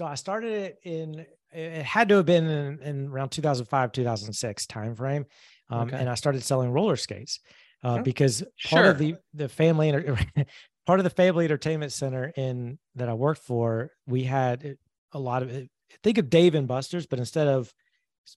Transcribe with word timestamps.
so 0.00 0.06
I 0.06 0.14
started 0.14 0.50
it 0.50 0.78
in 0.82 1.26
it 1.52 1.82
had 1.82 2.08
to 2.08 2.16
have 2.16 2.24
been 2.24 2.46
in, 2.46 2.78
in 2.80 3.08
around 3.08 3.28
2005 3.32 3.92
2006 3.92 4.66
timeframe, 4.66 5.26
um, 5.68 5.88
Okay. 5.88 5.98
and 5.98 6.08
I 6.08 6.14
started 6.14 6.42
selling 6.42 6.70
roller 6.70 6.96
skates 6.96 7.38
uh, 7.84 7.98
Oh, 7.98 8.02
because 8.02 8.42
part 8.64 8.86
of 8.86 8.96
the 8.96 9.16
the 9.34 9.46
family 9.46 9.92
part 10.86 11.00
of 11.00 11.04
the 11.04 11.10
family 11.10 11.44
entertainment 11.44 11.92
center 11.92 12.32
in 12.34 12.78
that 12.94 13.10
I 13.10 13.12
worked 13.12 13.42
for, 13.42 13.90
we 14.06 14.24
had 14.24 14.76
a 15.12 15.18
lot 15.18 15.42
of 15.42 15.50
think 16.02 16.16
of 16.16 16.30
Dave 16.30 16.54
and 16.54 16.66
Buster's, 16.66 17.06
but 17.06 17.18
instead 17.18 17.46
of 17.46 17.70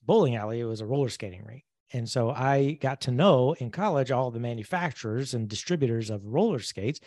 bowling 0.02 0.36
alley, 0.36 0.60
it 0.60 0.64
was 0.64 0.82
a 0.82 0.86
roller 0.86 1.08
skating 1.08 1.46
rink. 1.46 1.64
And 1.94 2.06
so 2.06 2.30
I 2.30 2.72
got 2.72 3.00
to 3.02 3.10
know 3.10 3.54
in 3.54 3.70
college 3.70 4.10
all 4.10 4.30
the 4.30 4.38
manufacturers 4.40 5.32
and 5.32 5.48
distributors 5.48 6.10
of 6.10 6.26
roller 6.26 6.58
skates. 6.58 7.00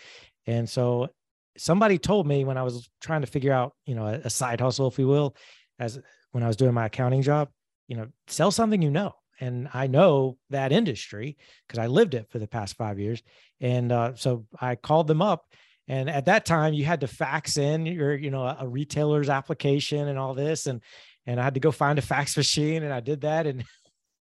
And 0.47 0.67
so 0.67 1.09
somebody 1.57 1.97
told 1.97 2.27
me 2.27 2.43
when 2.43 2.57
I 2.57 2.63
was 2.63 2.89
trying 3.01 3.21
to 3.21 3.27
figure 3.27 3.53
out, 3.53 3.73
you 3.85 3.95
know, 3.95 4.05
a, 4.05 4.13
a 4.25 4.29
side 4.29 4.61
hustle, 4.61 4.87
if 4.87 4.97
we 4.97 5.05
will, 5.05 5.35
as 5.79 5.99
when 6.31 6.43
I 6.43 6.47
was 6.47 6.55
doing 6.55 6.73
my 6.73 6.85
accounting 6.85 7.21
job, 7.21 7.49
you 7.87 7.97
know, 7.97 8.07
sell 8.27 8.51
something 8.51 8.81
you 8.81 8.91
know. 8.91 9.13
And 9.39 9.69
I 9.73 9.87
know 9.87 10.37
that 10.49 10.71
industry 10.71 11.37
because 11.67 11.79
I 11.79 11.87
lived 11.87 12.15
it 12.15 12.29
for 12.31 12.39
the 12.39 12.47
past 12.47 12.75
five 12.75 12.99
years. 12.99 13.21
And 13.61 13.91
uh, 13.91 14.15
so 14.15 14.45
I 14.59 14.75
called 14.75 15.07
them 15.07 15.21
up. 15.21 15.45
And 15.87 16.09
at 16.09 16.25
that 16.25 16.45
time, 16.45 16.73
you 16.73 16.83
had 16.85 17.01
to 17.01 17.07
fax 17.07 17.57
in 17.57 17.85
your, 17.85 18.15
you 18.15 18.31
know, 18.31 18.43
a, 18.43 18.57
a 18.61 18.67
retailer's 18.67 19.29
application 19.29 20.07
and 20.07 20.17
all 20.19 20.33
this. 20.33 20.65
And 20.65 20.81
and 21.25 21.39
I 21.39 21.43
had 21.43 21.53
to 21.55 21.59
go 21.59 21.71
find 21.71 21.99
a 21.99 22.01
fax 22.01 22.35
machine, 22.43 22.83
and 22.83 22.93
I 22.93 22.99
did 22.99 23.21
that. 23.21 23.47
And 23.47 23.63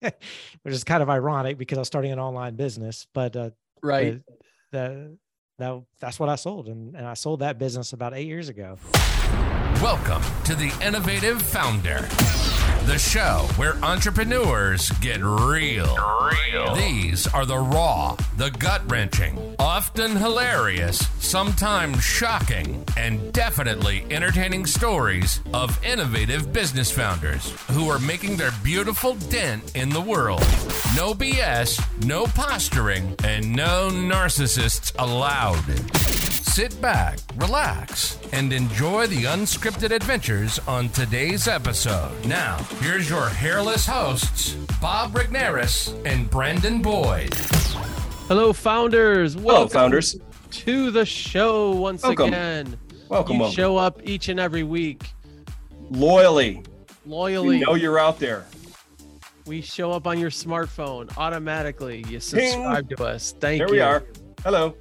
which 0.00 0.74
is 0.74 0.84
kind 0.84 1.02
of 1.02 1.08
ironic 1.08 1.58
because 1.58 1.78
I 1.78 1.80
was 1.82 1.88
starting 1.88 2.12
an 2.12 2.18
online 2.18 2.56
business, 2.56 3.06
but 3.14 3.36
uh, 3.36 3.50
Right. 3.82 4.20
the 4.72 5.16
that 5.58 5.82
that's 6.00 6.18
what 6.18 6.28
I 6.28 6.34
sold, 6.36 6.68
and, 6.68 6.94
and 6.94 7.06
I 7.06 7.14
sold 7.14 7.40
that 7.40 7.58
business 7.58 7.92
about 7.92 8.14
eight 8.14 8.26
years 8.26 8.48
ago. 8.48 8.78
Welcome 9.80 10.22
to 10.44 10.54
the 10.54 10.72
Innovative 10.84 11.40
Founder, 11.42 12.08
the 12.86 12.98
show 12.98 13.48
where 13.56 13.76
entrepreneurs 13.82 14.90
get 15.00 15.22
real. 15.22 15.96
These 16.74 17.26
are 17.28 17.46
the 17.46 17.58
raw, 17.58 18.16
the 18.36 18.50
gut 18.50 18.82
wrenching, 18.90 19.56
often 19.58 20.16
hilarious, 20.16 21.06
sometimes 21.18 22.02
shocking, 22.04 22.84
and 22.96 23.32
definitely 23.32 24.04
entertaining 24.10 24.66
stories 24.66 25.40
of 25.54 25.82
innovative 25.82 26.52
business 26.52 26.90
founders 26.90 27.50
who 27.70 27.88
are 27.88 27.98
making 27.98 28.36
their 28.36 28.52
beautiful 28.62 29.14
dent 29.14 29.74
in 29.74 29.88
the 29.88 30.00
world. 30.00 30.42
No 30.94 31.14
BS, 31.14 31.80
no 32.04 32.26
posturing, 32.26 33.14
and 33.24 33.50
no 33.54 33.88
narcissists 33.90 34.92
allowed. 34.98 36.33
Sit 36.46 36.78
back, 36.80 37.18
relax, 37.36 38.18
and 38.32 38.52
enjoy 38.52 39.06
the 39.08 39.24
unscripted 39.24 39.90
adventures 39.90 40.60
on 40.68 40.88
today's 40.90 41.48
episode. 41.48 42.12
Now, 42.26 42.58
here's 42.80 43.08
your 43.10 43.28
hairless 43.28 43.86
hosts, 43.86 44.52
Bob 44.80 45.12
Rignaris 45.14 45.94
and 46.06 46.30
Brandon 46.30 46.80
Boyd. 46.80 47.34
Hello, 48.28 48.52
founders. 48.52 49.34
Hello, 49.34 49.66
founders. 49.66 50.16
to 50.50 50.90
the 50.92 51.04
show 51.04 51.72
once 51.72 52.02
Welcome. 52.04 52.28
again. 52.28 52.78
Welcome, 53.08 53.34
you 53.36 53.40
welcome. 53.40 53.54
show 53.56 53.76
up 53.76 54.00
each 54.04 54.28
and 54.28 54.38
every 54.38 54.62
week 54.62 55.02
Loyally. 55.90 56.62
loyally. 57.04 57.58
You 57.58 57.66
know 57.66 57.74
you're 57.74 57.98
out 57.98 58.18
there. 58.20 58.44
we 59.46 59.60
show 59.60 59.90
up 59.92 60.06
on 60.06 60.20
your 60.20 60.30
smartphone 60.30 61.10
automatically. 61.18 62.04
You 62.08 62.20
subscribe 62.20 62.88
to 62.90 63.04
us. 63.04 63.34
Thank 63.40 63.58
There 63.58 63.68
you. 63.68 63.74
we 63.74 63.80
are. 63.80 64.04
Hello. 64.44 64.76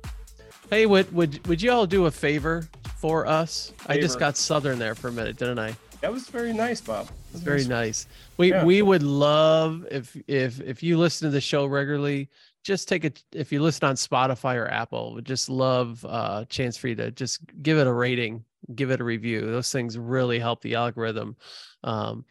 Hey, 0.74 0.88
would 0.88 1.14
would 1.14 1.46
would 1.46 1.62
you 1.62 1.72
all 1.72 1.86
do 1.86 2.08
a 2.08 2.12
favor 2.12 2.68
for 2.98 3.28
us? 3.28 3.72
I 3.86 4.00
just 4.00 4.18
got 4.18 4.36
southern 4.36 4.80
there 4.80 4.96
for 4.96 5.10
a 5.10 5.12
minute, 5.12 5.38
didn't 5.38 5.60
I? 5.60 5.76
That 6.02 6.12
was 6.12 6.28
very 6.30 6.52
nice, 6.52 6.82
Bob. 6.82 7.10
It's 7.32 7.44
very 7.44 7.66
nice. 7.66 8.08
We 8.38 8.50
Yeah. 8.50 8.66
we 8.66 8.82
would 8.82 9.04
love 9.04 9.86
if 9.92 10.18
if 10.26 10.60
if 10.62 10.82
you 10.82 10.98
listen 10.98 11.28
to 11.28 11.32
the 11.32 11.42
show 11.42 11.68
regularly, 11.68 12.28
just 12.64 12.88
take 12.88 13.06
it 13.06 13.24
if 13.34 13.52
you 13.52 13.62
listen 13.62 13.88
on 13.88 13.94
Spotify 13.94 14.56
or 14.56 14.68
Apple, 14.68 15.14
would 15.14 15.26
just 15.26 15.48
love 15.48 16.04
uh, 16.10 16.46
chance 16.46 16.76
for 16.76 16.88
you 16.88 16.96
to 16.96 17.12
just 17.12 17.42
give 17.62 17.78
it 17.78 17.86
a 17.86 17.94
rating, 17.94 18.44
give 18.74 18.90
it 18.90 19.00
a 19.00 19.04
review. 19.04 19.42
Those 19.42 19.72
things 19.72 19.96
really 19.96 20.40
help 20.40 20.64
the 20.64 20.74
algorithm. 20.74 21.36
Um, 21.84 22.26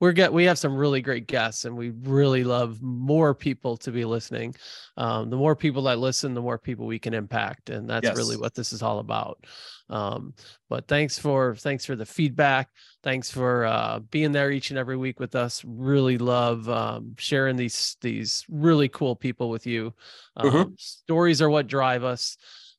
we're 0.00 0.12
get 0.12 0.32
we 0.32 0.44
have 0.44 0.58
some 0.58 0.74
really 0.76 1.00
great 1.00 1.26
guests, 1.26 1.64
and 1.64 1.76
we 1.76 1.90
really 1.90 2.44
love 2.44 2.82
more 2.82 3.34
people 3.34 3.76
to 3.78 3.90
be 3.90 4.04
listening. 4.04 4.54
Um, 4.96 5.30
the 5.30 5.36
more 5.36 5.56
people 5.56 5.82
that 5.84 5.98
listen, 5.98 6.34
the 6.34 6.42
more 6.42 6.58
people 6.58 6.86
we 6.86 6.98
can 6.98 7.14
impact, 7.14 7.70
and 7.70 7.88
that's 7.88 8.12
really 8.12 8.36
what 8.36 8.54
this 8.54 8.72
is 8.72 8.82
all 8.82 8.98
about. 8.98 9.44
Um, 9.90 10.34
but 10.68 10.88
thanks 10.88 11.18
for 11.18 11.54
thanks 11.56 11.84
for 11.84 11.94
the 11.94 12.06
feedback 12.06 12.70
thanks 13.02 13.30
for 13.30 13.66
uh, 13.66 13.98
being 14.10 14.32
there 14.32 14.50
each 14.50 14.70
and 14.70 14.78
every 14.78 14.96
week 14.96 15.20
with 15.20 15.34
us 15.34 15.62
really 15.66 16.16
love 16.16 16.68
um, 16.70 17.14
sharing 17.18 17.56
these 17.56 17.96
these 18.00 18.46
really 18.48 18.88
cool 18.88 19.14
people 19.14 19.50
with 19.50 19.66
you 19.66 19.92
um, 20.36 20.50
Mhm. 20.50 20.78
stories 20.78 21.42
are 21.42 21.50
what 21.50 21.66
drive 21.66 22.02
us 22.02 22.38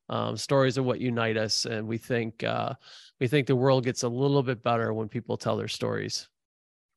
um, 0.10 0.36
stories 0.36 0.78
are 0.80 0.84
what 0.84 1.00
unite 1.00 1.38
us 1.38 1.66
and 1.66 1.88
we 1.88 1.98
think 2.00 2.44
uh, 2.44 2.74
we 3.20 3.28
think 3.28 3.46
the 3.46 3.56
world 3.56 3.84
gets 3.84 4.02
a 4.04 4.10
little 4.10 4.42
bit 4.44 4.64
better 4.64 4.92
when 4.94 5.08
people 5.08 5.38
tell 5.38 5.58
their 5.58 5.68
stories 5.68 6.28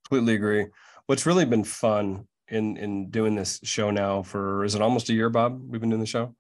Completely 0.09 0.35
agree. 0.35 0.67
What's 1.07 1.27
really 1.27 1.45
been 1.45 1.65
fun 1.65 2.27
in 2.49 2.77
in 2.77 3.11
doing 3.11 3.35
this 3.35 3.61
show 3.63 3.91
now 3.91 4.23
for 4.23 4.65
is 4.65 4.75
it 4.75 4.83
almost 4.83 5.11
a 5.11 5.13
year, 5.13 5.29
Bob? 5.31 5.61
We've 5.67 5.81
been 5.81 5.91
doing 5.91 6.01
the 6.01 6.07
show. 6.07 6.35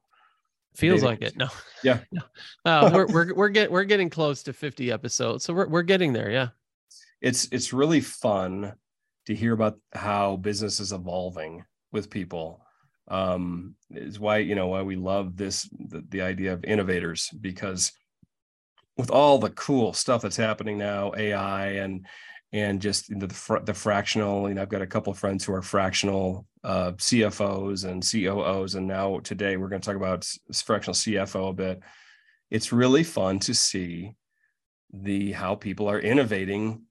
feels 0.74 1.00
Dating. 1.02 1.08
like 1.08 1.22
it 1.22 1.36
no 1.36 1.48
Yeah. 1.82 2.00
no. 2.12 2.22
Uh, 2.64 2.90
we're 2.94 3.06
we're 3.06 3.34
we're 3.34 3.48
get, 3.48 3.70
we're 3.70 3.84
getting 3.84 4.08
close 4.10 4.42
to 4.44 4.52
50 4.52 4.92
episodes 4.92 5.44
so 5.44 5.52
we're, 5.52 5.68
we're 5.68 5.82
getting 5.82 6.12
there 6.12 6.30
yeah 6.30 6.48
It's 7.20 7.48
it's 7.52 7.72
really 7.72 8.00
fun 8.00 8.72
to 9.26 9.34
hear 9.34 9.52
about 9.52 9.78
how 9.92 10.36
business 10.36 10.80
is 10.80 10.92
evolving 10.92 11.64
with 11.92 12.08
people. 12.10 12.62
Um, 13.08 13.74
is 13.90 14.18
why 14.18 14.38
you 14.38 14.54
know 14.54 14.68
why 14.68 14.82
we 14.82 14.96
love 14.96 15.36
this 15.36 15.68
the, 15.78 16.04
the 16.08 16.22
idea 16.22 16.52
of 16.52 16.64
innovators 16.64 17.30
because 17.40 17.92
with 18.96 19.10
all 19.10 19.38
the 19.38 19.50
cool 19.50 19.92
stuff 19.92 20.22
that's 20.22 20.36
happening 20.36 20.76
now, 20.78 21.12
AI 21.16 21.66
and 21.72 22.06
and 22.52 22.80
just 22.80 23.08
the 23.18 23.28
fr- 23.28 23.58
the 23.58 23.74
fractional. 23.74 24.48
You 24.48 24.54
know, 24.54 24.62
I've 24.62 24.68
got 24.68 24.82
a 24.82 24.86
couple 24.86 25.12
of 25.12 25.18
friends 25.18 25.44
who 25.44 25.52
are 25.54 25.62
fractional 25.62 26.46
uh, 26.64 26.92
CFOs 26.92 27.84
and 27.84 28.02
COOs, 28.02 28.74
and 28.74 28.86
now 28.86 29.18
today 29.20 29.56
we're 29.56 29.68
going 29.68 29.80
to 29.82 29.86
talk 29.86 29.96
about 29.96 30.26
fractional 30.52 30.94
CFO 30.94 31.50
a 31.50 31.52
bit. 31.52 31.80
It's 32.50 32.72
really 32.72 33.04
fun 33.04 33.38
to 33.40 33.54
see 33.54 34.14
the 34.92 35.32
how 35.32 35.54
people 35.54 35.88
are 35.88 36.00
innovating 36.00 36.82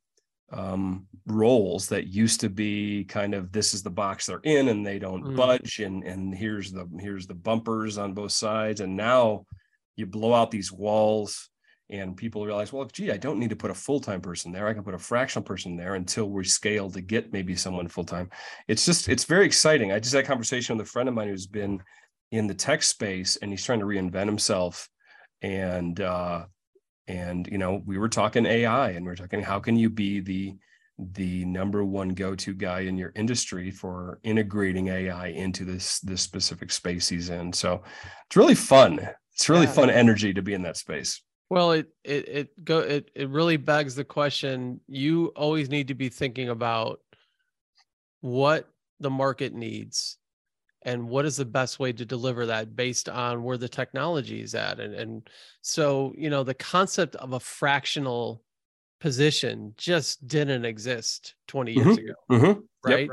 um, 0.51 1.07
roles 1.25 1.87
that 1.89 2.07
used 2.07 2.39
to 2.41 2.49
be 2.49 3.03
kind 3.05 3.33
of 3.33 3.51
this 3.51 3.73
is 3.73 3.83
the 3.83 3.89
box 3.89 4.27
they're 4.27 4.39
in 4.43 4.69
and 4.69 4.85
they 4.85 4.99
don't 4.99 5.23
Mm. 5.23 5.35
budge 5.35 5.79
and 5.79 6.03
and 6.03 6.33
here's 6.33 6.71
the 6.71 6.87
here's 6.99 7.27
the 7.27 7.33
bumpers 7.33 7.97
on 7.97 8.13
both 8.13 8.31
sides 8.31 8.79
and 8.79 8.95
now 8.95 9.45
you 9.97 10.05
blow 10.05 10.33
out 10.33 10.51
these 10.51 10.71
walls 10.71 11.49
and 11.89 12.17
people 12.17 12.45
realize 12.45 12.73
well 12.73 12.85
gee 12.85 13.11
i 13.11 13.17
don't 13.17 13.39
need 13.39 13.49
to 13.49 13.55
put 13.55 13.71
a 13.71 13.73
full-time 13.73 14.19
person 14.21 14.51
there. 14.51 14.67
I 14.67 14.73
can 14.73 14.83
put 14.83 14.93
a 14.93 14.99
fractional 14.99 15.45
person 15.45 15.77
there 15.77 15.95
until 15.95 16.29
we 16.29 16.43
scale 16.43 16.89
to 16.91 17.01
get 17.01 17.31
maybe 17.31 17.55
someone 17.55 17.87
full-time. 17.87 18.29
It's 18.67 18.85
just 18.85 19.07
it's 19.07 19.23
very 19.23 19.45
exciting. 19.45 19.91
I 19.91 19.99
just 19.99 20.13
had 20.13 20.23
a 20.23 20.27
conversation 20.27 20.77
with 20.77 20.85
a 20.85 20.89
friend 20.89 21.07
of 21.07 21.15
mine 21.15 21.29
who's 21.29 21.47
been 21.47 21.81
in 22.31 22.47
the 22.47 22.53
tech 22.53 22.83
space 22.83 23.37
and 23.37 23.51
he's 23.51 23.63
trying 23.63 23.79
to 23.79 23.85
reinvent 23.85 24.25
himself. 24.25 24.89
And 25.41 25.99
uh 26.01 26.45
and 27.07 27.47
you 27.47 27.57
know 27.57 27.81
we 27.85 27.97
were 27.97 28.09
talking 28.09 28.45
ai 28.45 28.89
and 28.89 29.05
we 29.05 29.11
are 29.11 29.15
talking 29.15 29.41
how 29.41 29.59
can 29.59 29.77
you 29.77 29.89
be 29.89 30.19
the 30.19 30.55
the 30.99 31.45
number 31.45 31.85
one 31.85 32.09
go-to 32.09 32.53
guy 32.53 32.81
in 32.81 32.97
your 32.97 33.13
industry 33.15 33.71
for 33.71 34.19
integrating 34.23 34.89
ai 34.89 35.27
into 35.27 35.63
this 35.63 35.99
this 36.01 36.21
specific 36.21 36.71
space 36.71 37.07
he's 37.07 37.29
in? 37.29 37.53
So 37.53 37.83
it's 38.25 38.35
really 38.35 38.55
fun. 38.55 38.99
It's 39.33 39.47
really 39.47 39.67
Yeah. 39.67 39.71
fun 39.73 39.89
energy 39.89 40.33
to 40.33 40.41
be 40.41 40.53
in 40.53 40.63
that 40.63 40.75
space 40.75 41.21
Well, 41.49 41.71
it 41.71 41.87
it 42.03 42.27
it 42.27 42.65
go 42.65 42.79
it 42.79 43.09
it 43.15 43.29
really 43.29 43.57
begs 43.57 43.95
the 43.95 44.03
question. 44.03 44.81
You 44.87 45.27
always 45.35 45.69
need 45.69 45.87
to 45.87 45.95
be 45.95 46.09
thinking 46.09 46.49
about 46.49 46.99
what 48.21 48.69
the 48.99 49.09
market 49.09 49.53
needs 49.53 50.17
and 50.83 51.07
what 51.07 51.25
is 51.25 51.37
the 51.37 51.45
best 51.45 51.79
way 51.79 51.91
to 51.93 52.05
deliver 52.05 52.45
that 52.45 52.75
based 52.75 53.09
on 53.09 53.43
where 53.43 53.57
the 53.57 53.69
technology 53.69 54.41
is 54.41 54.55
at. 54.55 54.79
And 54.79 54.93
and 54.93 55.29
so, 55.61 56.13
you 56.17 56.29
know, 56.29 56.43
the 56.43 56.53
concept 56.53 57.15
of 57.15 57.33
a 57.33 57.39
fractional 57.39 58.43
position 58.99 59.73
just 59.77 60.27
didn't 60.27 60.65
exist 60.65 61.35
20 61.47 61.71
years 61.71 61.97
ago 61.97 62.13
mm-hmm. 62.31 62.59
right? 62.83 63.09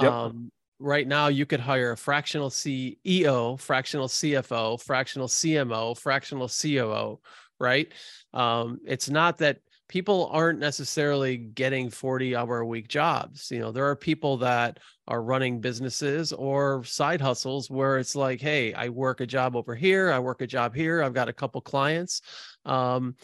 Yep. 0.00 0.12
Um, 0.12 0.52
right 0.78 1.06
now, 1.06 1.28
you 1.28 1.46
could 1.46 1.60
hire 1.60 1.92
a 1.92 1.96
fractional 1.96 2.50
CEO, 2.50 3.58
fractional 3.58 4.08
CFO, 4.08 4.80
fractional 4.80 5.28
CMO, 5.28 5.98
fractional 5.98 6.48
COO, 6.48 7.20
right? 7.58 7.92
Um, 8.32 8.80
it's 8.86 9.10
not 9.10 9.38
that 9.38 9.58
people 9.88 10.28
aren't 10.32 10.58
necessarily 10.58 11.36
getting 11.36 11.90
40 11.90 12.34
hour 12.34 12.60
a 12.60 12.66
week 12.66 12.88
jobs. 12.88 13.50
You 13.50 13.60
know, 13.60 13.72
there 13.72 13.88
are 13.88 13.96
people 13.96 14.38
that 14.38 14.78
are 15.06 15.22
running 15.22 15.60
businesses 15.60 16.32
or 16.32 16.82
side 16.84 17.20
hustles 17.20 17.70
where 17.70 17.98
it's 17.98 18.16
like, 18.16 18.40
hey, 18.40 18.72
I 18.72 18.88
work 18.88 19.20
a 19.20 19.26
job 19.26 19.56
over 19.56 19.74
here, 19.74 20.10
I 20.10 20.18
work 20.18 20.40
a 20.40 20.46
job 20.46 20.74
here, 20.74 21.02
I've 21.02 21.14
got 21.14 21.28
a 21.28 21.32
couple 21.34 21.60
clients. 21.60 22.22
Um, 22.64 23.16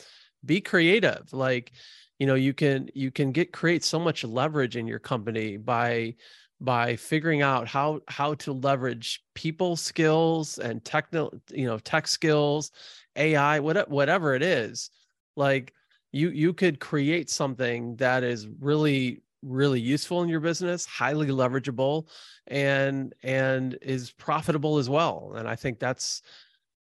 be 0.45 0.61
creative. 0.61 1.33
Like, 1.33 1.73
you 2.21 2.27
know 2.27 2.35
you 2.35 2.53
can 2.53 2.89
you 2.95 3.11
can 3.11 3.33
get 3.33 3.51
create 3.53 3.83
so 3.83 3.99
much 3.99 4.23
leverage 4.23 4.77
in 4.77 4.87
your 4.87 5.01
company 5.01 5.57
by 5.57 6.15
by 6.61 6.95
figuring 6.95 7.41
out 7.41 7.67
how 7.67 8.01
how 8.07 8.35
to 8.35 8.53
leverage 8.53 9.25
people 9.35 9.75
skills 9.75 10.59
and 10.59 10.85
technical 10.85 11.33
you 11.51 11.67
know 11.67 11.79
tech 11.79 12.07
skills 12.07 12.71
ai 13.21 13.61
whatever 13.61 13.91
whatever 13.91 14.35
it 14.35 14.43
is 14.43 14.91
like 15.37 15.73
you 16.13 16.31
you 16.31 16.53
could 16.53 16.81
create 16.81 17.31
something 17.31 17.97
that 17.97 18.23
is 18.25 18.49
really 18.61 19.23
really 19.43 19.81
useful 19.81 20.23
in 20.23 20.29
your 20.29 20.41
business 20.41 20.85
highly 20.87 21.29
leverageable 21.29 22.09
and 22.49 23.15
and 23.23 23.79
is 23.83 24.13
profitable 24.13 24.79
as 24.79 24.89
well 24.91 25.35
and 25.37 25.49
i 25.49 25.57
think 25.57 25.79
that's 25.79 26.23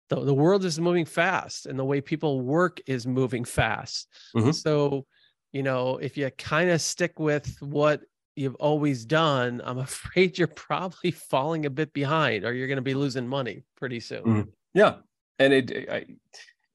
the, 0.10 0.24
the 0.26 0.34
world 0.34 0.66
is 0.66 0.80
moving 0.80 1.06
fast 1.06 1.66
and 1.66 1.80
the 1.80 1.86
way 1.86 2.02
people 2.02 2.42
work 2.42 2.82
is 2.88 3.08
moving 3.08 3.46
fast 3.46 4.10
Mhm. 4.36 4.54
so 4.54 5.06
you 5.54 5.64
know 5.64 5.98
if 5.98 6.18
you 6.18 6.30
kind 6.32 6.70
of 6.70 6.82
stick 6.82 7.20
with 7.20 7.58
what 7.62 8.02
you've 8.36 8.56
always 8.56 9.06
done 9.06 9.62
i'm 9.64 9.78
afraid 9.90 10.38
you're 10.38 10.48
probably 10.48 11.12
falling 11.12 11.66
a 11.66 11.70
bit 11.70 11.94
behind 11.94 12.44
or 12.46 12.54
you're 12.54 12.68
going 12.68 12.78
to 12.78 12.82
be 12.82 12.94
losing 12.94 13.28
money 13.28 13.64
pretty 13.78 14.00
soon 14.00 14.24
Mhm. 14.26 14.48
Yeah, 14.74 14.94
and 15.40 15.54
it, 15.54 15.90
I, 15.90 16.06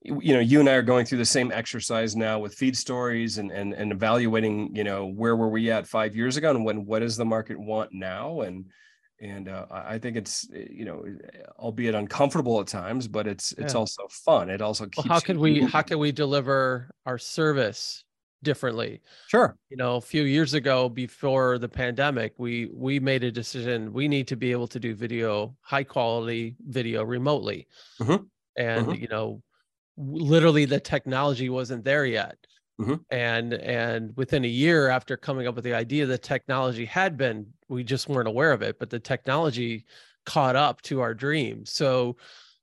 you 0.01 0.33
know, 0.33 0.39
you 0.39 0.59
and 0.59 0.69
I 0.69 0.73
are 0.73 0.81
going 0.83 1.05
through 1.05 1.17
the 1.17 1.25
same 1.25 1.51
exercise 1.51 2.15
now 2.15 2.39
with 2.39 2.53
feed 2.53 2.77
stories 2.77 3.37
and 3.37 3.51
and 3.51 3.73
and 3.73 3.91
evaluating, 3.91 4.75
you 4.75 4.83
know, 4.83 5.05
where 5.05 5.35
were 5.35 5.49
we 5.49 5.71
at 5.71 5.87
five 5.87 6.15
years 6.15 6.37
ago 6.37 6.51
and 6.51 6.63
when 6.65 6.85
what 6.85 6.99
does 6.99 7.17
the 7.17 7.25
market 7.25 7.59
want 7.59 7.91
now 7.93 8.41
and 8.41 8.65
and 9.19 9.49
uh, 9.49 9.65
I 9.71 9.97
think 9.97 10.15
it's 10.15 10.47
you 10.51 10.85
know, 10.85 11.03
albeit 11.57 11.95
uncomfortable 11.95 12.59
at 12.61 12.67
times, 12.67 13.07
but 13.07 13.27
it's 13.27 13.51
it's 13.53 13.73
Yeah. 13.73 13.79
also 13.79 14.07
fun. 14.09 14.49
It 14.49 14.61
also 14.61 14.87
well, 14.95 15.05
how 15.07 15.19
can 15.19 15.39
we 15.39 15.61
how 15.61 15.81
can 15.81 15.99
we 15.99 16.11
deliver 16.11 16.91
our 17.05 17.17
service 17.17 18.03
differently 18.43 19.01
sure 19.25 19.57
you 19.69 19.77
know 19.77 19.95
a 19.95 20.01
few 20.01 20.23
years 20.23 20.53
ago 20.53 20.89
before 20.89 21.57
the 21.57 21.67
pandemic 21.67 22.33
we 22.37 22.67
we 22.67 22.99
made 22.99 23.23
a 23.23 23.31
decision 23.31 23.91
we 23.93 24.07
need 24.07 24.27
to 24.27 24.35
be 24.35 24.51
able 24.51 24.67
to 24.67 24.79
do 24.79 24.93
video 24.93 25.57
high 25.61 25.83
quality 25.83 26.55
video 26.67 27.03
remotely 27.03 27.67
Mhm. 27.99 28.27
And 28.57 28.91
Mhm. 28.91 28.97
you 28.97 29.07
know 29.07 29.41
literally 29.97 30.65
the 30.65 30.79
technology 30.79 31.49
wasn't 31.49 31.83
there 31.85 32.05
yet 32.05 32.37
Mhm. 32.77 33.05
and 33.11 33.53
and 33.53 34.15
within 34.17 34.43
a 34.43 34.47
year 34.49 34.89
after 34.89 35.15
coming 35.17 35.47
up 35.47 35.55
with 35.55 35.63
the 35.63 35.73
idea 35.73 36.05
the 36.05 36.17
technology 36.17 36.85
had 36.85 37.17
been 37.17 37.51
we 37.69 37.83
just 37.83 38.09
weren't 38.09 38.27
aware 38.27 38.51
of 38.51 38.61
it 38.61 38.79
but 38.79 38.89
the 38.89 38.99
technology 38.99 39.85
caught 40.25 40.55
up 40.57 40.81
to 40.81 40.99
our 40.99 41.13
dreams 41.13 41.71
so 41.71 42.17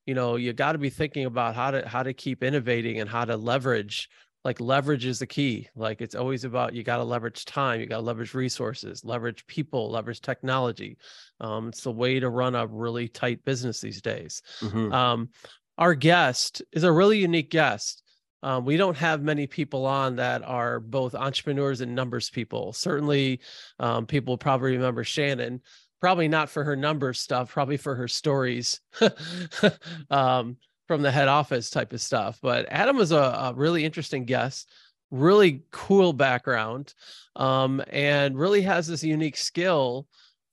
you 0.06 0.14
know 0.14 0.36
you 0.36 0.52
got 0.52 0.72
to 0.72 0.78
be 0.78 0.90
thinking 0.90 1.24
about 1.24 1.54
how 1.54 1.70
to 1.70 1.86
how 1.88 2.02
to 2.02 2.12
keep 2.12 2.42
innovating 2.42 3.00
and 3.00 3.08
how 3.08 3.24
to 3.24 3.36
leverage 3.36 4.08
like 4.44 4.60
leverage 4.60 5.06
is 5.06 5.18
the 5.18 5.26
key 5.26 5.66
like 5.74 6.02
it's 6.02 6.14
always 6.14 6.44
about 6.44 6.74
you 6.74 6.82
got 6.82 6.98
to 6.98 7.04
leverage 7.04 7.46
time 7.46 7.80
you 7.80 7.86
got 7.86 7.96
to 7.96 8.02
leverage 8.02 8.34
resources 8.34 9.02
leverage 9.02 9.46
people 9.46 9.90
leverage 9.90 10.20
technology 10.20 10.98
um, 11.40 11.68
it's 11.68 11.82
the 11.82 11.90
way 11.92 12.20
to 12.20 12.28
run 12.28 12.54
a 12.54 12.66
really 12.66 13.08
tight 13.08 13.42
business 13.44 13.80
these 13.80 14.02
days 14.02 14.42
Mhm. 14.60 14.94
um, 14.94 15.30
our 15.78 15.94
guest 15.94 16.62
is 16.72 16.84
a 16.84 16.92
really 16.92 17.18
unique 17.18 17.50
guest. 17.50 18.02
Um, 18.42 18.66
we 18.66 18.76
don't 18.76 18.96
have 18.96 19.22
many 19.22 19.46
people 19.46 19.86
on 19.86 20.16
that 20.16 20.42
are 20.42 20.78
both 20.78 21.14
entrepreneurs 21.14 21.80
and 21.80 21.94
numbers 21.94 22.28
people. 22.28 22.74
Certainly 22.74 23.40
um, 23.78 24.06
people 24.06 24.36
probably 24.36 24.72
remember 24.72 25.02
shannon 25.02 25.62
probably 26.04 26.28
not 26.28 26.50
for 26.50 26.62
her 26.62 26.76
numbers 26.76 27.18
stuff 27.18 27.50
probably 27.50 27.78
for 27.78 27.94
her 27.94 28.06
stories 28.06 28.82
um, 30.10 30.54
from 30.86 31.00
the 31.00 31.10
head 31.10 31.28
office 31.28 31.70
type 31.70 31.94
of 31.94 32.00
stuff. 32.02 32.38
But 32.42 32.66
Adam 32.68 32.98
is 32.98 33.10
a, 33.10 33.16
a 33.16 33.54
really 33.54 33.86
interesting 33.86 34.26
guest, 34.26 34.70
really 35.10 35.62
cool 35.70 36.12
background, 36.12 36.92
um, 37.36 37.82
and 37.88 38.36
really 38.36 38.60
has 38.60 38.86
this 38.86 39.02
unique 39.02 39.38
skill 39.38 40.06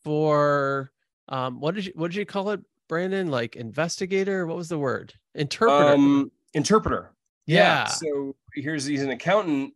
for 0.05 0.93
um, 1.27 1.59
what 1.59 1.75
did 1.75 1.87
you 1.87 1.91
what 1.95 2.11
did 2.11 2.17
you 2.17 2.25
call 2.25 2.51
it, 2.51 2.61
Brandon? 2.91 3.29
Like 3.29 3.55
investigator? 3.55 4.45
What 4.45 4.57
was 4.57 4.67
the 4.67 4.77
word? 4.77 5.13
Interpreter. 5.33 5.93
um 5.93 6.29
interpreter 6.53 7.13
yeah. 7.45 7.85
So 7.85 8.35
here's 8.53 8.85
he's 8.85 9.01
an 9.01 9.11
accountant, 9.11 9.73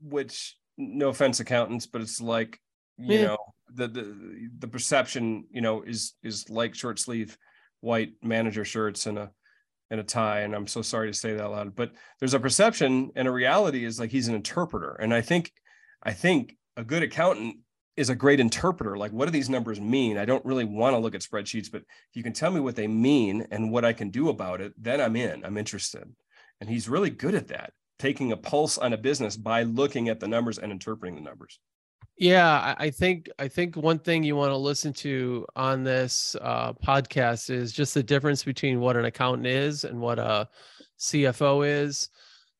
which 0.00 0.56
no 0.78 1.10
offense, 1.10 1.40
accountants, 1.40 1.86
but 1.86 2.00
it's 2.00 2.20
like 2.22 2.58
you 2.96 3.18
Yeah. 3.18 3.26
know 3.26 3.36
the 3.74 3.86
the 3.86 4.48
the 4.60 4.66
perception 4.68 5.44
you 5.50 5.60
know 5.60 5.82
is 5.82 6.14
is 6.22 6.48
like 6.48 6.74
short 6.74 6.98
sleeve 6.98 7.36
white 7.80 8.12
manager 8.22 8.64
shirts 8.64 9.04
and 9.06 9.18
a 9.18 9.30
and 9.90 10.00
a 10.00 10.02
tie. 10.02 10.40
And 10.40 10.54
I'm 10.54 10.66
so 10.66 10.80
sorry 10.80 11.08
to 11.08 11.14
say 11.14 11.34
that 11.34 11.50
loud, 11.50 11.76
but 11.76 11.92
there's 12.18 12.34
a 12.34 12.40
perception 12.40 13.10
and 13.14 13.28
a 13.28 13.30
reality 13.30 13.84
is 13.84 14.00
like 14.00 14.10
he's 14.10 14.28
an 14.28 14.34
interpreter. 14.34 14.94
And 14.94 15.12
I 15.12 15.20
think 15.20 15.52
I 16.02 16.12
think 16.14 16.56
a 16.78 16.82
good 16.84 17.02
accountant 17.02 17.58
is 17.98 18.10
a 18.10 18.14
great 18.14 18.38
interpreter. 18.38 18.96
Like, 18.96 19.10
what 19.10 19.24
do 19.24 19.32
these 19.32 19.50
numbers 19.50 19.80
mean? 19.80 20.16
I 20.16 20.24
don't 20.24 20.44
really 20.44 20.64
want 20.64 20.94
to 20.94 20.98
look 20.98 21.16
at 21.16 21.20
spreadsheets, 21.20 21.70
but 21.70 21.82
if 21.82 22.14
you 22.14 22.22
can 22.22 22.32
tell 22.32 22.52
me 22.52 22.60
what 22.60 22.76
they 22.76 22.86
mean 22.86 23.46
and 23.50 23.72
what 23.72 23.84
I 23.84 23.92
can 23.92 24.10
do 24.10 24.28
about 24.28 24.60
it, 24.60 24.72
then 24.80 25.00
I'm 25.00 25.16
in. 25.16 25.44
I'm 25.44 25.58
interested. 25.58 26.04
And 26.60 26.70
he's 26.70 26.88
really 26.88 27.10
good 27.10 27.34
at 27.34 27.48
that, 27.48 27.72
taking 27.98 28.30
a 28.30 28.36
pulse 28.36 28.78
on 28.78 28.92
a 28.92 28.96
business 28.96 29.36
by 29.36 29.64
looking 29.64 30.08
at 30.08 30.20
the 30.20 30.28
numbers 30.28 30.58
and 30.58 30.70
interpreting 30.70 31.16
the 31.16 31.28
numbers. 31.28 31.58
Yeah, 32.16 32.74
I 32.78 32.90
think 32.90 33.28
I 33.38 33.46
think 33.46 33.76
one 33.76 34.00
thing 34.00 34.24
you 34.24 34.34
want 34.34 34.50
to 34.50 34.56
listen 34.56 34.92
to 34.94 35.46
on 35.54 35.84
this 35.84 36.34
uh, 36.40 36.72
podcast 36.72 37.48
is 37.48 37.72
just 37.72 37.94
the 37.94 38.02
difference 38.02 38.42
between 38.42 38.80
what 38.80 38.96
an 38.96 39.04
accountant 39.04 39.46
is 39.46 39.84
and 39.84 40.00
what 40.00 40.18
a 40.18 40.48
CFO 40.98 41.66
is, 41.66 42.10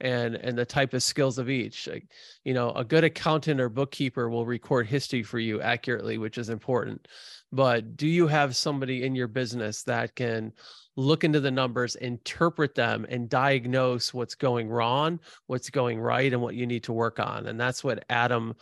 and 0.01 0.37
and 0.37 0.57
the 0.57 0.65
type 0.65 0.95
of 0.95 1.03
skills 1.03 1.39
of 1.39 1.51
each. 1.51 1.87
Like, 1.87 2.09
you 2.45 2.55
know, 2.55 2.71
a 2.73 2.85
good 2.85 3.05
accountant 3.05 3.61
or 3.61 3.69
bookkeeper 3.69 4.29
will 4.29 4.47
record 4.47 4.87
history 4.87 5.23
for 5.23 5.39
you 5.39 5.61
accurately, 5.61 6.19
which 6.19 6.39
is 6.39 6.49
important. 6.49 7.09
But 7.51 7.97
do 7.97 8.07
you 8.07 8.27
have 8.27 8.57
somebody 8.57 9.05
in 9.05 9.15
your 9.15 9.29
business 9.29 9.83
that 9.85 10.15
can 10.15 10.53
look 10.97 11.23
into 11.23 11.39
the 11.39 11.51
numbers, 11.51 11.95
interpret 11.95 12.75
them, 12.75 13.07
and 13.09 13.29
diagnose 13.29 14.13
what's 14.13 14.35
going 14.35 14.69
wrong, 14.69 15.21
what's 15.47 15.71
going 15.71 15.99
right, 15.99 16.33
and 16.33 16.43
what 16.43 16.57
you 16.57 16.67
need 16.67 16.83
to 16.85 16.93
work 16.93 17.19
on? 17.21 17.47
And 17.47 17.59
that's 17.59 17.83
what 17.83 18.05
Adam 18.11 18.55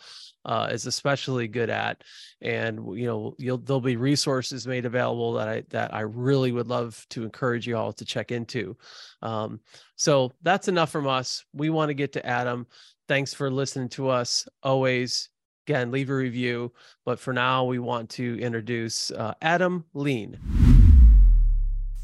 uh, 0.45 0.69
is 0.71 0.85
especially 0.85 1.47
good 1.47 1.69
at. 1.69 2.03
And 2.41 2.97
you 2.97 3.07
know, 3.07 3.57
there'll 3.57 3.81
be 3.81 3.97
resources 3.97 4.67
made 4.67 4.85
available 4.85 5.33
that 5.33 5.49
I 5.49 5.63
that 5.69 5.93
I 5.93 6.01
really 6.01 6.51
would 6.51 6.67
love 6.67 7.05
to 7.09 7.23
encourage 7.23 7.67
you 7.67 7.75
all 7.75 7.91
to 7.93 8.05
check 8.05 8.31
into. 8.31 8.77
Um, 9.21 9.59
so 9.95 10.31
that's 10.43 10.67
enough 10.67 10.91
from 10.91 11.07
us. 11.07 11.43
We 11.53 11.69
want 11.69 11.89
to 11.89 11.93
get 11.93 12.13
to 12.13 12.25
Adam. 12.25 12.67
Thanks 13.07 13.33
for 13.33 13.49
listening 13.49 13.89
to 13.89 14.09
us. 14.09 14.47
Always, 14.63 15.29
again, 15.67 15.91
leave 15.91 16.09
a 16.09 16.15
review. 16.15 16.71
But 17.03 17.19
for 17.19 17.33
now, 17.33 17.65
we 17.65 17.77
want 17.77 18.09
to 18.11 18.39
introduce 18.39 19.11
uh, 19.11 19.33
Adam 19.41 19.83
Lean. 19.93 20.39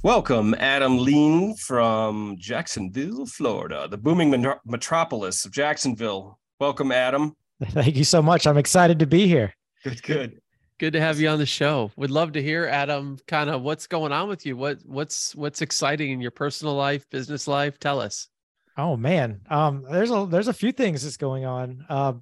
Welcome, 0.04 0.54
Adam 0.56 0.98
Lean 0.98 1.56
from 1.56 2.36
Jacksonville, 2.38 3.26
Florida, 3.26 3.88
the 3.90 3.98
booming 3.98 4.30
metro- 4.30 4.60
metropolis 4.66 5.46
of 5.46 5.54
Jacksonville. 5.54 6.40
Welcome, 6.60 6.92
Adam. 6.92 7.38
Thank 7.64 7.96
you 7.96 8.04
so 8.04 8.22
much. 8.22 8.46
I'm 8.46 8.58
excited 8.58 9.00
to 9.00 9.08
be 9.08 9.28
here. 9.28 9.54
Good, 9.86 10.04
good. 10.04 10.42
Good 10.78 10.92
to 10.92 11.00
have 11.00 11.22
you 11.22 11.30
on 11.30 11.40
the 11.40 11.46
show. 11.46 11.90
Would 11.96 12.12
love 12.12 12.34
to 12.34 12.42
hear, 12.42 12.66
Adam, 12.66 13.18
kind 13.28 13.50
of 13.50 13.62
what's 13.62 13.88
going 13.88 14.12
on 14.12 14.28
with 14.28 14.46
you. 14.46 14.58
What 14.58 14.80
what's 14.86 15.34
what's 15.36 15.62
exciting 15.62 16.12
in 16.12 16.20
your 16.20 16.32
personal 16.32 16.74
life, 16.74 17.10
business 17.10 17.48
life? 17.48 17.80
Tell 17.80 18.02
us. 18.02 18.28
Oh 18.76 18.98
man, 18.98 19.40
um, 19.50 19.86
there's 19.90 20.12
a 20.12 20.28
there's 20.30 20.50
a 20.50 20.54
few 20.54 20.74
things 20.74 21.04
that's 21.04 21.16
going 21.16 21.46
on. 21.46 21.86
Uh, 21.88 22.14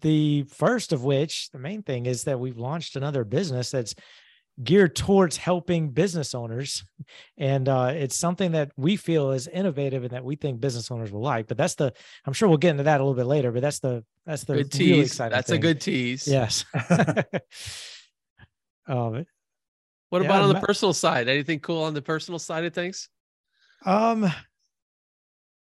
the 0.00 0.44
first 0.44 0.92
of 0.92 1.04
which, 1.04 1.50
the 1.50 1.58
main 1.58 1.82
thing, 1.82 2.06
is 2.06 2.24
that 2.24 2.40
we've 2.40 2.58
launched 2.58 2.96
another 2.96 3.24
business 3.24 3.70
that's 3.70 3.94
geared 4.62 4.96
towards 4.96 5.36
helping 5.36 5.90
business 5.90 6.34
owners, 6.34 6.84
and 7.36 7.68
uh, 7.68 7.92
it's 7.94 8.16
something 8.16 8.52
that 8.52 8.72
we 8.76 8.96
feel 8.96 9.30
is 9.30 9.46
innovative 9.46 10.02
and 10.02 10.10
that 10.12 10.24
we 10.24 10.34
think 10.36 10.60
business 10.60 10.90
owners 10.90 11.12
will 11.12 11.22
like. 11.22 11.46
But 11.46 11.56
that's 11.56 11.76
the 11.76 11.92
I'm 12.26 12.32
sure 12.32 12.48
we'll 12.48 12.58
get 12.58 12.72
into 12.72 12.82
that 12.84 13.00
a 13.00 13.04
little 13.04 13.14
bit 13.14 13.26
later. 13.26 13.52
But 13.52 13.62
that's 13.62 13.78
the 13.78 14.04
that's 14.26 14.44
the 14.44 14.54
Good 14.54 14.74
really 14.74 14.92
tease. 14.92 15.06
exciting. 15.12 15.34
That's 15.34 15.50
a 15.50 15.58
good 15.58 15.80
tease. 15.80 16.26
yes. 16.26 16.64
um, 18.86 19.24
What 20.10 20.22
Yeah, 20.22 20.28
about 20.28 20.42
on 20.42 20.54
the 20.54 20.60
personal 20.60 20.92
side? 20.92 21.28
Anything 21.28 21.60
cool 21.60 21.84
on 21.84 21.94
the 21.94 22.02
personal 22.02 22.38
side 22.38 22.64
of 22.64 22.74
things? 22.74 23.08
Um, 23.86 24.30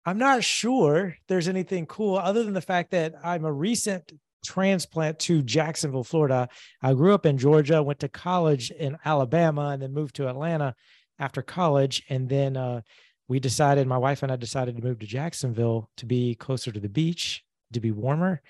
I'm 0.06 0.18
not 0.18 0.44
sure 0.44 1.16
there's 1.28 1.48
anything 1.48 1.86
cool 1.86 2.18
other 2.18 2.44
than 2.44 2.54
the 2.54 2.62
fact 2.62 2.92
that 2.92 3.14
I'm 3.24 3.46
a 3.46 3.52
recent 3.52 4.12
transplant 4.44 5.20
to 5.20 5.44
Jacksonville, 5.44 6.04
Florida. 6.04 6.50
I 6.82 6.94
grew 6.94 7.14
up 7.14 7.26
in 7.26 7.38
Georgia, 7.38 7.84
went 7.84 8.00
to 8.00 8.10
college 8.10 8.72
in 8.72 8.98
Alabama, 9.06 9.70
and 9.70 9.82
then 9.82 9.94
moved 9.94 10.16
to 10.16 10.28
Atlanta 10.28 10.74
after 11.20 11.44
college. 11.44 12.04
And 12.10 12.28
then 12.28 12.58
uh, 12.58 12.82
we 13.28 13.40
decided, 13.40 13.86
my 13.86 13.98
wife 13.98 14.24
and 14.24 14.32
I 14.32 14.36
decided 14.38 14.76
to 14.76 14.84
move 14.84 15.00
to 15.00 15.06
Jacksonville 15.06 15.90
to 15.98 16.06
be 16.08 16.34
closer 16.36 16.72
to 16.72 16.80
the 16.80 16.90
beach, 16.90 17.44
to 17.74 17.80
be 17.80 17.92
warmer. 17.92 18.42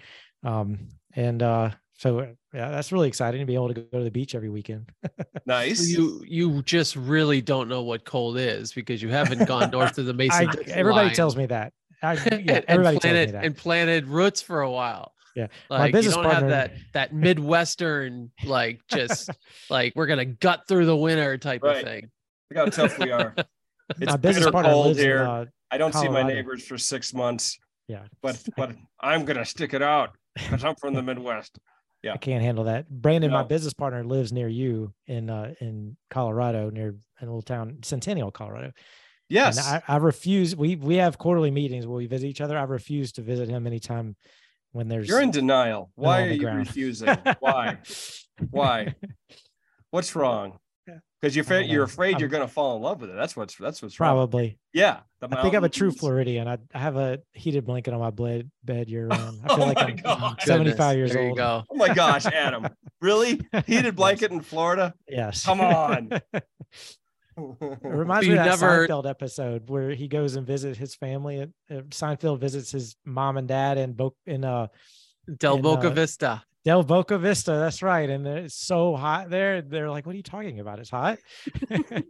Um, 0.43 0.88
and 1.13 1.43
uh, 1.43 1.72
so 2.01 2.20
yeah, 2.51 2.72
that's 2.72 2.91
really 2.91 3.08
exciting 3.08 3.41
to 3.41 3.46
be 3.46 3.53
able 3.53 3.67
to 3.67 3.75
go 3.75 4.00
to 4.00 4.03
the 4.03 4.10
beach 4.10 4.34
every 4.34 4.50
weekend. 4.50 4.89
nice. 5.46 5.77
So 5.77 5.86
you 5.86 6.24
you 6.25 6.63
just 6.63 6.96
really 6.96 7.41
don't 7.41 7.70
know 7.70 7.84
what 7.84 8.05
cold 8.05 8.39
is 8.39 8.74
because 8.74 9.03
you 9.03 9.10
haven't 9.10 9.48
gone 9.48 9.70
north 9.72 10.00
of 10.00 10.08
the 10.08 10.13
Mason. 10.15 10.50
I, 10.50 10.53
everybody 10.72 11.08
line. 11.10 11.15
tells 11.15 11.36
me 11.36 11.46
that. 11.46 11.74
I, 12.01 12.13
yeah, 12.15 12.20
and, 12.31 12.65
everybody 12.67 12.67
and 12.67 12.67
tells 12.67 12.88
me 12.88 12.98
planted 13.01 13.31
that. 13.36 13.46
and 13.46 13.55
planted 13.55 14.08
roots 14.08 14.41
for 14.41 14.62
a 14.62 14.72
while. 14.72 15.13
Yeah. 15.36 15.48
My 15.70 15.77
like 15.77 15.91
business 15.93 16.15
you 16.15 16.24
don't 16.24 16.31
partner- 16.31 16.50
have 16.50 16.72
that 16.72 16.77
that 16.93 17.13
midwestern 17.13 18.31
like 18.46 18.81
just 18.88 19.29
like 19.70 19.93
we're 19.96 20.08
gonna 20.08 20.25
gut 20.25 20.67
through 20.67 20.88
the 20.88 20.98
winter 20.98 21.38
type 21.38 21.62
Right. 21.62 21.77
of 21.77 21.84
thing. 21.84 22.10
Look 22.50 22.58
how 22.58 22.65
tough 22.65 22.98
we 22.98 23.12
are. 23.12 23.36
It's 24.00 24.12
my 24.12 24.17
business 24.17 24.46
bitter 24.46 24.51
partner 24.51 24.72
cold 24.72 24.88
lives 24.88 25.00
here. 25.00 25.22
in 25.22 25.27
uh, 25.27 25.46
I 25.70 25.77
don't 25.77 25.93
see 25.93 26.08
my 26.08 26.24
neighbors 26.24 26.65
for 26.65 26.79
six 26.79 27.13
months, 27.13 27.60
yeah. 27.88 28.05
but 28.24 28.41
but 28.58 28.72
I'm 29.00 29.24
gonna 29.24 29.46
stick 29.46 29.75
it 29.75 29.84
out 29.84 30.15
because 30.34 30.63
I'm 30.63 30.75
from 30.77 30.96
the 30.96 31.03
Midwest. 31.03 31.60
I 32.10 32.17
can't 32.17 32.43
handle 32.43 32.65
that. 32.65 32.89
Brandon, 32.89 33.31
my 33.31 33.43
business 33.43 33.74
partner, 33.74 34.03
lives 34.03 34.34
near 34.34 34.48
you 34.48 34.93
in 35.05 35.29
uh, 35.29 35.53
in 35.60 35.98
Colorado, 36.10 36.70
near 36.70 36.96
a 37.22 37.25
little 37.25 37.41
town, 37.41 37.77
Centennial, 37.84 38.31
Colorado. 38.31 38.72
Yes. 39.29 39.58
And 39.58 39.81
I, 39.88 39.93
I 39.93 39.98
refuse. 39.98 40.55
We 40.55 40.75
we 40.75 40.96
have 40.96 41.17
quarterly 41.17 41.51
meetings 41.51 41.86
where 41.86 41.98
we 41.98 42.08
visit 42.08 42.27
each 42.27 42.41
other. 42.41 42.58
I 42.58 42.63
refuse 42.63 43.12
to 43.13 43.22
visit 43.22 43.50
him 43.50 43.67
anytime 43.67 44.15
when 44.72 44.88
there's. 44.88 45.08
You're 45.08 45.22
in 45.22 45.31
denial. 45.31 45.91
Why 45.96 46.24
are 46.24 46.31
you 46.31 46.39
ground. 46.39 46.60
refusing? 46.60 47.15
Why? 47.39 47.77
Why? 48.50 48.96
What's 49.91 50.15
wrong? 50.15 50.60
Yeah. 51.22 51.28
Because 51.30 51.36
you're 51.36 51.44
I 51.46 51.48
don't 51.50 51.58
afraid, 51.60 51.70
you're 51.72 51.84
afraid 51.84 52.20
you're 52.20 52.30
going 52.30 52.48
to 52.48 52.51
fall 52.51 52.75
in 52.78 52.82
love 52.82 53.00
with 53.01 53.10
it. 53.12 53.16
That's 53.16 53.36
what's 53.38 53.56
that's 53.56 53.82
what's 53.82 54.00
wrong. 54.00 54.10
Probably. 54.16 54.58
Yeah. 54.74 55.01
I 55.22 55.42
think 55.44 55.54
I'm 55.54 55.63
a 55.63 55.70
true. 55.70 55.92
Floridian. 55.92 56.48
I, 56.48 56.58
I 56.74 56.80
have 56.80 56.96
a 56.98 57.20
heated 57.34 57.63
blanket 57.66 57.94
on 57.94 58.00
my 58.00 58.10
bed 58.10 58.50
bed 58.63 58.90
year 58.90 59.08
round. 59.10 59.40
I 59.48 59.54
Oh 59.54 59.58
like 59.58 59.75
my 59.75 59.84
I'm 59.84 59.96
God. 59.98 60.42
75 60.42 60.78
Goodness, 60.78 60.96
years 60.98 61.12
there 61.13 61.22
old. 61.22 61.30
you 61.32 61.36
go. 61.36 61.63
Oh 61.70 61.75
my 61.75 61.94
gosh, 61.94 62.25
Adam! 62.25 62.68
Really? 63.01 63.40
Heated 63.68 63.96
blanket 63.96 64.32
in 64.32 64.42
Florida? 64.42 64.94
Yes. 65.08 65.46
Come 65.46 65.62
on. 65.62 66.10
It 67.38 67.78
reminds 67.84 68.25
So 68.28 68.32
me 68.34 68.38
of 68.38 68.44
that 68.44 68.60
never- 68.60 68.88
Seinfeld 68.88 69.10
episode 69.10 69.70
where 69.70 69.92
he 69.92 70.08
goes 70.10 70.36
and 70.36 70.46
visits 70.46 70.78
his 70.78 70.96
family. 70.96 71.42
Uh, 71.42 71.75
Seinfeld 71.90 72.40
visits 72.40 72.72
his 72.72 72.96
mom 73.06 73.38
and 73.38 73.48
dad 73.48 73.78
in 73.78 73.94
Bo- 73.94 74.16
in 74.25 74.44
uh 74.44 74.68
Del 75.40 75.54
And, 75.56 75.63
Boca 75.63 75.88
uh, 75.88 75.92
Vista. 75.92 76.44
Del 76.63 76.84
Boca 76.84 77.18
Vista. 77.18 77.51
That's 77.53 77.82
right. 77.82 78.08
And 78.10 78.27
it's 78.27 78.56
so 78.56 78.96
hot 78.96 79.30
there. 79.30 79.62
They're 79.62 79.89
like, 79.89 80.06
"What 80.06 80.13
are 80.13 80.18
you 80.18 80.24
talking 80.24 80.60
about? 80.60 80.80
It's 80.80 80.89
hot." 80.91 81.18
I 81.72 82.03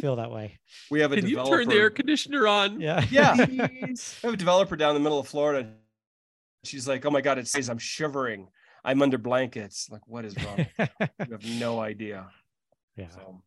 feel 0.00 0.16
that 0.16 0.30
way. 0.30 0.58
we 0.90 1.00
have 1.00 1.12
a 1.12 1.16
Can 1.16 1.24
you 1.26 1.36
developer. 1.36 1.58
turn 1.58 1.68
the 1.68 1.76
air 1.76 1.90
conditioner 1.90 2.46
on? 2.48 2.80
Yeah. 2.80 3.04
Yeah. 3.10 3.34
I 3.38 3.94
have 4.22 4.34
a 4.34 4.36
developer 4.36 4.74
down 4.76 4.90
in 4.90 5.02
the 5.02 5.04
middle 5.04 5.20
of 5.20 5.28
Florida. 5.28 5.70
She's 6.64 6.88
like, 6.88 7.04
"Oh 7.06 7.10
my 7.10 7.20
god, 7.20 7.38
it 7.38 7.46
says 7.48 7.68
I'm 7.68 7.78
shivering. 7.78 8.48
I'm 8.84 9.02
under 9.02 9.18
blankets. 9.18 9.88
Like, 9.90 10.02
what 10.06 10.24
is 10.24 10.34
wrong? 10.44 10.66
you 10.78 10.86
have 11.30 11.44
no 11.60 11.80
idea." 11.80 12.28
yeah. 12.96 13.08
So, 13.10 13.42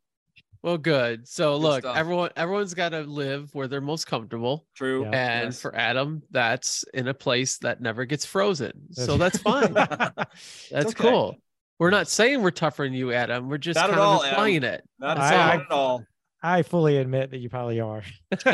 Well, 0.66 0.80
good. 0.80 1.28
So 1.28 1.58
look, 1.58 1.82
stuff. 1.84 1.96
everyone 1.96 2.32
everyone's 2.36 2.74
got 2.74 2.90
to 2.90 3.02
live 3.02 3.54
where 3.54 3.68
they're 3.68 3.82
most 3.82 4.08
comfortable. 4.08 4.66
true. 4.74 5.04
Yeah. 5.04 5.12
And 5.12 5.46
Yes. 5.50 5.62
for 5.62 5.76
Adam, 5.76 6.24
that's 6.32 6.84
in 6.96 7.08
a 7.08 7.14
place 7.14 7.60
that 7.60 7.82
never 7.82 8.04
gets 8.06 8.26
frozen. 8.26 8.92
So 8.92 9.16
that's 9.16 9.38
fine. 9.38 9.74
That's 9.76 10.28
okay. 10.72 10.94
cool. 10.96 11.38
We're 11.78 11.92
not 11.92 12.08
saying 12.08 12.42
we're 12.42 12.50
tougher 12.50 12.84
than 12.86 12.94
you, 12.94 13.14
Adam. 13.14 13.48
We're 13.48 13.60
just 13.60 13.76
Not 13.76 13.92
at 13.92 13.96
kind 13.96 14.02
all, 14.02 14.14
of 14.22 14.26
Adam. 14.26 14.30
implying 14.32 14.64
it. 14.64 14.84
Not 14.98 15.20
I- 15.20 15.34
at 15.56 15.60
I- 15.62 15.66
all. 15.70 16.04
I 16.42 16.62
fully 16.64 16.98
admit 16.98 17.30
that 17.32 17.38
you 17.40 17.50
probably 17.50 17.80
are. 17.80 18.04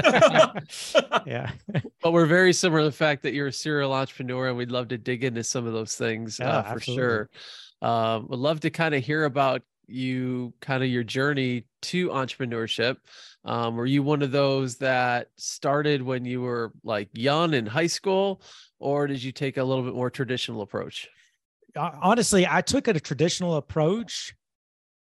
yeah. 1.25 1.51
But 2.01 2.13
we're 2.13 2.25
very 2.25 2.51
similar 2.51 2.81
to 2.81 2.85
the 2.85 2.91
fact 2.91 3.21
that 3.23 3.33
you're 3.33 3.47
a 3.47 3.51
serial 3.53 3.93
entrepreneur, 3.93 4.47
and 4.49 4.57
we'd 4.57 4.71
love 4.71 4.87
to 4.89 4.97
dig 4.97 5.23
into 5.23 5.43
some 5.43 5.67
of 5.67 5.73
those 5.73 5.95
things 5.95 6.39
Yeah, 6.39 6.49
uh, 6.49 6.63
for 6.63 6.69
absolutely. 6.69 7.03
sure. 7.03 7.29
Um, 7.81 8.27
would 8.29 8.39
love 8.39 8.59
to 8.61 8.69
kind 8.71 8.95
of 8.95 9.03
hear 9.03 9.23
about 9.25 9.61
you, 9.87 10.53
kind 10.61 10.83
of 10.83 10.89
your 10.89 11.03
journey 11.03 11.65
to 11.83 12.09
entrepreneurship. 12.09 12.97
Um, 13.43 13.75
were 13.75 13.85
you 13.85 14.03
one 14.03 14.21
of 14.21 14.31
those 14.31 14.77
that 14.77 15.29
started 15.37 16.01
when 16.01 16.25
you 16.25 16.41
were 16.41 16.71
like 16.83 17.09
young 17.13 17.53
in 17.53 17.65
high 17.65 17.87
school, 17.87 18.41
or 18.79 19.07
did 19.07 19.23
you 19.23 19.31
take 19.31 19.57
a 19.57 19.63
little 19.63 19.83
bit 19.83 19.95
more 19.95 20.09
traditional 20.09 20.61
approach? 20.61 21.09
Honestly, 21.75 22.45
I 22.47 22.61
took 22.61 22.87
a 22.87 22.99
traditional 22.99 23.55
approach, 23.55 24.35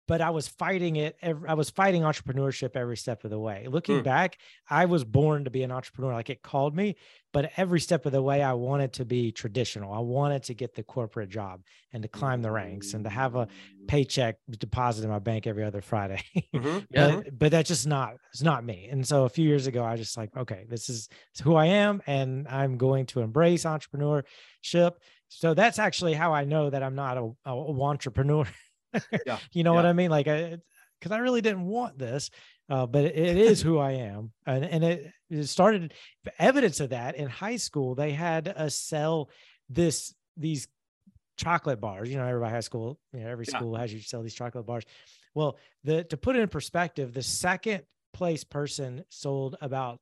but 0.09 0.21
I 0.21 0.31
was 0.31 0.49
fighting 0.49 0.97
it. 0.97 1.17
I 1.23 1.55
was 1.55 1.71
fighting 1.71 2.03
entrepreneurship 2.03 2.77
every 2.77 2.97
step 2.97 3.25
of 3.25 3.31
the 3.31 3.39
way. 3.39 3.67
Looking 3.69 3.99
Hmm. 3.99 4.05
back, 4.05 4.39
I 4.69 4.87
was 4.87 5.05
born 5.05 5.45
to 5.45 5.51
be 5.51 5.63
an 5.65 5.73
entrepreneur. 5.73 6.13
Like 6.15 6.31
it 6.31 6.43
called 6.43 6.75
me, 6.75 6.97
but 7.37 7.53
every 7.59 7.81
step 7.81 8.07
of 8.07 8.13
the 8.13 8.23
way, 8.23 8.43
I 8.43 8.55
wanted 8.55 8.95
to 8.95 9.05
be 9.05 9.31
traditional. 9.31 9.93
I 9.93 9.99
wanted 9.99 10.45
to 10.45 10.55
get 10.55 10.75
the 10.75 10.83
corporate 10.83 11.29
job 11.29 11.61
and 11.93 12.03
to 12.03 12.09
climb 12.09 12.41
the 12.41 12.51
ranks 12.51 12.95
and 12.95 13.05
to 13.05 13.11
have 13.11 13.35
a 13.37 13.47
paycheck 13.89 14.37
deposited 14.59 15.05
in 15.05 15.11
my 15.11 15.19
bank 15.19 15.47
every 15.47 15.63
other 15.63 15.83
Friday. 15.83 16.23
Mhm. 16.55 16.87
Yeah. 16.91 17.17
but, 17.17 17.39
but 17.39 17.51
that's 17.51 17.69
just 17.69 17.87
not 17.87 18.15
it's 18.33 18.43
not 18.43 18.65
me 18.65 18.89
and 18.91 19.07
so 19.07 19.25
a 19.25 19.29
few 19.29 19.47
years 19.47 19.67
ago 19.67 19.85
i 19.85 19.97
just 19.97 20.17
like 20.17 20.35
okay 20.35 20.65
this 20.71 20.89
is 20.89 21.09
who 21.43 21.55
i 21.55 21.67
am 21.67 22.01
and 22.07 22.49
i'm 22.49 22.79
going 22.79 23.05
to 23.07 23.21
embrace 23.21 23.65
entrepreneurship 23.65 24.93
so 25.29 25.53
that's 25.53 25.79
actually 25.79 26.15
how 26.15 26.33
i 26.33 26.45
know 26.45 26.71
that 26.71 26.83
i'm 26.83 26.95
not 26.95 27.19
a, 27.19 27.31
a, 27.45 27.53
a 27.53 27.83
entrepreneur 27.83 28.47
Yeah, 29.27 29.39
you 29.53 29.65
know 29.65 29.75
what 29.75 29.85
i 29.85 29.93
mean 29.93 30.11
like 30.11 30.29
i 30.29 30.57
because 30.99 31.13
i 31.13 31.19
really 31.19 31.43
didn't 31.43 31.67
want 31.67 31.99
this 31.99 32.31
uh, 32.71 32.87
but 32.87 33.05
it, 33.05 33.17
it 33.17 33.37
is 33.37 33.61
who 33.61 33.79
i 33.79 33.93
am 33.93 34.33
and, 34.47 34.65
and 34.65 34.85
it 34.85 35.13
started 35.43 35.93
evidence 36.39 36.81
of 36.81 36.91
that 36.91 37.17
in 37.17 37.29
high 37.29 37.57
school 37.57 37.95
they 37.95 38.13
had 38.13 38.49
us 38.49 38.75
sell 38.77 39.29
this 39.69 40.15
these 40.37 40.69
chocolate 41.37 41.81
bars 41.81 42.09
you 42.09 42.17
know 42.17 42.25
everybody 42.27 42.53
high 42.53 42.61
school 42.61 42.99
you 43.13 43.21
know 43.21 43.29
every 43.29 43.45
Yeah. 43.49 43.59
school 43.59 43.75
has 43.77 43.93
you 43.93 44.01
sell 44.01 44.23
these 44.23 44.35
chocolate 44.35 44.67
bars 44.67 44.85
well, 45.35 45.59
the 45.85 46.03
to 46.05 46.17
put 46.17 46.35
it 46.35 46.41
in 46.41 46.49
perspective, 46.49 47.13
the 47.13 47.23
second 47.23 47.83
place 48.15 48.43
person 48.43 49.05
sold 49.11 49.55
about 49.61 50.01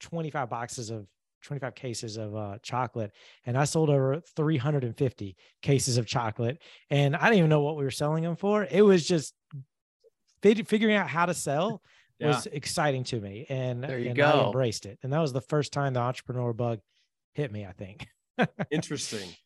25 0.00 0.50
boxes 0.50 0.90
of 0.90 1.06
25 1.44 1.76
cases 1.76 2.16
of 2.16 2.34
uh, 2.34 2.58
chocolate, 2.64 3.12
and 3.44 3.56
I 3.56 3.62
sold 3.62 3.90
over 3.90 4.20
350 4.34 5.36
cases 5.62 5.98
of 5.98 6.06
chocolate, 6.08 6.58
and 6.90 7.14
I 7.14 7.26
didn't 7.26 7.38
even 7.38 7.50
know 7.50 7.60
what 7.60 7.76
we 7.76 7.84
were 7.84 7.92
selling 7.92 8.24
them 8.24 8.34
for. 8.34 8.66
It 8.68 8.82
was 8.82 9.06
just 9.06 9.34
fig- 10.42 10.66
figuring 10.66 10.96
out 10.96 11.08
how 11.08 11.26
to 11.26 11.34
sell 11.34 11.80
Yeah. 12.18 12.28
was 12.28 12.46
exciting 12.46 13.04
to 13.04 13.20
me, 13.20 13.46
and, 13.48 13.82
There 13.84 13.98
you 13.98 14.10
and 14.10 14.20
I 14.20 14.44
embraced 14.46 14.86
it, 14.86 14.98
and 15.02 15.12
that 15.12 15.20
was 15.20 15.32
the 15.32 15.40
first 15.42 15.72
time 15.72 15.92
the 15.94 16.00
entrepreneur 16.00 16.52
bug 16.52 16.80
hit 17.34 17.52
me. 17.52 17.66
I 17.66 17.72
think. 17.72 18.06
Interesting. 18.70 19.28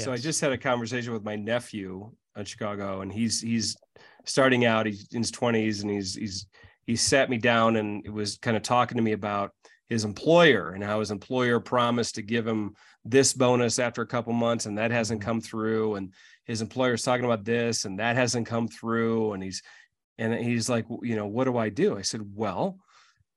So 0.00 0.12
I 0.12 0.16
just 0.16 0.40
had 0.40 0.52
a 0.52 0.58
conversation 0.58 1.12
with 1.12 1.24
my 1.24 1.34
nephew 1.34 2.12
in 2.36 2.44
Chicago, 2.44 3.00
and 3.00 3.12
he's 3.12 3.40
he's 3.40 3.76
starting 4.24 4.64
out. 4.64 4.86
He's 4.86 5.08
in 5.10 5.22
his 5.22 5.32
twenties, 5.32 5.82
and 5.82 5.90
he's 5.90 6.14
he's 6.14 6.46
he 6.86 6.94
sat 6.94 7.28
me 7.28 7.36
down 7.36 7.74
and 7.74 8.06
it 8.06 8.10
was 8.12 8.38
kind 8.38 8.56
of 8.56 8.62
talking 8.62 8.96
to 8.96 9.02
me 9.02 9.10
about 9.10 9.50
his 9.88 10.04
employer 10.04 10.70
and 10.70 10.84
how 10.84 11.00
his 11.00 11.10
employer 11.10 11.58
promised 11.58 12.14
to 12.14 12.22
give 12.22 12.46
him 12.46 12.74
this 13.04 13.32
bonus 13.32 13.80
after 13.80 14.00
a 14.02 14.06
couple 14.06 14.32
months, 14.32 14.66
and 14.66 14.78
that 14.78 14.92
hasn't 14.92 15.20
Mhm. 15.20 15.24
come 15.24 15.40
through. 15.40 15.96
And 15.96 16.14
his 16.44 16.62
employer's 16.62 17.02
talking 17.02 17.24
about 17.24 17.44
this, 17.44 17.84
and 17.84 17.98
that 17.98 18.14
hasn't 18.14 18.46
come 18.46 18.68
through. 18.68 19.32
And 19.32 19.42
he's 19.42 19.62
and 20.18 20.34
he's 20.34 20.68
like, 20.68 20.86
you 21.02 21.16
know, 21.16 21.26
what 21.26 21.44
do 21.44 21.56
I 21.56 21.68
do? 21.68 21.96
I 21.96 22.02
said, 22.02 22.22
well, 22.34 22.78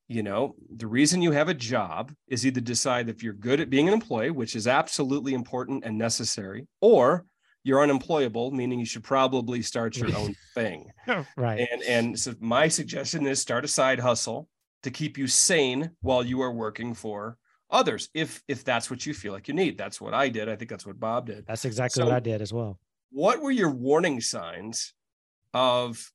you 0.08 0.24
know, 0.24 0.56
the 0.76 0.88
reason 0.88 1.22
you 1.22 1.32
have 1.32 1.48
a 1.48 1.54
job 1.54 2.12
is 2.28 2.46
either 2.46 2.60
decide 2.60 3.08
if 3.08 3.24
you're 3.24 3.34
good 3.34 3.60
at 3.62 3.70
being 3.70 3.88
an 3.88 3.94
employee, 3.94 4.32
which 4.32 4.56
is 4.56 4.68
absolutely 4.68 5.34
important 5.34 5.86
and 5.86 5.98
necessary, 5.98 6.68
or 6.82 7.26
you're 7.64 7.82
unemployable, 7.82 8.52
meaning 8.52 8.80
you 8.80 8.86
should 8.86 9.04
probably 9.04 9.62
start 9.62 9.96
your 9.96 10.14
own 10.18 10.36
thing. 10.56 10.90
Oh, 11.08 11.26
right. 11.38 11.68
And 11.72 11.82
and 11.84 12.20
so 12.20 12.34
my 12.40 12.68
suggestion 12.68 13.26
is 13.28 13.40
start 13.40 13.64
a 13.64 13.68
side 13.70 14.00
hustle 14.00 14.50
to 14.84 14.92
keep 14.92 15.18
you 15.18 15.28
sane 15.28 15.92
while 16.02 16.26
you 16.26 16.42
are 16.42 16.52
working 16.52 16.94
for 16.96 17.38
others, 17.70 18.10
if 18.14 18.42
if 18.50 18.66
that's 18.66 18.90
what 18.90 19.06
you 19.06 19.14
feel 19.14 19.32
like 19.32 19.48
you 19.48 19.54
need. 19.54 19.78
That's 19.78 20.02
what 20.02 20.14
I 20.14 20.28
did. 20.28 20.50
I 20.50 20.56
think 20.58 20.70
that's 20.72 20.86
what 20.88 21.00
Bob 21.00 21.28
did. 21.28 21.46
That's 21.48 21.64
exactly 21.64 22.02
So- 22.02 22.06
what 22.08 22.16
I 22.16 22.20
did 22.20 22.42
as 22.42 22.52
well. 22.52 22.80
What 23.12 23.42
were 23.42 23.52
your 23.52 23.70
warning 23.70 24.20
signs 24.22 24.94
of 25.54 26.12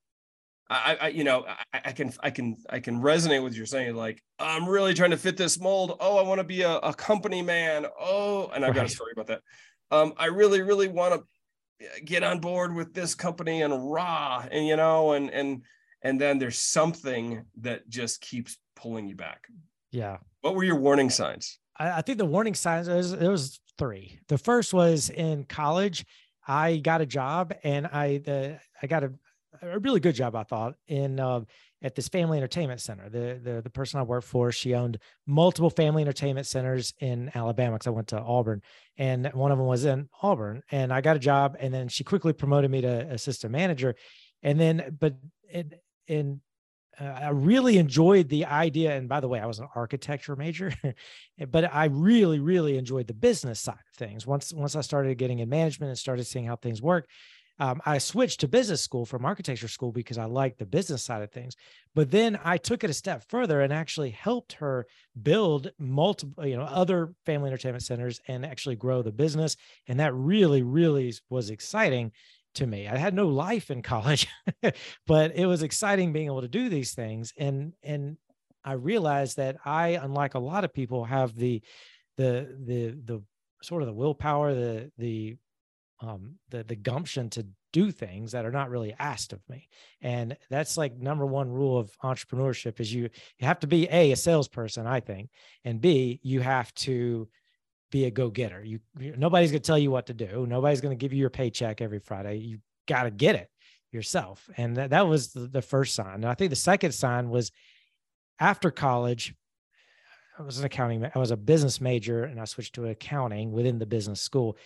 I, 0.68 0.96
I 1.00 1.08
you 1.08 1.24
know 1.24 1.44
I, 1.72 1.80
I 1.86 1.92
can 1.92 2.12
I 2.20 2.30
can 2.30 2.56
I 2.68 2.80
can 2.80 3.00
resonate 3.00 3.42
with 3.42 3.54
you're 3.54 3.66
saying 3.66 3.94
like 3.94 4.22
I'm 4.38 4.68
really 4.68 4.94
trying 4.94 5.12
to 5.12 5.16
fit 5.16 5.36
this 5.36 5.60
mold. 5.60 5.96
Oh, 6.00 6.18
I 6.18 6.22
want 6.22 6.38
to 6.38 6.44
be 6.44 6.62
a, 6.62 6.76
a 6.78 6.94
company 6.94 7.42
man. 7.42 7.86
Oh, 7.98 8.50
and 8.54 8.64
I've 8.64 8.74
got 8.74 8.86
a 8.86 8.88
story 8.88 9.12
about 9.12 9.28
that. 9.28 9.42
Um, 9.90 10.14
I 10.16 10.26
really 10.26 10.62
really 10.62 10.88
want 10.88 11.14
to 11.14 11.24
get 12.04 12.22
on 12.22 12.40
board 12.40 12.74
with 12.74 12.94
this 12.94 13.14
company 13.14 13.62
and 13.62 13.92
raw 13.92 14.44
and 14.50 14.66
you 14.66 14.76
know 14.76 15.12
and 15.12 15.30
and 15.30 15.62
and 16.02 16.20
then 16.20 16.38
there's 16.38 16.58
something 16.58 17.44
that 17.60 17.88
just 17.88 18.20
keeps 18.20 18.58
pulling 18.74 19.08
you 19.08 19.16
back. 19.16 19.46
Yeah. 19.90 20.18
What 20.40 20.54
were 20.54 20.64
your 20.64 20.76
warning 20.76 21.10
signs? 21.10 21.58
I, 21.78 21.98
I 21.98 22.02
think 22.02 22.18
the 22.18 22.26
warning 22.26 22.54
signs 22.54 22.88
was, 22.88 23.12
it 23.12 23.28
was 23.28 23.60
three. 23.78 24.20
The 24.28 24.38
first 24.38 24.74
was 24.74 25.10
in 25.10 25.44
college. 25.44 26.04
I 26.46 26.76
got 26.76 27.00
a 27.00 27.06
job 27.06 27.54
and 27.64 27.86
I 27.86 28.18
the 28.18 28.60
I 28.82 28.86
got 28.86 29.04
a, 29.04 29.12
a 29.62 29.78
really 29.78 30.00
good 30.00 30.14
job 30.14 30.34
I 30.34 30.42
thought 30.42 30.74
in 30.88 31.20
uh, 31.20 31.40
at 31.82 31.94
this 31.94 32.08
family 32.08 32.38
entertainment 32.38 32.80
center. 32.80 33.08
The 33.08 33.40
the 33.42 33.62
the 33.62 33.70
person 33.70 34.00
I 34.00 34.02
worked 34.02 34.26
for 34.26 34.52
she 34.52 34.74
owned 34.74 34.98
multiple 35.26 35.70
family 35.70 36.02
entertainment 36.02 36.46
centers 36.46 36.94
in 37.00 37.30
Alabama 37.34 37.76
because 37.76 37.86
I 37.86 37.90
went 37.90 38.08
to 38.08 38.20
Auburn 38.20 38.62
and 38.96 39.30
one 39.34 39.52
of 39.52 39.58
them 39.58 39.66
was 39.66 39.84
in 39.84 40.08
Auburn 40.22 40.62
and 40.70 40.92
I 40.92 41.00
got 41.00 41.16
a 41.16 41.20
job 41.20 41.56
and 41.60 41.72
then 41.72 41.88
she 41.88 42.04
quickly 42.04 42.32
promoted 42.32 42.70
me 42.70 42.80
to 42.80 43.08
assistant 43.10 43.52
manager 43.52 43.94
and 44.42 44.58
then 44.58 44.96
but 44.98 45.14
in 45.50 45.72
in 46.06 46.40
uh, 46.98 47.04
I 47.04 47.28
really 47.28 47.76
enjoyed 47.76 48.28
the 48.28 48.46
idea. 48.46 48.96
And 48.96 49.08
by 49.08 49.20
the 49.20 49.28
way, 49.28 49.38
I 49.38 49.46
was 49.46 49.58
an 49.58 49.68
architecture 49.74 50.34
major, 50.34 50.72
but 51.50 51.72
I 51.72 51.86
really, 51.86 52.38
really 52.38 52.78
enjoyed 52.78 53.06
the 53.06 53.14
business 53.14 53.60
side 53.60 53.74
of 53.74 53.96
things. 53.98 54.26
Once 54.26 54.52
once 54.52 54.76
I 54.76 54.80
started 54.80 55.18
getting 55.18 55.40
in 55.40 55.48
management 55.48 55.90
and 55.90 55.98
started 55.98 56.24
seeing 56.24 56.46
how 56.46 56.56
things 56.56 56.80
work, 56.80 57.06
um, 57.58 57.80
I 57.86 57.98
switched 57.98 58.40
to 58.40 58.48
business 58.48 58.82
school 58.82 59.06
from 59.06 59.24
architecture 59.24 59.68
school 59.68 59.92
because 59.92 60.18
I 60.18 60.26
liked 60.26 60.58
the 60.58 60.66
business 60.66 61.02
side 61.02 61.22
of 61.22 61.30
things. 61.30 61.54
But 61.94 62.10
then 62.10 62.38
I 62.44 62.58
took 62.58 62.84
it 62.84 62.90
a 62.90 62.94
step 62.94 63.24
further 63.28 63.62
and 63.62 63.72
actually 63.72 64.10
helped 64.10 64.54
her 64.54 64.86
build 65.22 65.70
multiple, 65.78 66.46
you 66.46 66.56
know, 66.56 66.64
other 66.64 67.14
family 67.24 67.48
entertainment 67.48 67.84
centers 67.84 68.20
and 68.28 68.44
actually 68.44 68.76
grow 68.76 69.02
the 69.02 69.12
business. 69.12 69.56
And 69.88 70.00
that 70.00 70.14
really, 70.14 70.62
really 70.62 71.14
was 71.30 71.48
exciting 71.48 72.12
to 72.56 72.66
me. 72.66 72.88
I 72.88 72.96
had 72.96 73.14
no 73.14 73.28
life 73.28 73.70
in 73.70 73.82
college, 73.94 74.26
but 75.06 75.34
it 75.34 75.46
was 75.46 75.62
exciting 75.62 76.12
being 76.12 76.26
able 76.26 76.42
to 76.42 76.48
do 76.48 76.68
these 76.68 76.92
things. 76.92 77.32
And 77.38 77.72
and 77.82 78.18
I 78.64 78.72
realized 78.72 79.36
that 79.36 79.56
I, 79.64 79.90
unlike 79.90 80.34
a 80.34 80.40
lot 80.40 80.64
of 80.64 80.74
people, 80.74 81.04
have 81.04 81.34
the 81.34 81.62
the 82.16 82.56
the 82.66 82.98
the 83.04 83.22
sort 83.62 83.82
of 83.82 83.86
the 83.86 83.94
willpower, 83.94 84.54
the 84.54 84.90
the 84.98 85.36
um 86.00 86.36
the 86.50 86.62
the 86.64 86.76
gumption 86.76 87.30
to 87.30 87.46
do 87.72 87.90
things 87.90 88.32
that 88.32 88.46
are 88.46 88.50
not 88.50 88.70
really 88.70 88.94
asked 88.98 89.34
of 89.34 89.40
me. 89.50 89.68
And 90.00 90.36
that's 90.48 90.78
like 90.78 90.96
number 90.96 91.26
one 91.26 91.50
rule 91.50 91.76
of 91.78 91.90
entrepreneurship 92.02 92.80
is 92.80 92.92
you 92.92 93.10
you 93.38 93.46
have 93.46 93.60
to 93.60 93.66
be 93.66 93.86
a 93.90 94.12
a 94.12 94.16
salesperson 94.16 94.86
i 94.86 95.00
think 95.00 95.30
and 95.64 95.80
b 95.80 96.20
you 96.22 96.40
have 96.40 96.72
to 96.74 97.28
be 97.90 98.06
a 98.06 98.10
go-getter. 98.10 98.64
You, 98.64 98.80
you 98.98 99.14
nobody's 99.16 99.50
going 99.50 99.62
to 99.62 99.66
tell 99.66 99.78
you 99.78 99.90
what 99.90 100.06
to 100.06 100.14
do. 100.14 100.44
Nobody's 100.46 100.80
going 100.80 100.96
to 100.96 101.00
give 101.00 101.12
you 101.12 101.20
your 101.20 101.30
paycheck 101.30 101.80
every 101.80 102.00
friday. 102.00 102.36
You 102.38 102.58
got 102.88 103.04
to 103.04 103.10
get 103.10 103.36
it 103.36 103.48
yourself. 103.92 104.48
And 104.56 104.76
that, 104.76 104.90
that 104.90 105.06
was 105.06 105.32
the, 105.32 105.46
the 105.46 105.62
first 105.62 105.94
sign. 105.94 106.14
And 106.14 106.26
i 106.26 106.34
think 106.34 106.50
the 106.50 106.56
second 106.56 106.92
sign 106.92 107.28
was 107.28 107.52
after 108.40 108.70
college 108.70 109.34
I 110.38 110.42
was 110.42 110.58
an 110.58 110.66
accounting, 110.66 111.02
I 111.14 111.18
was 111.18 111.30
a 111.30 111.36
business 111.36 111.80
major 111.80 112.24
and 112.24 112.38
I 112.38 112.44
switched 112.44 112.74
to 112.74 112.86
accounting 112.86 113.52
within 113.52 113.78
the 113.78 113.86
business 113.86 114.20
school 114.20 114.56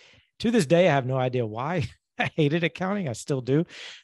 to 0.41 0.49
this 0.49 0.65
day, 0.65 0.89
I 0.89 0.93
have 0.93 1.05
no 1.05 1.17
idea 1.17 1.45
why. 1.45 1.87
I 2.19 2.31
hated 2.35 2.63
accounting. 2.63 3.07
I 3.07 3.13
still 3.13 3.41
do. 3.41 3.63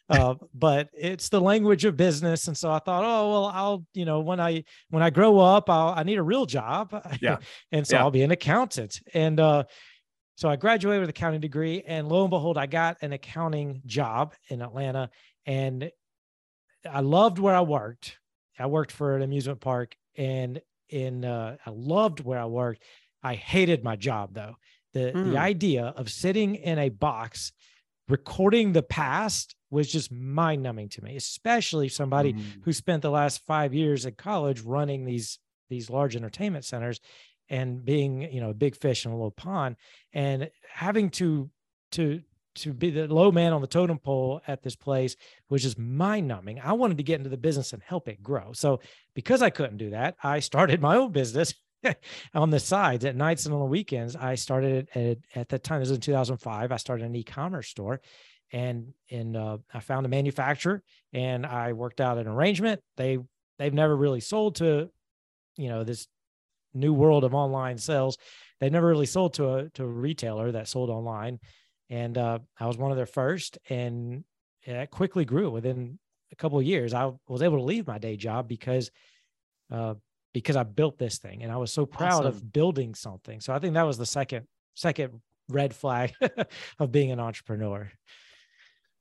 Uh, 0.10 0.36
but 0.54 0.90
it's 0.94 1.30
the 1.30 1.42
language 1.42 1.84
of 1.84 1.98
business. 1.98 2.48
And 2.48 2.56
so 2.58 2.72
I 2.72 2.80
thought, 2.80 3.04
oh, 3.04 3.32
well, 3.32 3.46
I'll, 3.46 3.86
you 3.94 4.06
know, 4.06 4.20
when 4.22 4.40
I, 4.40 4.64
when 4.90 5.04
I 5.04 5.10
grow 5.10 5.40
up, 5.40 5.70
I'll, 5.70 5.94
I 5.96 6.04
need 6.04 6.18
a 6.18 6.24
real 6.24 6.46
job. 6.46 6.96
Yeah. 7.22 7.38
and 7.72 7.86
so 7.88 7.96
Yeah. 7.96 8.04
I'll 8.04 8.12
be 8.12 8.22
an 8.22 8.32
accountant. 8.32 9.02
And, 9.14 9.40
uh, 9.40 9.64
so 10.36 10.48
I 10.48 10.56
graduated 10.56 11.02
with 11.02 11.10
an 11.10 11.16
accounting 11.16 11.42
degree 11.42 11.84
and 11.88 12.08
lo 12.08 12.22
and 12.22 12.30
behold, 12.30 12.58
I 12.60 12.68
got 12.68 12.98
an 13.02 13.14
accounting 13.14 13.82
job 13.88 14.36
in 14.50 14.62
Atlanta 14.62 15.10
and 15.48 15.90
I 16.88 17.00
loved 17.00 17.40
where 17.40 17.56
I 17.56 17.62
worked. 17.62 18.20
I 18.60 18.68
worked 18.68 18.92
for 18.92 19.16
an 19.16 19.24
amusement 19.24 19.60
park 19.60 19.96
and 20.16 20.62
in, 20.90 21.26
uh, 21.26 21.58
I 21.66 21.72
loved 21.72 22.20
where 22.20 22.40
I 22.40 22.46
worked. 22.46 22.84
I 23.24 23.34
hated 23.34 23.84
my 23.84 23.96
job 23.96 24.36
though 24.36 24.56
the 24.98 25.12
Hmm. 25.12 25.32
the 25.32 25.38
idea 25.38 25.86
of 26.00 26.10
sitting 26.12 26.56
in 26.56 26.78
a 26.80 26.90
box 26.90 27.52
recording 28.08 28.72
the 28.74 28.84
past 28.84 29.56
was 29.70 29.92
just 29.92 30.12
mind 30.12 30.64
numbing 30.64 30.88
to 30.90 31.04
me 31.04 31.16
especially 31.16 31.90
somebody 31.90 32.34
Mhm. 32.34 32.64
who 32.64 32.72
spent 32.74 33.02
the 33.02 33.12
last 33.12 33.46
5 33.46 33.74
years 33.74 34.06
at 34.06 34.18
college 34.18 34.62
running 34.62 35.06
these 35.06 35.40
these 35.70 35.90
large 35.90 36.16
entertainment 36.16 36.64
centers 36.64 37.00
and 37.50 37.84
being 37.84 38.22
you 38.34 38.40
know 38.42 38.50
a 38.52 38.54
big 38.54 38.76
fish 38.76 39.06
in 39.06 39.12
a 39.12 39.16
little 39.16 39.32
pond 39.32 39.76
and 40.14 40.50
having 40.74 41.10
to 41.10 41.50
to 41.92 42.22
to 42.56 42.74
be 42.74 42.90
the 42.90 43.08
low 43.08 43.32
man 43.32 43.54
on 43.54 43.62
the 43.62 43.68
totem 43.68 44.00
pole 44.00 44.42
at 44.48 44.64
this 44.64 44.76
place 44.76 45.16
was 45.48 45.62
just 45.62 45.78
mind 45.78 46.28
numbing. 46.28 46.60
I 46.60 46.74
wanted 46.74 46.98
to 46.98 47.04
get 47.04 47.20
into 47.20 47.30
the 47.30 47.38
business 47.38 47.72
and 47.72 47.84
help 47.84 48.08
it 48.08 48.24
grow. 48.24 48.52
So 48.54 48.80
because 49.14 49.44
I 49.44 49.52
couldn't 49.52 49.78
do 49.78 49.92
that, 49.92 50.16
I 50.24 50.40
started 50.40 50.82
my 50.82 50.96
own 50.98 51.12
business 51.12 51.54
on 52.34 52.50
the 52.50 52.60
sides 52.60 53.06
at 53.06 53.16
nights 53.16 53.46
and 53.46 53.54
on 53.54 53.60
the 53.60 53.66
weekends. 53.66 54.16
I 54.16 54.36
started 54.36 54.90
at, 54.96 55.18
at 55.36 55.50
that 55.50 55.64
time, 55.64 55.80
this 55.80 55.90
was 55.90 55.98
in 55.98 56.02
2005. 56.02 56.72
I 56.72 56.78
started 56.78 57.06
an 57.06 57.16
e-commerce 57.16 57.68
store 57.68 58.02
and, 58.52 58.94
and 59.12 59.36
uh, 59.36 59.58
I 59.74 59.80
found 59.80 60.06
a 60.06 60.10
manufacturer 60.10 60.82
and 61.14 61.46
I 61.46 61.74
worked 61.74 62.02
out 62.02 62.18
an 62.18 62.28
arrangement. 62.28 62.82
They, 62.96 63.18
they've 63.60 63.74
never 63.74 63.96
really 63.96 64.22
sold 64.22 64.56
to, 64.56 64.90
you 65.56 65.70
know, 65.70 65.84
this 65.84 66.08
new 66.74 66.94
world 66.94 67.24
of 67.24 67.34
online 67.34 67.78
sales. 67.78 68.18
They 68.60 68.70
never 68.70 68.88
really 68.88 69.06
sold 69.06 69.34
to 69.36 69.54
a, 69.54 69.70
to 69.72 69.84
a 69.84 69.88
retailer 69.88 70.52
that 70.52 70.68
sold 70.68 70.90
online. 70.90 71.40
And 71.90 72.18
uh, 72.18 72.40
I 72.60 72.68
was 72.68 72.78
one 72.78 72.92
of 72.92 72.98
their 72.98 73.06
first 73.06 73.58
and 73.70 74.24
it 74.64 74.92
quickly 74.92 75.24
grew 75.24 75.50
within 75.50 76.00
a 76.32 76.36
couple 76.36 76.60
of 76.60 76.66
years. 76.66 76.94
I 76.94 77.12
was 77.28 77.42
able 77.42 77.58
to 77.58 77.64
leave 77.64 77.88
my 77.88 78.00
day 78.00 78.18
job 78.18 78.48
because, 78.48 78.92
uh, 79.72 79.96
because 80.34 80.56
I 80.56 80.64
built 80.64 80.98
this 80.98 81.18
thing 81.18 81.44
and 81.44 81.52
I 81.52 81.58
was 81.58 81.72
so 81.72 81.86
proud 81.86 82.26
Awesome. 82.26 82.28
of 82.28 82.54
building 82.54 82.94
something. 82.96 83.40
So 83.42 83.54
I 83.54 83.60
think 83.60 83.74
that 83.76 83.84
was 83.84 83.98
the 83.98 84.06
second 84.06 84.48
second 84.76 85.22
red 85.50 85.74
flag 85.74 86.14
of 86.80 86.92
being 86.92 87.12
an 87.12 87.20
entrepreneur. 87.20 87.92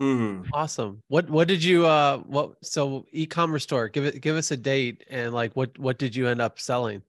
Mhm. 0.00 0.46
Awesome. 0.52 1.02
What 1.08 1.30
what 1.30 1.48
did 1.48 1.64
you 1.64 1.86
uh 1.86 2.18
what 2.18 2.52
so 2.62 3.06
e-commerce 3.12 3.62
store, 3.62 3.88
give 3.88 4.04
it 4.04 4.20
give 4.20 4.36
us 4.36 4.50
a 4.50 4.56
date 4.56 5.04
and 5.08 5.32
like 5.32 5.54
what 5.56 5.78
what 5.78 5.98
did 5.98 6.14
you 6.14 6.28
end 6.28 6.40
up 6.42 6.60
selling? 6.60 7.02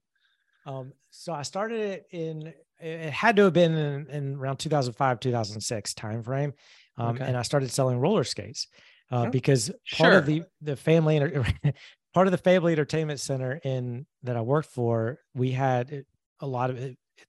Um, 0.66 0.92
so 1.10 1.32
I 1.32 1.42
started 1.42 1.80
it 1.80 2.06
in 2.10 2.52
it 2.80 3.10
had 3.10 3.36
to 3.36 3.44
have 3.44 3.52
been 3.52 3.74
in, 3.74 4.06
in 4.08 4.34
around 4.36 4.56
2005 4.58 5.20
2006 5.20 5.94
timeframe, 5.94 6.52
um, 6.96 7.16
Okay. 7.16 7.24
and 7.24 7.36
I 7.36 7.42
started 7.42 7.70
selling 7.70 7.98
roller 7.98 8.24
skates 8.24 8.68
uh, 9.10 9.24
Oh, 9.26 9.30
because 9.30 9.70
part 9.92 10.14
of 10.14 10.24
the 10.26 10.42
the 10.62 10.76
family 10.76 11.16
enter- 11.16 11.44
part 12.14 12.26
of 12.26 12.30
the 12.32 12.38
family 12.38 12.72
entertainment 12.72 13.20
center 13.20 13.60
in 13.62 14.06
that 14.22 14.36
I 14.36 14.40
worked 14.40 14.70
for, 14.70 15.18
we 15.34 15.52
had 15.52 16.04
a 16.40 16.46
lot 16.46 16.70
of 16.70 16.78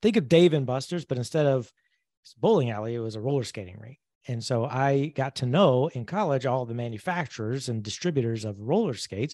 think 0.01 0.17
of 0.17 0.29
Dave 0.29 0.53
and 0.53 0.65
Buster's, 0.65 1.05
but 1.05 1.17
instead 1.17 1.45
of 1.45 1.71
bowling 2.37 2.69
alley, 2.69 2.95
it 2.95 2.99
was 2.99 3.15
a 3.15 3.21
roller 3.21 3.43
skating 3.43 3.77
rink. 3.79 3.97
And 4.27 4.43
so 4.43 4.65
I 4.65 5.07
got 5.15 5.37
to 5.37 5.45
know 5.45 5.87
in 5.87 6.05
college 6.05 6.45
all 6.45 6.65
the 6.65 6.75
manufacturers 6.75 7.69
and 7.69 7.81
distributors 7.81 8.45
of 8.45 8.59
roller 8.59 8.93
skates. 8.93 9.33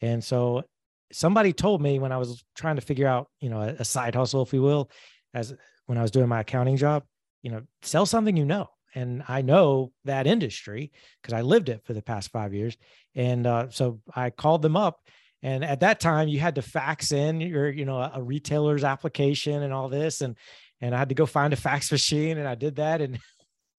And 0.00 0.22
so 0.24 0.64
somebody 1.12 1.52
told 1.52 1.80
me 1.80 1.98
when 1.98 2.12
I 2.12 2.18
was 2.18 2.42
trying 2.56 2.76
to 2.76 2.82
figure 2.82 3.06
out, 3.06 3.28
you 3.40 3.50
know, 3.50 3.60
a, 3.60 3.76
a 3.78 3.84
side 3.84 4.14
hustle, 4.14 4.42
if 4.42 4.52
we 4.52 4.58
will, 4.58 4.90
as 5.34 5.54
when 5.86 5.98
I 5.98 6.02
was 6.02 6.10
doing 6.10 6.28
my 6.28 6.40
accounting 6.40 6.76
job, 6.76 7.04
you 7.42 7.50
know, 7.50 7.62
sell 7.82 8.06
something 8.06 8.36
you 8.36 8.44
know. 8.44 8.68
And 8.94 9.22
I 9.28 9.42
know 9.42 9.92
that 10.04 10.26
industry 10.26 10.92
because 11.20 11.32
I 11.32 11.42
lived 11.42 11.68
it 11.68 11.84
for 11.84 11.92
the 11.92 12.02
past 12.02 12.30
five 12.30 12.52
years. 12.54 12.76
And 13.14 13.46
uh, 13.46 13.70
so 13.70 14.00
I 14.14 14.30
called 14.30 14.62
them 14.62 14.76
up. 14.76 15.00
And 15.42 15.64
at 15.64 15.80
that 15.80 15.98
time, 15.98 16.28
you 16.28 16.38
had 16.38 16.54
to 16.54 16.62
fax 16.62 17.10
in 17.10 17.40
your, 17.40 17.68
you 17.70 17.84
know, 17.84 17.98
a 17.98 18.22
retailer's 18.22 18.84
application 18.84 19.62
and 19.62 19.72
all 19.72 19.88
this. 19.88 20.20
And 20.20 20.36
and 20.80 20.94
I 20.94 20.98
had 20.98 21.10
to 21.10 21.14
go 21.14 21.26
find 21.26 21.52
a 21.52 21.56
fax 21.56 21.90
machine, 21.92 22.38
and 22.38 22.46
I 22.46 22.54
did 22.54 22.76
that. 22.76 23.00
And 23.00 23.18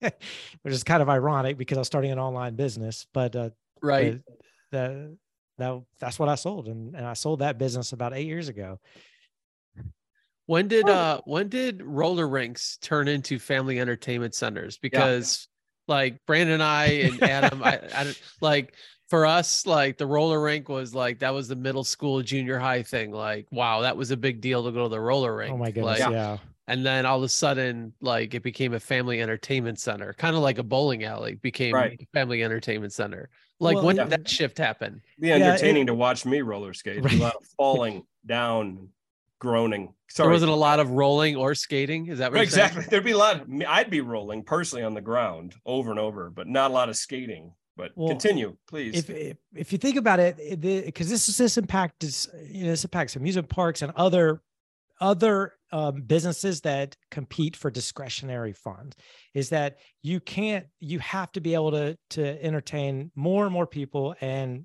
which 0.00 0.74
is 0.74 0.84
kind 0.84 1.02
of 1.02 1.08
ironic 1.08 1.56
because 1.56 1.78
I 1.78 1.80
was 1.80 1.86
starting 1.86 2.10
an 2.10 2.18
online 2.18 2.56
business, 2.56 3.06
but 3.12 3.34
uh, 3.36 3.50
Right. 3.82 4.20
the, 4.70 4.76
the 4.76 5.16
that 5.58 5.82
that's 6.00 6.18
what 6.18 6.28
I 6.28 6.34
sold, 6.34 6.68
and 6.68 6.94
and 6.94 7.06
I 7.06 7.12
sold 7.12 7.38
that 7.38 7.58
business 7.58 7.92
about 7.92 8.12
eight 8.14 8.26
years 8.26 8.48
ago. 8.48 8.80
When 10.46 10.68
did 10.68 10.88
Oh. 10.88 10.92
uh 10.92 11.20
when 11.24 11.48
did 11.48 11.82
roller 11.82 12.28
rinks 12.28 12.76
turn 12.78 13.08
into 13.08 13.38
family 13.38 13.80
entertainment 13.80 14.34
centers? 14.34 14.78
Because 14.78 15.48
like 15.88 16.24
Brandon 16.26 16.54
and 16.54 16.62
I 16.62 16.84
and 16.86 17.22
Adam, 17.22 17.62
I, 17.62 17.80
I 17.94 18.14
like 18.40 18.74
for 19.08 19.26
us, 19.26 19.66
like 19.66 19.98
the 19.98 20.06
roller 20.06 20.40
rink 20.40 20.68
was 20.68 20.94
like 20.94 21.18
that 21.20 21.34
was 21.34 21.48
the 21.48 21.56
middle 21.56 21.84
school, 21.84 22.22
junior 22.22 22.58
high 22.58 22.82
thing. 22.82 23.10
Like, 23.10 23.46
wow, 23.50 23.80
that 23.82 23.96
was 23.96 24.10
a 24.10 24.16
big 24.16 24.40
deal 24.40 24.64
to 24.64 24.72
go 24.72 24.84
to 24.84 24.88
the 24.88 25.00
roller 25.00 25.34
rink. 25.36 25.52
Oh 25.52 25.58
my 25.58 25.70
goodness, 25.70 26.00
Like, 26.00 26.10
yeah. 26.10 26.38
and 26.68 26.84
then 26.84 27.04
all 27.06 27.18
of 27.18 27.22
a 27.22 27.28
sudden, 27.28 27.92
like 28.00 28.34
it 28.34 28.42
became 28.42 28.72
a 28.74 28.80
family 28.80 29.20
entertainment 29.22 29.78
center, 29.78 30.14
kind 30.14 30.34
of 30.36 30.42
like 30.42 30.58
a 30.58 30.62
bowling 30.62 31.04
alley 31.04 31.34
became 31.36 31.74
Right. 31.74 32.00
a 32.00 32.06
family 32.18 32.42
entertainment 32.42 32.92
center. 32.94 33.28
Like 33.60 33.76
Well, 33.76 33.84
when 33.86 33.96
yeah. 33.96 34.04
did 34.04 34.12
that 34.12 34.28
shift 34.28 34.56
happen? 34.58 35.00
Be 35.20 35.28
Yeah, 35.28 35.36
it- 35.36 35.42
entertaining 35.42 35.86
to 35.86 35.94
watch 35.94 36.24
me 36.26 36.40
roller 36.42 36.72
skate. 36.74 37.02
Right. 37.04 37.14
A 37.14 37.22
lot 37.22 37.36
of 37.36 37.44
falling 37.58 38.04
down, 38.26 38.88
groaning. 39.44 39.84
There 39.86 40.24
Sorry. 40.24 40.32
wasn't 40.32 40.52
a 40.52 40.54
lot 40.54 40.80
of 40.80 40.90
rolling 40.90 41.36
or 41.36 41.54
skating. 41.54 42.06
Is 42.08 42.18
that 42.18 42.30
what 42.32 42.36
Right, 42.38 42.42
you're 42.42 42.50
saying? 42.50 42.66
exactly. 42.68 42.90
There'd 42.90 43.04
be 43.04 43.12
a 43.12 43.18
lot. 43.18 43.42
Of, 43.42 43.48
I'd 43.68 43.90
be 43.90 44.00
rolling 44.00 44.42
personally 44.42 44.84
on 44.84 44.94
the 44.94 45.00
ground 45.00 45.54
over 45.66 45.90
and 45.90 46.00
over, 46.00 46.30
but 46.30 46.46
not 46.48 46.70
a 46.70 46.74
lot 46.74 46.88
of 46.88 46.96
skating. 46.96 47.52
But 47.76 47.90
Well, 47.96 48.08
continue, 48.08 48.56
please. 48.68 48.94
if 48.96 49.10
if 49.10 49.36
if 49.54 49.72
you 49.72 49.78
think 49.78 49.96
about 49.96 50.20
it, 50.20 50.36
because 50.60 51.10
this 51.10 51.28
is 51.28 51.36
this 51.36 51.58
impact 51.58 52.04
is 52.04 52.28
you 52.48 52.64
know, 52.64 52.70
this 52.70 52.84
impacts 52.84 53.16
amusement 53.16 53.48
parks 53.48 53.82
and 53.82 53.92
other 53.96 54.42
other 55.00 55.54
um, 55.72 56.02
businesses 56.02 56.60
that 56.60 56.96
compete 57.10 57.56
for 57.56 57.68
discretionary 57.70 58.52
funds 58.52 58.94
is 59.34 59.48
that 59.50 59.78
you 60.02 60.20
can't 60.20 60.66
you 60.78 61.00
have 61.00 61.32
to 61.32 61.40
be 61.40 61.52
able 61.54 61.72
to 61.72 61.98
to 62.10 62.22
entertain 62.44 63.10
more 63.16 63.44
and 63.44 63.52
more 63.52 63.66
people 63.66 64.14
and 64.20 64.64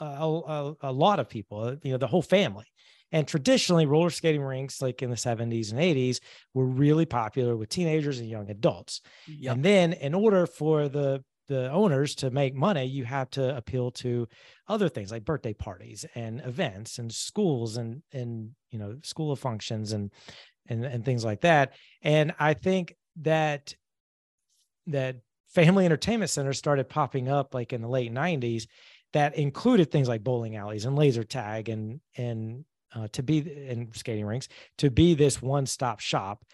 a, 0.00 0.04
a, 0.04 0.74
a 0.82 0.92
lot 0.92 1.20
of 1.20 1.28
people 1.28 1.76
you 1.84 1.92
know 1.92 1.98
the 1.98 2.06
whole 2.08 2.22
family 2.22 2.64
and 3.12 3.26
traditionally 3.26 3.86
roller 3.86 4.10
skating 4.10 4.42
rinks 4.42 4.80
like 4.80 5.02
in 5.02 5.10
the 5.10 5.16
70s 5.16 5.70
and 5.72 5.80
80s 5.80 6.20
were 6.54 6.66
really 6.66 7.06
popular 7.06 7.56
with 7.56 7.68
teenagers 7.68 8.18
and 8.20 8.28
young 8.28 8.50
adults 8.50 9.00
Yep. 9.26 9.54
and 9.56 9.64
then 9.64 9.92
in 9.94 10.14
order 10.14 10.46
for 10.46 10.88
the 10.88 11.24
the 11.48 11.68
owners 11.72 12.14
to 12.14 12.30
make 12.30 12.54
money, 12.54 12.84
you 12.84 13.04
have 13.04 13.28
to 13.30 13.56
appeal 13.56 13.90
to 13.90 14.28
other 14.68 14.88
things 14.88 15.10
like 15.10 15.24
birthday 15.24 15.52
parties 15.52 16.06
and 16.14 16.40
events 16.42 17.00
and 17.00 17.12
schools 17.12 17.76
and 17.76 18.02
and 18.12 18.52
you 18.70 18.78
know 18.78 18.96
school 19.02 19.32
of 19.32 19.40
functions 19.40 19.90
and 19.92 20.12
and 20.68 20.84
and 20.84 21.04
things 21.04 21.24
like 21.24 21.40
that. 21.40 21.74
And 22.02 22.32
I 22.38 22.54
think 22.54 22.94
that 23.22 23.74
that 24.86 25.16
family 25.48 25.84
entertainment 25.84 26.30
centers 26.30 26.58
started 26.58 26.88
popping 26.88 27.28
up 27.28 27.54
like 27.54 27.72
in 27.72 27.82
the 27.82 27.88
late 27.88 28.12
90s 28.12 28.66
that 29.12 29.36
included 29.36 29.90
things 29.90 30.08
like 30.08 30.22
bowling 30.22 30.56
alleys 30.56 30.84
and 30.84 30.94
laser 30.96 31.24
tag 31.24 31.68
and 31.68 32.00
and 32.16 32.64
uh, 32.94 33.08
to 33.12 33.22
be 33.22 33.38
in 33.38 33.88
skating 33.92 34.26
rinks 34.26 34.48
to 34.78 34.90
be 34.90 35.14
this 35.14 35.40
one-stop 35.40 36.00
shop. 36.00 36.44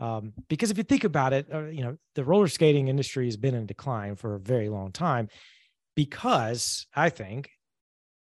Um, 0.00 0.32
because 0.48 0.70
if 0.70 0.78
you 0.78 0.84
think 0.84 1.04
about 1.04 1.32
it 1.32 1.46
uh, 1.52 1.66
you 1.66 1.84
know 1.84 1.96
the 2.16 2.24
roller 2.24 2.48
skating 2.48 2.88
industry 2.88 3.26
has 3.26 3.36
been 3.36 3.54
in 3.54 3.66
decline 3.66 4.16
for 4.16 4.34
a 4.34 4.40
very 4.40 4.68
long 4.68 4.90
time 4.90 5.28
because 5.94 6.88
i 6.96 7.08
think 7.08 7.50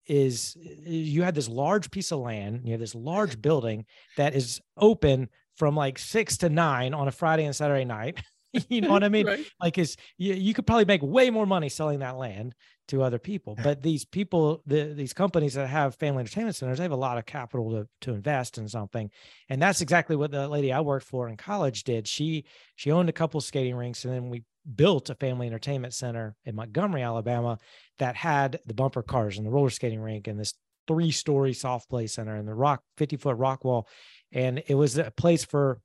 is 0.06 0.54
you 0.84 1.22
had 1.22 1.34
this 1.34 1.48
large 1.48 1.90
piece 1.90 2.12
of 2.12 2.18
land 2.18 2.62
you 2.64 2.72
have 2.72 2.80
this 2.80 2.94
large 2.94 3.40
building 3.40 3.86
that 4.18 4.34
is 4.34 4.60
open 4.76 5.28
from 5.56 5.74
like 5.74 5.98
six 5.98 6.36
to 6.38 6.50
nine 6.50 6.92
on 6.92 7.08
a 7.08 7.12
friday 7.12 7.44
and 7.44 7.56
saturday 7.56 7.84
night. 7.84 8.20
You 8.68 8.82
know 8.82 8.90
what 8.90 9.02
i 9.02 9.08
mean? 9.08 9.26
Right. 9.32 9.46
like 9.58 9.78
is 9.78 9.96
you, 10.18 10.34
you 10.34 10.52
could 10.52 10.66
probably 10.66 10.84
make 10.84 11.00
way 11.02 11.30
more 11.30 11.46
money 11.46 11.70
selling 11.70 12.00
that 12.00 12.18
land 12.18 12.54
to 12.92 13.02
other 13.02 13.18
people. 13.18 13.56
But 13.62 13.82
these 13.82 14.04
people 14.04 14.62
the, 14.66 14.92
these 14.94 15.14
companies 15.14 15.54
that 15.54 15.66
have 15.66 15.96
family 15.96 16.20
entertainment 16.20 16.56
centers 16.56 16.76
they 16.76 16.84
have 16.84 16.92
a 16.92 16.96
lot 16.96 17.16
of 17.16 17.24
capital 17.24 17.70
to, 17.70 17.88
to 18.02 18.12
invest 18.12 18.58
in 18.58 18.68
something. 18.68 19.10
And 19.48 19.60
that's 19.60 19.80
exactly 19.80 20.14
what 20.14 20.30
the 20.30 20.46
lady 20.46 20.72
i 20.72 20.80
worked 20.80 21.06
for 21.06 21.28
in 21.28 21.38
college 21.38 21.84
did. 21.84 22.06
She 22.06 22.44
she 22.76 22.90
owned 22.92 23.08
a 23.08 23.12
couple 23.12 23.40
skating 23.40 23.74
rinks 23.74 24.04
and 24.04 24.12
then 24.12 24.28
we 24.28 24.44
built 24.76 25.08
a 25.08 25.14
family 25.14 25.46
entertainment 25.46 25.94
center 25.94 26.36
in 26.44 26.54
montgomery 26.54 27.02
alabama 27.02 27.58
that 27.98 28.14
had 28.14 28.60
the 28.66 28.74
bumper 28.74 29.02
cars 29.02 29.38
and 29.38 29.46
the 29.46 29.50
roller 29.50 29.70
skating 29.70 30.00
rink 30.00 30.28
and 30.28 30.38
this 30.38 30.52
three 30.86 31.10
story 31.10 31.54
soft 31.54 31.88
play 31.88 32.06
center 32.06 32.36
and 32.36 32.46
the 32.46 32.54
rock 32.54 32.82
50 32.98 33.16
foot 33.16 33.38
rock 33.38 33.64
wall. 33.64 33.88
And 34.32 34.62
it 34.66 34.74
was 34.74 34.98
a 34.98 35.10
place 35.10 35.44
for 35.44 35.80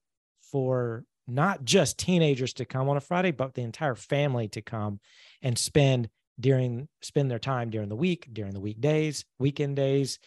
for 0.52 1.06
not 1.26 1.63
just 1.63 1.98
teenagers 1.98 2.54
to 2.54 2.65
come 2.65 2.89
on 2.89 2.98
a 2.98 3.02
Friday, 3.02 3.32
but 3.32 3.54
the 3.54 3.62
entire 3.62 3.96
family 3.96 4.48
to 4.50 4.62
come 4.62 5.00
and 5.41 5.58
spend 5.58 6.10
during 6.39 6.88
spend 7.02 7.30
their 7.32 7.39
time 7.39 7.69
during 7.69 7.89
the 7.89 7.95
week, 7.95 8.28
during 8.32 8.54
the 8.54 8.60
weekdays, 8.60 9.26
weekend 9.39 9.76
days. 9.76 10.19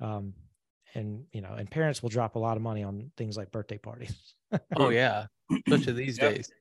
Um, 0.00 0.34
and 0.94 1.24
you 1.32 1.40
know, 1.40 1.54
and 1.54 1.70
parents 1.70 2.02
will 2.02 2.10
drop 2.10 2.36
a 2.36 2.38
lot 2.38 2.56
of 2.56 2.62
money 2.62 2.82
on 2.82 3.10
things 3.16 3.36
like 3.36 3.50
birthday 3.50 3.78
parties. 3.78 4.34
Oh 4.76 4.90
yeah, 4.90 5.26
especially 5.66 5.94
these 5.94 6.16
Yep. 6.18 6.34
days. 6.34 6.52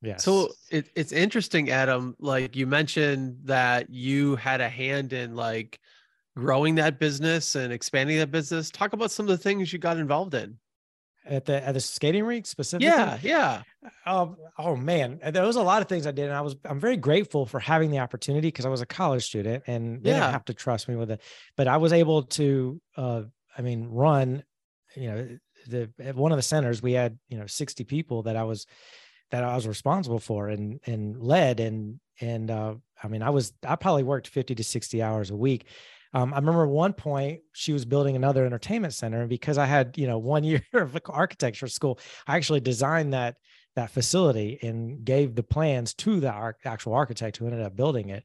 Yeah. 0.00 0.16
So 0.16 0.52
it, 0.70 0.88
it's 0.96 1.12
interesting, 1.12 1.68
Adam. 1.70 2.16
Like 2.18 2.56
you 2.56 2.66
mentioned 2.66 3.40
that 3.44 3.90
you 3.90 4.36
had 4.36 4.62
a 4.62 4.68
hand 4.70 5.12
in 5.12 5.34
like 5.34 5.78
growing 6.34 6.76
that 6.76 6.98
business 6.98 7.54
and 7.54 7.70
expanding 7.72 8.16
that 8.18 8.30
business. 8.30 8.70
Talk 8.70 8.94
about 8.94 9.10
some 9.10 9.26
of 9.26 9.30
the 9.30 9.36
things 9.36 9.70
you 9.70 9.78
got 9.78 9.98
involved 9.98 10.32
in. 10.34 10.56
At 11.24 11.44
the 11.44 11.64
at 11.66 11.72
the 11.74 11.80
skating 11.80 12.24
rink 12.24 12.46
specifically. 12.46 12.88
Yeah, 12.88 13.18
yeah. 13.22 13.62
Um, 14.06 14.36
oh 14.58 14.76
man, 14.76 15.20
there 15.32 15.44
was 15.44 15.56
a 15.56 15.62
lot 15.62 15.82
of 15.82 15.88
things 15.88 16.06
I 16.06 16.12
did, 16.12 16.26
and 16.26 16.34
I 16.34 16.40
was 16.40 16.56
I'm 16.64 16.80
very 16.80 16.96
grateful 16.96 17.46
for 17.46 17.60
having 17.60 17.90
the 17.90 17.98
opportunity 18.00 18.48
because 18.48 18.66
I 18.66 18.68
was 18.70 18.80
a 18.80 18.86
college 18.86 19.24
student 19.24 19.64
and 19.66 20.02
they 20.02 20.10
Yeah. 20.10 20.20
didn't 20.20 20.32
have 20.32 20.44
to 20.46 20.54
trust 20.54 20.88
me 20.88 20.96
with 20.96 21.10
it. 21.10 21.20
But 21.56 21.68
I 21.68 21.76
was 21.76 21.92
able 21.92 22.24
to, 22.24 22.80
uh, 22.96 23.22
I 23.56 23.62
mean, 23.62 23.88
run. 23.88 24.42
You 24.96 25.10
know, 25.10 25.28
the 25.68 25.90
at 26.00 26.16
one 26.16 26.32
of 26.32 26.38
the 26.38 26.42
centers 26.42 26.82
we 26.82 26.92
had 26.92 27.18
you 27.28 27.38
know 27.38 27.46
60 27.46 27.84
people 27.84 28.24
that 28.24 28.36
I 28.36 28.44
was 28.44 28.66
that 29.30 29.44
I 29.44 29.54
was 29.54 29.66
responsible 29.66 30.18
for 30.18 30.48
and 30.48 30.80
and 30.86 31.16
led 31.22 31.60
and 31.60 32.00
and 32.20 32.50
uh, 32.50 32.74
I 33.02 33.08
mean 33.08 33.22
I 33.22 33.30
was 33.30 33.52
I 33.66 33.76
probably 33.76 34.02
worked 34.02 34.26
50 34.28 34.54
to 34.56 34.64
60 34.64 35.02
hours 35.02 35.30
a 35.30 35.36
week. 35.36 35.66
Um, 36.14 36.34
I 36.34 36.36
remember 36.36 36.66
one 36.66 36.92
point 36.92 37.40
she 37.52 37.72
was 37.72 37.84
building 37.84 38.16
another 38.16 38.44
entertainment 38.44 38.94
center, 38.94 39.20
and 39.20 39.28
because 39.28 39.58
I 39.58 39.66
had 39.66 39.96
you 39.96 40.06
know 40.06 40.18
one 40.18 40.44
year 40.44 40.62
of 40.72 40.96
architecture 41.06 41.68
school, 41.68 41.98
I 42.26 42.36
actually 42.36 42.60
designed 42.60 43.12
that 43.14 43.36
that 43.74 43.90
facility 43.90 44.58
and 44.62 45.04
gave 45.04 45.34
the 45.34 45.42
plans 45.42 45.94
to 45.94 46.20
the 46.20 46.30
arch- 46.30 46.60
actual 46.64 46.92
architect 46.94 47.38
who 47.38 47.46
ended 47.46 47.62
up 47.62 47.74
building 47.74 48.10
it. 48.10 48.24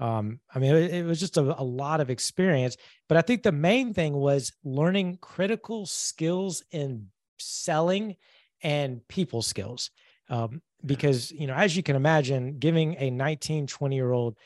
Um, 0.00 0.40
I 0.54 0.58
mean, 0.58 0.74
it, 0.74 0.92
it 0.92 1.04
was 1.04 1.20
just 1.20 1.36
a, 1.36 1.40
a 1.40 1.62
lot 1.62 2.00
of 2.00 2.10
experience, 2.10 2.76
but 3.08 3.16
I 3.16 3.22
think 3.22 3.42
the 3.42 3.52
main 3.52 3.94
thing 3.94 4.14
was 4.14 4.52
learning 4.64 5.18
critical 5.20 5.86
skills 5.86 6.62
in 6.70 7.06
selling 7.38 8.16
and 8.62 9.06
people 9.08 9.42
skills. 9.42 9.90
Um, 10.30 10.62
because, 10.84 11.32
you 11.32 11.46
know, 11.46 11.54
as 11.54 11.76
you 11.76 11.82
can 11.82 11.96
imagine, 11.96 12.58
giving 12.58 12.96
a 12.98 13.10
19, 13.10 13.66
20 13.66 13.96
year 13.96 14.12
old, 14.12 14.36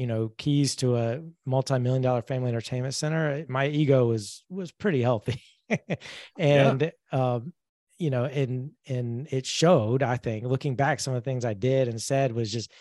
you 0.00 0.06
know, 0.06 0.32
keys 0.38 0.76
to 0.76 0.96
a 0.96 1.20
multi-million 1.44 2.00
dollar 2.00 2.22
family 2.22 2.48
entertainment 2.48 2.94
center, 2.94 3.44
my 3.50 3.66
ego 3.66 4.06
was, 4.06 4.44
was 4.48 4.72
pretty 4.72 5.02
healthy. 5.02 5.42
and, 6.38 6.90
um, 7.12 7.52
you 7.98 8.08
know, 8.08 8.24
and 8.24 8.70
and 8.88 9.28
it 9.30 9.44
showed. 9.44 10.02
I 10.02 10.16
think 10.16 10.46
looking 10.46 10.74
back, 10.74 11.00
some 11.00 11.14
of 11.14 11.22
the 11.22 11.30
things 11.30 11.44
I 11.44 11.52
did 11.52 11.86
and 11.86 12.00
said 12.00 12.32
was 12.32 12.50
just 12.50 12.72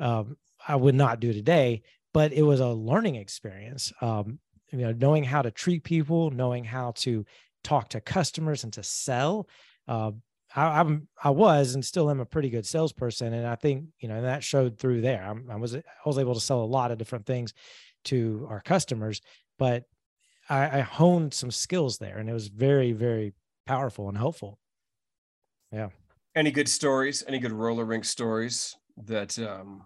um, 0.00 0.36
I 0.66 0.74
would 0.74 0.96
not 0.96 1.20
do 1.20 1.32
today, 1.32 1.82
but 2.12 2.32
it 2.32 2.42
was 2.42 2.58
a 2.58 2.66
learning 2.66 3.14
experience. 3.14 3.92
Um, 4.00 4.40
you 4.72 4.78
know, 4.78 4.90
knowing 4.90 5.22
how 5.22 5.42
to 5.42 5.52
treat 5.52 5.84
people, 5.84 6.32
knowing 6.32 6.64
how 6.64 6.90
to 6.96 7.24
talk 7.62 7.90
to 7.90 8.00
customers 8.00 8.64
and 8.64 8.72
to 8.72 8.82
sell. 8.82 9.48
Uh, 9.86 10.10
I, 10.54 10.80
I'm 10.80 11.08
I 11.22 11.30
was 11.30 11.74
and 11.74 11.84
still 11.84 12.10
am 12.10 12.20
a 12.20 12.26
pretty 12.26 12.50
good 12.50 12.66
salesperson, 12.66 13.32
and 13.32 13.46
I 13.46 13.54
think 13.54 13.86
you 14.00 14.08
know 14.08 14.16
and 14.16 14.24
that 14.24 14.42
showed 14.42 14.78
through 14.78 15.02
there. 15.02 15.22
I'm, 15.22 15.50
I 15.50 15.56
was 15.56 15.74
I 15.74 15.82
was 16.06 16.18
able 16.18 16.34
to 16.34 16.40
sell 16.40 16.62
a 16.62 16.64
lot 16.64 16.90
of 16.90 16.98
different 16.98 17.26
things 17.26 17.52
to 18.04 18.46
our 18.48 18.60
customers, 18.60 19.20
but 19.58 19.84
I, 20.48 20.78
I 20.78 20.80
honed 20.80 21.34
some 21.34 21.50
skills 21.50 21.98
there, 21.98 22.18
and 22.18 22.28
it 22.28 22.32
was 22.32 22.48
very 22.48 22.92
very 22.92 23.34
powerful 23.66 24.08
and 24.08 24.16
helpful. 24.16 24.58
Yeah. 25.70 25.88
Any 26.34 26.50
good 26.50 26.68
stories? 26.68 27.22
Any 27.26 27.38
good 27.38 27.52
roller 27.52 27.84
rink 27.84 28.04
stories 28.04 28.74
that 29.04 29.38
um 29.38 29.84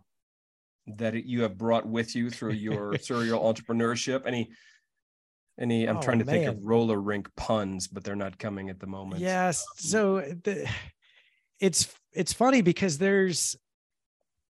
that 0.86 1.24
you 1.24 1.42
have 1.42 1.58
brought 1.58 1.86
with 1.86 2.14
you 2.14 2.30
through 2.30 2.52
your 2.52 2.96
serial 2.98 3.40
entrepreneurship? 3.52 4.26
Any 4.26 4.50
any 5.58 5.86
I'm 5.86 5.98
Oh, 5.98 6.02
trying 6.02 6.18
to 6.20 6.24
think 6.24 6.46
of 6.46 6.64
roller 6.64 7.00
rink 7.00 7.28
puns, 7.36 7.86
but 7.88 8.04
they're 8.04 8.16
not 8.16 8.38
coming 8.38 8.70
at 8.70 8.80
the 8.80 8.86
moment. 8.86 9.20
Yes. 9.20 9.64
So 9.76 10.20
the, 10.44 10.68
it's 11.60 11.94
it's 12.12 12.32
funny 12.32 12.62
because 12.62 12.98
there's 12.98 13.56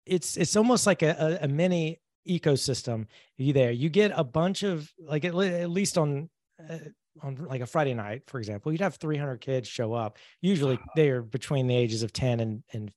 it's 0.05 0.37
it's 0.37 0.55
almost 0.55 0.85
like 0.87 1.01
a, 1.01 1.39
a, 1.41 1.47
mini 1.47 1.99
ecosystem 2.27 3.05
you 3.37 3.53
there 3.53 3.71
you 3.71 3.89
get 3.89 4.11
a 4.15 4.23
bunch 4.23 4.63
of 4.63 4.91
like 4.99 5.25
at, 5.25 5.33
at 5.35 5.69
least 5.69 5.97
on 5.97 6.29
uh, 6.69 6.77
on 7.21 7.35
like 7.49 7.61
a 7.61 7.65
friday 7.65 7.93
night 7.93 8.21
for 8.27 8.37
example 8.39 8.71
you'd 8.71 8.81
have 8.81 8.95
300 8.95 9.37
kids 9.41 9.67
show 9.67 9.93
up 9.93 10.17
usually 10.41 10.77
they're 10.95 11.21
between 11.21 11.65
the 11.67 11.75
ages 11.75 12.03
of 12.03 12.13
10 12.13 12.39
and 12.39 12.63
and 12.73 12.91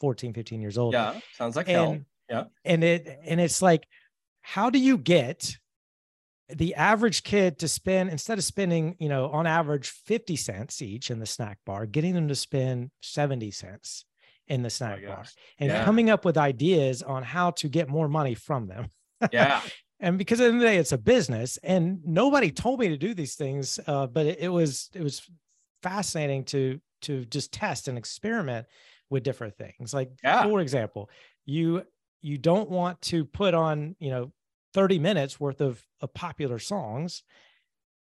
14 0.00 0.32
15 0.32 0.60
years 0.60 0.78
old 0.78 0.94
Yeah, 0.94 1.18
sounds 1.36 1.56
like 1.56 1.66
hell. 1.66 1.98
Yeah. 2.30 2.44
and 2.64 2.82
it 2.84 3.18
and 3.24 3.40
it's 3.40 3.60
like 3.60 3.86
how 4.42 4.70
do 4.70 4.78
you 4.78 4.96
get 4.96 5.56
the 6.54 6.74
average 6.74 7.22
kid 7.24 7.58
to 7.58 7.68
spend 7.68 8.10
instead 8.10 8.38
of 8.38 8.44
spending 8.44 8.96
you 8.98 9.08
know 9.08 9.28
on 9.30 9.46
average 9.46 9.88
50 9.90 10.36
cents 10.36 10.80
each 10.82 11.10
in 11.10 11.18
the 11.18 11.26
snack 11.26 11.58
bar 11.66 11.84
getting 11.86 12.14
them 12.14 12.28
to 12.28 12.34
spend 12.34 12.90
70 13.02 13.50
cents 13.50 14.04
in 14.46 14.62
the 14.62 14.70
snack 14.70 15.04
bar 15.06 15.24
and 15.58 15.70
Yeah. 15.70 15.84
coming 15.84 16.08
up 16.10 16.24
with 16.24 16.38
ideas 16.38 17.02
on 17.02 17.22
how 17.22 17.50
to 17.52 17.68
get 17.68 17.88
more 17.88 18.08
money 18.08 18.34
from 18.34 18.66
them 18.66 18.88
Yeah. 19.30 19.60
and 20.00 20.16
because 20.16 20.40
at 20.40 20.44
the 20.44 20.48
end 20.48 20.56
of 20.56 20.60
the 20.62 20.66
day 20.68 20.76
it's 20.78 20.92
a 20.92 20.98
business 20.98 21.58
and 21.62 22.00
nobody 22.04 22.50
told 22.50 22.80
me 22.80 22.88
to 22.88 22.96
do 22.96 23.12
these 23.14 23.34
things 23.34 23.78
uh, 23.86 24.06
but 24.06 24.24
it, 24.26 24.38
it 24.40 24.48
was 24.48 24.88
it 24.94 25.02
was 25.02 25.22
fascinating 25.82 26.44
to 26.44 26.80
to 27.02 27.24
just 27.26 27.52
test 27.52 27.88
and 27.88 27.98
experiment 27.98 28.66
with 29.10 29.22
different 29.22 29.56
things 29.56 29.92
like 29.94 30.10
Yeah. 30.24 30.44
for 30.44 30.60
example 30.60 31.10
you 31.44 31.82
you 32.20 32.38
don't 32.38 32.68
want 32.70 33.00
to 33.02 33.24
put 33.24 33.54
on 33.54 33.96
you 34.00 34.10
know 34.10 34.32
30 34.78 35.00
minutes 35.00 35.40
worth 35.40 35.60
of, 35.60 35.82
of 36.00 36.14
popular 36.14 36.60
songs 36.60 37.24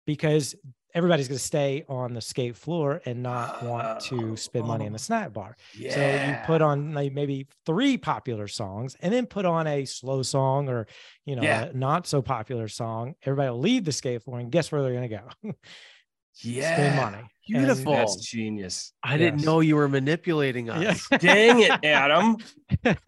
because 0.06 0.54
everybody's 0.94 1.28
going 1.28 1.36
to 1.36 1.44
stay 1.44 1.84
on 1.90 2.14
the 2.14 2.22
skate 2.22 2.56
floor 2.56 3.02
and 3.04 3.22
not 3.22 3.62
want 3.62 4.00
to 4.00 4.34
spend 4.36 4.66
money 4.66 4.86
in 4.86 4.92
the 4.94 4.98
snack 4.98 5.30
bar 5.34 5.56
Yeah. 5.76 5.94
so 5.94 6.30
you 6.30 6.46
put 6.46 6.62
on 6.62 6.94
like 6.94 7.12
maybe 7.12 7.48
three 7.66 7.98
popular 7.98 8.48
songs 8.48 8.96
and 9.02 9.12
then 9.12 9.26
put 9.26 9.44
on 9.44 9.66
a 9.66 9.84
slow 9.84 10.22
song 10.22 10.70
or, 10.70 10.86
you 11.26 11.36
know, 11.36 11.42
Yeah. 11.42 11.64
a 11.64 11.72
not 11.74 12.06
so 12.06 12.22
popular 12.22 12.68
song. 12.68 13.14
Everybody 13.26 13.50
will 13.50 13.60
leave 13.60 13.84
the 13.84 13.92
skate 13.92 14.22
floor 14.22 14.38
and 14.38 14.50
guess 14.50 14.72
where 14.72 14.80
they're 14.82 14.94
going 14.94 15.08
to 15.10 15.18
go? 15.18 15.52
yeah. 16.42 16.74
Spend 16.76 16.96
money. 16.96 17.28
Beautiful. 17.46 17.92
And- 17.92 18.00
That's 18.08 18.16
genius. 18.24 18.92
I 19.02 19.18
didn't 19.18 19.44
know 19.44 19.60
you 19.60 19.76
were 19.76 19.88
manipulating 19.88 20.70
us. 20.70 21.06
yeah. 21.10 21.18
Dang 21.18 21.60
it, 21.60 21.84
Adam. 21.84 22.36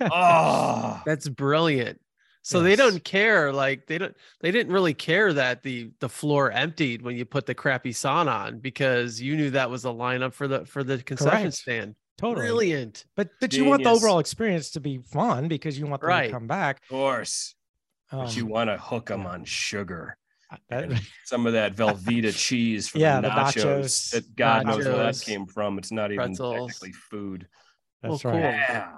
Oh, 0.00 1.00
That's 1.06 1.26
brilliant. 1.28 2.00
So 2.48 2.60
they 2.60 2.76
don't 2.76 3.02
care, 3.02 3.52
like 3.52 3.86
they 3.86 3.98
don't 3.98 4.16
they 4.40 4.52
didn't 4.52 4.72
really 4.72 4.94
care 4.94 5.32
that 5.32 5.62
the 5.64 5.90
the 5.98 6.08
floor 6.08 6.52
emptied 6.52 7.02
when 7.02 7.16
you 7.16 7.24
put 7.24 7.44
the 7.44 7.54
crappy 7.56 7.90
sauna 7.92 8.28
on 8.46 8.58
because 8.60 9.20
you 9.20 9.36
knew 9.36 9.50
that 9.50 9.68
was 9.68 9.84
a 9.84 9.88
lineup 9.88 10.32
for 10.32 10.46
the 10.46 10.64
for 10.64 10.84
the 10.84 11.02
concession 11.02 11.40
Correct. 11.40 11.54
stand. 11.54 11.94
totally. 12.18 12.46
Brilliant. 12.46 13.04
But 13.16 13.30
but 13.40 13.52
you 13.52 13.64
want 13.64 13.82
the 13.82 13.90
overall 13.90 14.20
experience 14.20 14.70
to 14.70 14.80
be 14.80 14.98
fun 14.98 15.48
because 15.48 15.76
you 15.76 15.86
want 15.86 16.02
them 16.02 16.08
Right. 16.10 16.26
to 16.28 16.32
come 16.32 16.46
back. 16.46 16.82
Of 16.84 16.88
course. 16.88 17.54
but 18.12 18.36
you 18.36 18.44
Um, 18.44 18.48
want 18.50 18.70
to 18.70 18.78
hook 18.78 19.06
them 19.06 19.22
yeah. 19.22 19.28
on 19.30 19.44
sugar. 19.44 20.16
that- 20.70 20.84
and 20.84 21.00
some 21.24 21.48
of 21.48 21.54
that 21.54 21.74
Velveeta 21.74 22.32
cheese 22.46 22.86
from 22.86 23.00
Yeah, 23.00 23.20
the 23.20 23.28
the 23.28 23.34
nachos, 23.34 23.64
nachos. 23.64 24.10
that 24.12 24.36
God 24.36 24.66
knows 24.66 24.84
where 24.84 24.96
that 24.98 25.20
came 25.20 25.46
from. 25.46 25.78
It's 25.78 25.90
not 25.90 26.12
even 26.12 26.26
Pretzels. 26.28 26.68
technically 26.68 26.92
food. 26.92 27.48
that's 28.02 28.22
Well, 28.22 28.34
right. 28.34 28.42
cool. 28.42 28.50
Yeah. 28.76 28.92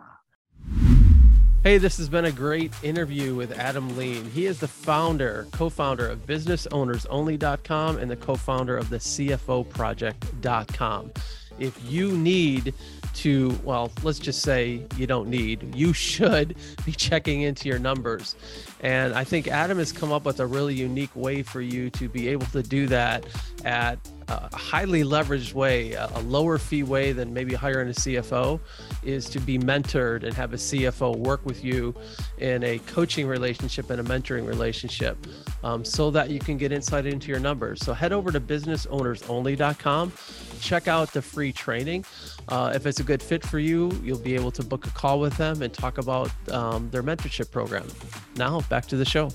Hey, 1.64 1.79
this 1.79 1.97
has 1.97 2.09
been 2.09 2.25
a 2.25 2.31
great 2.31 2.73
interview 2.85 3.35
with 3.35 3.51
Adam 3.59 3.97
Lean. 3.97 4.31
He 4.31 4.47
is 4.47 4.61
the 4.61 4.68
founder, 4.68 5.49
co 5.51 5.68
founder 5.68 6.09
of 6.09 6.25
BusinessOwnersOnly.com 6.25 7.99
and 7.99 8.09
the 8.09 8.14
co 8.14 8.37
founder 8.37 8.77
of 8.77 8.90
the 8.90 8.99
CFOProject.com. 8.99 11.11
If 11.59 11.90
you 11.90 12.16
need 12.16 12.75
to, 13.14 13.59
well, 13.64 13.90
let's 14.05 14.21
just 14.21 14.42
say 14.42 14.85
you 14.97 15.09
don't 15.09 15.29
need, 15.29 15.75
you 15.75 15.92
should 15.92 16.55
be 16.87 16.92
checking 16.92 17.42
into 17.42 17.68
your 17.68 17.81
numbers. 17.81 18.37
And 18.79 19.12
I 19.12 19.25
think 19.25 19.49
Adam 19.49 19.79
has 19.79 19.90
come 19.90 20.12
up 20.12 20.25
with 20.25 20.38
a 20.38 20.47
really 20.47 20.75
unique 20.75 21.16
way 21.16 21.42
for 21.42 21.61
you 21.61 21.90
to 21.90 22.09
be 22.09 22.29
able 22.29 22.47
to 22.47 22.62
do 22.62 22.87
that 22.87 23.27
at 23.64 23.99
a 24.29 24.57
highly 24.57 25.05
leveraged 25.05 25.55
way, 25.55 25.93
a 25.93 26.21
lower 26.21 26.59
fee 26.59 26.83
way 26.83 27.12
than 27.12 27.33
maybe 27.33 27.55
hiring 27.55 27.88
a 27.88 27.93
CFO, 27.93 28.61
is 29.03 29.29
to 29.31 29.41
be 29.41 29.59
mentored 29.59 30.23
and 30.23 30.35
have 30.35 30.53
a 30.53 30.57
CFO 30.57 31.17
work 31.17 31.45
with 31.45 31.64
you 31.64 31.95
in 32.38 32.62
a 32.64 32.79
coaching 32.81 33.27
relationship 33.27 33.91
and 33.91 34.01
a 34.01 34.05
mentoring 34.05 34.47
relationship 34.47 35.17
um, 35.62 35.85
so 35.85 36.11
that 36.11 36.31
you 36.31 36.38
can 36.38 36.57
get 36.57 36.73
insight 36.73 37.07
into 37.07 37.29
your 37.29 37.41
numbers. 37.41 37.81
So 37.85 37.95
head 37.95 38.12
over 38.12 38.31
to 38.31 38.41
businessownersonly.com, 38.41 40.12
check 40.61 40.88
out 40.88 41.12
the 41.12 41.23
free 41.23 41.53
training. 41.53 42.05
Uh, 42.49 42.73
if 42.75 42.87
it's 42.87 43.01
a 43.01 43.05
good 43.05 43.23
fit 43.23 43.45
for 43.45 43.59
you, 43.59 43.91
you'll 44.03 44.19
be 44.19 44.35
able 44.35 44.51
to 44.53 44.62
book 44.62 44.87
a 44.87 44.91
call 44.91 45.21
with 45.21 45.37
them 45.37 45.62
and 45.62 45.73
talk 45.73 45.99
about 45.99 46.31
um, 46.51 46.91
their 46.91 47.03
mentorship 47.03 47.51
program. 47.51 47.87
Now, 48.37 48.61
back 48.62 48.87
to 48.87 48.97
the 48.97 49.05
show. 49.05 49.31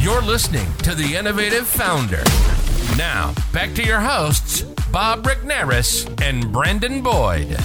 You're 0.00 0.22
listening 0.22 0.72
to 0.84 0.94
The 0.94 1.16
Innovative 1.16 1.66
Founder. 1.66 2.22
Now, 2.96 3.34
back 3.52 3.74
to 3.74 3.84
your 3.84 4.00
hosts, 4.00 4.62
Bob 4.92 5.24
Rickneris 5.24 6.08
and 6.22 6.52
Brendan 6.52 7.02
Boyd. 7.02 7.56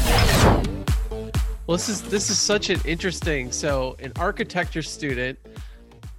Well, 1.66 1.78
this 1.78 1.90
is 1.90 2.02
this 2.04 2.30
is 2.30 2.38
such 2.38 2.70
an 2.70 2.80
interesting. 2.86 3.52
So, 3.52 3.96
an 4.00 4.12
architecture 4.18 4.82
student 4.82 5.40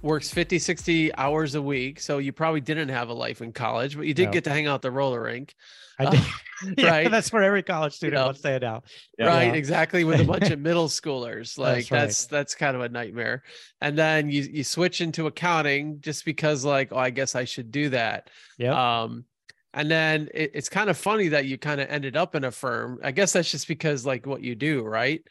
works 0.01 0.29
50, 0.29 0.59
60 0.59 1.15
hours 1.15 1.55
a 1.55 1.61
week. 1.61 1.99
So 1.99 2.19
you 2.19 2.31
probably 2.31 2.61
didn't 2.61 2.89
have 2.89 3.09
a 3.09 3.13
life 3.13 3.41
in 3.41 3.51
college, 3.51 3.97
but 3.97 4.05
you 4.05 4.13
did 4.13 4.27
No. 4.27 4.31
get 4.33 4.43
to 4.43 4.49
hang 4.51 4.67
out 4.67 4.75
at 4.75 4.81
the 4.83 4.91
roller 4.91 5.21
rink. 5.23 5.55
I 5.99 6.05
Uh, 6.05 6.11
did. 6.11 6.21
yeah, 6.77 6.89
right. 6.89 7.11
That's 7.11 7.33
where 7.33 7.43
every 7.43 7.63
college 7.63 7.93
student 7.93 8.19
know. 8.19 8.25
wants 8.27 8.39
to 8.41 8.47
head 8.47 8.63
out. 8.63 8.85
Yeah. 9.19 9.25
right 9.27 9.47
Yeah. 9.47 9.53
exactly 9.53 10.03
with 10.05 10.21
a 10.21 10.23
bunch 10.33 10.49
of 10.51 10.59
middle 10.59 10.87
schoolers 10.87 11.57
like 11.57 11.75
That's 11.87 11.91
right. 11.91 11.99
that's 11.99 12.25
that's 12.27 12.55
kind 12.55 12.75
of 12.77 12.81
a 12.81 12.87
nightmare 12.89 13.43
and 13.81 13.97
then 13.97 14.29
you 14.29 14.43
you 14.43 14.63
switch 14.63 15.01
into 15.01 15.27
accounting 15.27 15.99
just 15.99 16.23
because 16.23 16.63
like 16.63 16.93
oh 16.93 16.97
i 16.97 17.09
guess 17.09 17.35
i 17.35 17.43
should 17.43 17.71
do 17.71 17.89
that 17.89 18.29
Yeah. 18.57 19.01
um 19.03 19.25
and 19.73 19.91
then 19.91 20.29
it, 20.33 20.51
it's 20.53 20.69
kind 20.69 20.89
of 20.89 20.97
funny 20.97 21.27
that 21.29 21.45
you 21.45 21.57
kind 21.57 21.81
of 21.81 21.89
ended 21.89 22.15
up 22.15 22.35
in 22.35 22.45
a 22.45 22.51
firm 22.51 22.99
i 23.03 23.11
guess 23.11 23.33
that's 23.33 23.51
just 23.51 23.67
because 23.67 24.05
like 24.05 24.25
what 24.25 24.41
you 24.41 24.55
do 24.55 24.81
right 24.81 25.21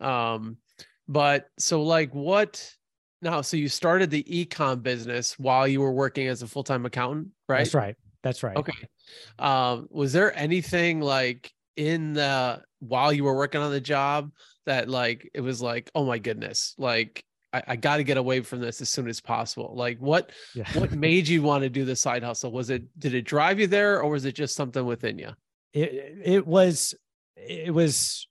um 0.00 0.56
but 1.08 1.48
so 1.58 1.82
like 1.82 2.14
what 2.14 2.72
now 3.20 3.42
so 3.42 3.58
you 3.58 3.68
started 3.68 4.08
the 4.10 4.22
ecom 4.24 4.82
business 4.82 5.38
while 5.38 5.68
you 5.68 5.82
were 5.82 5.92
working 5.92 6.26
as 6.26 6.40
a 6.40 6.46
full-time 6.46 6.86
accountant 6.86 7.28
right 7.50 7.58
That's 7.58 7.74
right. 7.74 7.96
That's 8.22 8.42
right. 8.42 8.56
Okay. 8.56 8.72
Um, 9.38 9.86
was 9.90 10.12
there 10.12 10.36
anything 10.36 11.00
like 11.00 11.50
in 11.76 12.12
the 12.12 12.62
while 12.80 13.12
you 13.12 13.24
were 13.24 13.34
working 13.36 13.60
on 13.60 13.70
the 13.70 13.80
job 13.80 14.30
that 14.66 14.88
like 14.88 15.28
it 15.34 15.40
was 15.40 15.62
like, 15.62 15.90
oh 15.94 16.04
my 16.04 16.18
goodness, 16.18 16.74
like 16.78 17.24
I, 17.52 17.62
I 17.68 17.76
got 17.76 17.96
to 17.96 18.04
get 18.04 18.16
away 18.16 18.40
from 18.42 18.60
this 18.60 18.80
as 18.80 18.88
soon 18.90 19.08
as 19.08 19.20
possible. 19.20 19.72
Like 19.74 19.98
what 19.98 20.30
Yeah. 20.54 20.68
what 20.74 20.92
made 21.08 21.26
you 21.28 21.42
want 21.42 21.62
to 21.62 21.70
do 21.70 21.84
the 21.84 21.96
side 21.96 22.22
hustle? 22.22 22.52
Was 22.52 22.70
it 22.70 22.82
did 22.98 23.14
it 23.14 23.22
drive 23.22 23.58
you 23.58 23.66
there 23.66 24.02
or 24.02 24.10
was 24.10 24.24
it 24.24 24.34
just 24.34 24.54
something 24.54 24.84
within 24.84 25.18
you? 25.18 25.30
it 25.72 26.18
it 26.24 26.46
was 26.46 26.96
it 27.36 27.72
was 27.72 28.26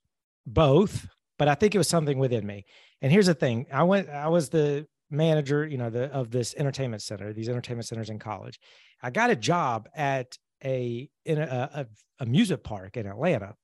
both 0.46 1.06
but 1.38 1.48
i 1.48 1.54
think 1.54 1.74
it 1.74 1.78
was 1.78 1.88
something 1.88 2.18
within 2.18 2.46
me 2.46 2.66
and 3.00 3.10
here's 3.10 3.28
the 3.28 3.34
thing 3.34 3.64
i 3.72 3.82
went 3.82 4.10
i 4.10 4.28
was 4.28 4.50
the 4.50 4.86
manager 5.10 5.66
you 5.66 5.78
know 5.78 5.88
the 5.88 6.04
of 6.12 6.30
this 6.30 6.54
entertainment 6.58 7.00
center 7.00 7.32
these 7.32 7.48
entertainment 7.48 7.86
centers 7.86 8.10
in 8.10 8.18
college 8.18 8.58
i 9.02 9.10
got 9.10 9.30
a 9.30 9.36
job 9.36 9.88
at 9.94 10.36
a 10.64 11.08
in 11.24 11.38
a, 11.38 11.70
a 11.74 11.86
amusement 12.22 12.62
park 12.62 12.96
in 12.96 13.06
atlanta 13.06 13.54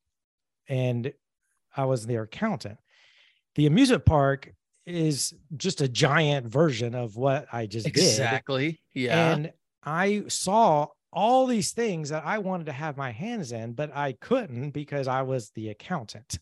and 0.68 1.12
i 1.76 1.84
was 1.84 2.06
their 2.06 2.22
accountant 2.22 2.78
the 3.54 3.66
amusement 3.66 4.04
park 4.04 4.52
is 4.86 5.34
just 5.56 5.80
a 5.80 5.88
giant 5.88 6.46
version 6.46 6.94
of 6.94 7.16
what 7.16 7.46
i 7.52 7.66
just 7.66 7.86
did 7.86 7.96
Exactly. 7.96 8.80
Yeah. 8.94 9.32
and 9.32 9.52
I 9.88 10.24
saw 10.26 10.88
all 11.12 11.46
these 11.46 11.70
things 11.70 12.08
that 12.08 12.26
I 12.26 12.38
wanted 12.38 12.66
to 12.66 12.72
have 12.72 12.96
my 12.96 13.12
hands 13.12 13.52
in, 13.52 13.72
but 13.72 13.94
I 13.96 14.16
couldn't 14.20 14.70
because 14.70 15.06
I 15.06 15.22
was 15.22 15.50
the 15.50 15.68
accountant. 15.68 16.40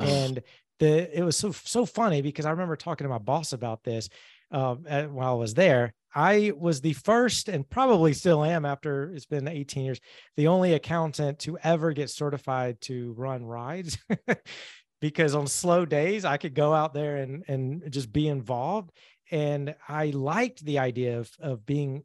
And 0.00 0.42
the 0.80 1.16
it 1.16 1.22
was 1.22 1.36
so 1.36 1.52
so 1.52 1.86
funny 1.86 2.20
because 2.20 2.46
I 2.46 2.50
remember 2.50 2.74
talking 2.74 3.04
to 3.04 3.08
my 3.08 3.18
boss 3.18 3.52
about 3.52 3.84
this 3.84 4.08
um, 4.50 4.86
at- 4.88 5.10
while 5.12 5.30
I 5.30 5.36
was 5.36 5.54
there. 5.54 5.94
I 6.14 6.52
was 6.56 6.80
the 6.80 6.92
first, 6.92 7.48
and 7.48 7.68
probably 7.68 8.12
still 8.12 8.44
am 8.44 8.64
after 8.64 9.12
it's 9.12 9.26
been 9.26 9.46
18 9.46 9.84
years, 9.84 10.00
the 10.36 10.48
only 10.48 10.74
accountant 10.74 11.38
to 11.40 11.58
ever 11.62 11.92
get 11.92 12.10
certified 12.10 12.80
to 12.82 13.14
run 13.16 13.44
rides. 13.44 13.98
because 15.00 15.34
on 15.34 15.46
slow 15.46 15.86
days, 15.86 16.24
I 16.24 16.36
could 16.36 16.54
go 16.54 16.74
out 16.74 16.94
there 16.94 17.16
and 17.16 17.44
and 17.48 17.90
just 17.90 18.12
be 18.12 18.28
involved. 18.28 18.90
And 19.30 19.74
I 19.88 20.06
liked 20.06 20.64
the 20.64 20.78
idea 20.78 21.20
of 21.20 21.30
of 21.40 21.64
being 21.64 22.04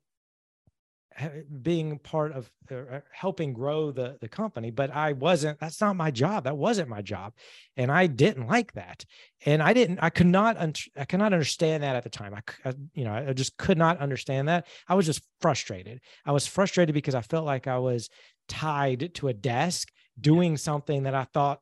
being 1.62 1.98
part 2.00 2.34
of 2.34 2.50
uh, 2.70 3.00
helping 3.12 3.54
grow 3.54 3.92
the 3.92 4.18
the 4.20 4.28
company 4.28 4.70
but 4.70 4.94
i 4.94 5.14
wasn't 5.14 5.58
that's 5.60 5.80
not 5.80 5.96
my 5.96 6.12
job 6.12 6.44
that 6.44 6.58
wasn't 6.58 6.90
my 6.90 7.02
job 7.02 7.32
and 7.78 7.90
i 7.90 8.06
didn't 8.06 8.48
like 8.48 8.74
that 8.74 9.06
and 9.46 9.64
i 9.64 9.72
didn't 9.72 9.98
i 10.02 10.10
could 10.10 10.28
not 10.28 10.58
un- 10.58 10.74
i 10.98 11.06
could 11.06 11.20
not 11.20 11.32
understand 11.32 11.84
that 11.84 11.96
at 11.96 12.04
the 12.04 12.10
time 12.10 12.36
I, 12.66 12.74
you 12.94 13.06
know 13.06 13.14
i 13.14 13.34
just 13.34 13.56
could 13.58 13.78
not 13.78 14.00
understand 14.00 14.50
that 14.50 14.68
i 14.90 14.96
was 14.96 15.06
just 15.06 15.22
frustrated 15.40 16.02
i 16.26 16.34
was 16.34 16.48
frustrated 16.48 16.94
because 16.94 17.16
i 17.16 17.22
felt 17.22 17.46
like 17.46 17.68
i 17.68 17.78
was 17.78 18.10
tied 18.50 19.14
to 19.16 19.30
a 19.30 19.34
desk 19.34 19.92
doing 20.20 20.58
something 20.58 21.04
that 21.04 21.16
i 21.16 21.24
thought 21.24 21.62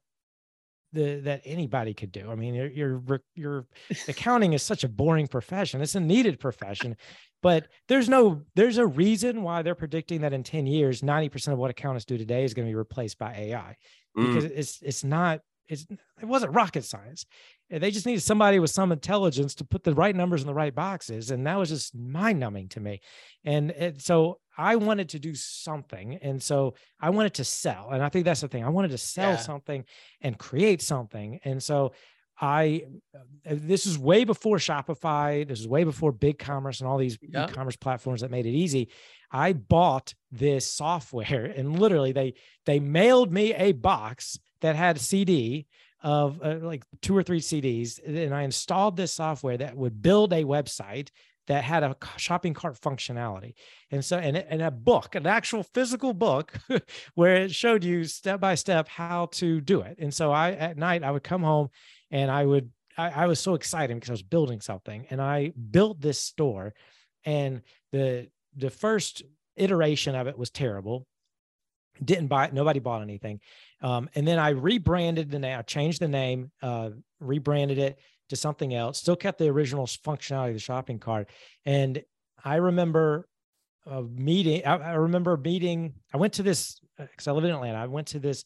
the, 0.93 1.19
that 1.21 1.41
anybody 1.43 1.93
could 1.93 2.12
do. 2.12 2.29
I 2.32 2.36
mean, 2.36 2.53
your 2.53 3.21
your 3.36 3.67
accounting 4.08 4.53
is 4.53 4.63
such 4.63 4.84
a 4.84 4.89
boring 4.89 5.27
profession. 5.27 5.82
It's 5.82 5.95
a 5.95 5.99
needed 5.99 6.39
profession, 6.39 6.95
but 7.41 7.67
there's 7.88 8.08
no 8.08 8.41
there's 8.56 8.77
a 8.77 8.88
reason 8.88 9.41
why 9.41 9.62
they're 9.62 9.75
predicting 9.75 10.21
that 10.21 10.34
in 10.34 10.43
10 10.43 10.65
years 10.65 11.01
90% 11.01 11.53
of 11.53 11.58
what 11.58 11.71
accountants 11.71 12.06
do 12.06 12.17
today 12.17 12.43
is 12.43 12.53
going 12.53 12.67
to 12.67 12.71
be 12.71 12.75
replaced 12.75 13.17
by 13.19 13.34
ai 13.34 13.75
Mm. 14.17 14.27
because 14.27 14.45
it's 14.45 14.79
it's 14.84 15.03
not 15.03 15.39
it's 15.67 15.88
it 16.21 16.25
wasn't 16.25 16.53
rocket 16.53 16.86
science 16.86 17.25
they 17.71 17.89
just 17.89 18.06
needed 18.06 18.21
somebody 18.21 18.60
with 18.60 18.69
some 18.69 18.91
intelligence 18.91 19.56
to 19.56 19.65
put 19.65 19.84
the 19.84 19.95
right 19.95 20.15
numbers 20.15 20.41
in 20.41 20.47
the 20.47 20.53
right 20.53 20.75
boxes 20.75 21.32
and 21.32 21.47
that 21.47 21.58
was 21.58 21.69
just 21.69 21.95
mind 21.95 22.39
numbing 22.39 22.69
to 22.69 22.79
me 22.79 23.01
and 23.43 23.71
it, 23.71 24.01
so 24.01 24.38
i 24.57 24.75
wanted 24.75 25.09
to 25.09 25.19
do 25.19 25.33
something 25.35 26.15
and 26.21 26.41
so 26.41 26.73
i 26.99 27.09
wanted 27.09 27.33
to 27.33 27.43
sell 27.43 27.89
and 27.91 28.03
i 28.03 28.09
think 28.09 28.25
that's 28.25 28.41
the 28.41 28.47
thing 28.47 28.63
i 28.63 28.69
wanted 28.69 28.91
to 28.91 28.97
sell 28.97 29.31
Yeah. 29.31 29.35
something 29.37 29.85
and 30.21 30.37
create 30.37 30.81
something 30.81 31.39
and 31.43 31.61
so 31.61 31.93
I 32.41 32.85
uh, 33.15 33.19
this 33.45 33.85
is 33.85 33.97
way 33.97 34.23
before 34.23 34.57
Shopify. 34.57 35.47
This 35.47 35.59
is 35.59 35.67
way 35.67 35.83
before 35.83 36.11
Big 36.11 36.39
Commerce 36.39 36.79
and 36.81 36.89
all 36.89 36.97
these 36.97 37.17
Yeah. 37.21 37.47
e-commerce 37.47 37.75
platforms 37.75 38.21
that 38.21 38.31
made 38.31 38.47
it 38.47 38.51
easy. 38.51 38.89
I 39.31 39.53
bought 39.53 40.15
this 40.31 40.65
software 40.67 41.45
and 41.57 41.79
literally 41.79 42.11
they 42.11 42.33
they 42.65 42.79
mailed 42.79 43.31
me 43.31 43.53
a 43.53 43.71
box 43.73 44.39
that 44.61 44.75
had 44.75 44.97
a 44.97 44.99
CD 44.99 45.67
of 46.01 46.41
uh, 46.43 46.55
like 46.61 46.83
two 47.03 47.15
or 47.15 47.21
three 47.21 47.39
CDs 47.39 47.99
and 48.03 48.33
I 48.33 48.41
installed 48.41 48.97
this 48.97 49.13
software 49.13 49.57
that 49.57 49.77
would 49.77 50.01
build 50.01 50.33
a 50.33 50.43
website 50.43 51.09
that 51.47 51.63
had 51.63 51.84
a 51.84 51.95
shopping 52.17 52.53
cart 52.53 52.79
functionality. 52.79 53.53
And 53.91 54.03
so 54.03 54.17
and, 54.17 54.38
and 54.38 54.62
a 54.62 54.71
book, 54.71 55.15
an 55.15 55.27
actual 55.27 55.63
physical 55.63 56.13
book 56.13 56.53
where 57.15 57.36
it 57.36 57.53
showed 57.53 57.84
you 57.84 58.06
step 58.06 58.39
by 58.39 58.56
step 58.56 58.88
how 58.88 59.27
to 59.34 59.62
do 59.62 59.82
it. 59.82 59.97
And 59.99 60.13
so 60.13 60.32
I 60.32 60.51
at 60.51 60.77
night 60.77 61.03
I 61.03 61.12
would 61.12 61.23
come 61.23 61.43
home 61.43 61.69
and 62.12 62.32
I 62.32 62.45
would 62.45 62.71
I, 62.97 63.10
I 63.10 63.25
was 63.27 63.39
so 63.39 63.56
excited 63.56 63.95
because 63.95 64.10
I 64.10 64.13
was 64.13 64.23
building 64.23 64.62
something 64.62 65.08
and 65.10 65.21
I 65.21 65.51
built 65.71 65.99
this 65.99 66.19
store 66.19 66.73
and 67.25 67.62
the 67.91 68.27
the 68.56 68.69
first 68.69 69.23
iteration 69.56 70.15
of 70.15 70.27
it 70.27 70.38
was 70.38 70.49
terrible 70.49 71.08
didn't 72.03 72.27
buy 72.27 72.45
it 72.45 72.53
nobody 72.53 72.79
bought 72.79 73.01
anything 73.01 73.39
um, 73.82 74.10
and 74.15 74.27
then 74.27 74.39
i 74.39 74.49
rebranded 74.49 75.29
the 75.29 75.39
name 75.39 75.60
i 75.60 75.62
changed 75.62 76.01
the 76.01 76.08
name 76.08 76.51
uh, 76.62 76.89
rebranded 77.19 77.77
it 77.77 77.99
to 78.33 78.39
something 78.39 78.73
else 78.73 78.97
still 78.99 79.15
kept 79.15 79.37
the 79.39 79.47
original 79.47 79.85
functionality 79.85 80.49
of 80.49 80.53
the 80.55 80.59
shopping 80.59 80.99
cart 80.99 81.29
and 81.65 82.03
i 82.43 82.55
remember 82.55 83.27
a 83.85 84.01
meeting 84.01 84.61
I, 84.65 84.75
I 84.77 84.93
remember 84.93 85.37
meeting 85.37 85.93
i 86.13 86.17
went 86.17 86.33
to 86.33 86.43
this 86.43 86.79
because 86.97 87.27
i 87.27 87.31
live 87.31 87.43
in 87.45 87.51
atlanta 87.51 87.77
i 87.77 87.87
went 87.87 88.07
to 88.07 88.19
this 88.19 88.43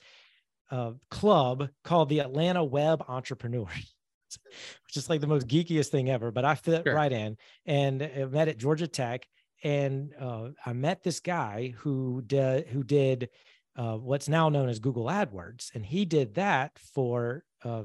uh, 0.69 0.91
club 1.10 1.69
called 1.84 2.10
the 2.10 2.19
Atlanta 2.19 2.63
Web 2.63 3.02
Entrepreneurs, 3.08 3.95
which 4.84 4.97
is 4.97 5.10
like 5.10 5.21
the 5.21 5.28
most 5.28 5.47
geekiest 5.47 5.88
thing 5.88 6.10
ever. 6.10 6.32
But 6.32 6.45
I 6.45 6.56
fit 6.56 6.84
Sure. 6.86 6.93
right 6.93 7.12
in, 7.12 7.38
and 7.65 8.04
I 8.04 8.26
met 8.26 8.50
at 8.50 8.58
Georgia 8.58 8.88
Tech, 8.88 9.26
and 9.63 10.13
uh, 10.19 10.50
I 10.65 10.73
met 10.73 11.04
this 11.04 11.19
guy 11.21 11.73
who 11.78 12.21
did 12.26 12.67
who 12.67 12.84
did 12.84 13.30
uh, 13.78 13.95
what's 13.95 14.28
now 14.28 14.50
known 14.50 14.67
as 14.69 14.80
Google 14.80 15.06
AdWords, 15.06 15.73
and 15.73 15.86
he 15.86 16.04
did 16.04 16.36
that 16.36 16.78
for 16.93 17.45
uh, 17.63 17.84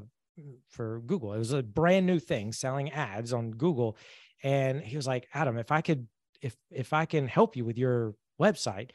for 0.69 1.01
Google. 1.01 1.33
It 1.33 1.39
was 1.39 1.53
a 1.53 1.63
brand 1.63 2.05
new 2.05 2.19
thing, 2.19 2.51
selling 2.51 2.91
ads 2.91 3.33
on 3.33 3.51
Google, 3.51 3.97
and 4.43 4.81
he 4.81 4.95
was 4.95 5.07
like, 5.07 5.27
Adam, 5.33 5.57
if 5.57 5.71
I 5.71 5.81
could, 5.81 6.07
if 6.41 6.55
if 6.71 6.93
I 6.93 7.05
can 7.05 7.27
help 7.27 7.55
you 7.55 7.65
with 7.65 7.77
your 7.77 8.15
website, 8.41 8.91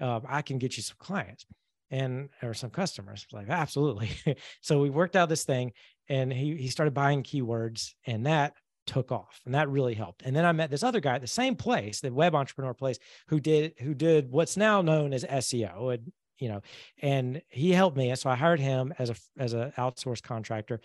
uh, 0.00 0.20
I 0.28 0.42
can 0.42 0.58
get 0.58 0.76
you 0.76 0.82
some 0.82 0.96
clients 0.98 1.46
and 1.90 2.28
or 2.42 2.54
some 2.54 2.70
customers. 2.70 3.26
Like 3.32 3.48
absolutely. 3.48 4.10
so 4.60 4.80
we 4.80 4.90
worked 4.90 5.16
out 5.16 5.28
this 5.28 5.44
thing, 5.44 5.72
and 6.08 6.32
he 6.32 6.56
he 6.56 6.68
started 6.68 6.94
buying 6.94 7.22
keywords, 7.22 7.90
and 8.06 8.26
that 8.26 8.54
took 8.86 9.12
off, 9.12 9.40
and 9.46 9.54
that 9.54 9.68
really 9.68 9.94
helped. 9.94 10.22
And 10.22 10.34
then 10.34 10.44
I 10.44 10.52
met 10.52 10.70
this 10.70 10.82
other 10.82 11.00
guy 11.00 11.14
at 11.14 11.20
the 11.20 11.26
same 11.26 11.56
place, 11.56 12.00
the 12.00 12.12
web 12.12 12.34
entrepreneur 12.34 12.74
place, 12.74 12.98
who 13.28 13.40
did 13.40 13.74
who 13.80 13.94
did 13.94 14.30
what's 14.30 14.56
now 14.56 14.82
known 14.82 15.12
as 15.12 15.24
SEO, 15.24 15.94
and 15.94 16.12
you 16.40 16.48
know, 16.48 16.62
and 17.00 17.42
he 17.48 17.70
helped 17.72 17.96
me. 17.96 18.10
And 18.10 18.18
so 18.18 18.28
I 18.30 18.34
hired 18.34 18.58
him 18.60 18.92
as 18.98 19.10
a 19.10 19.14
as 19.38 19.54
a 19.54 19.72
outsourced 19.78 20.22
contractor. 20.22 20.80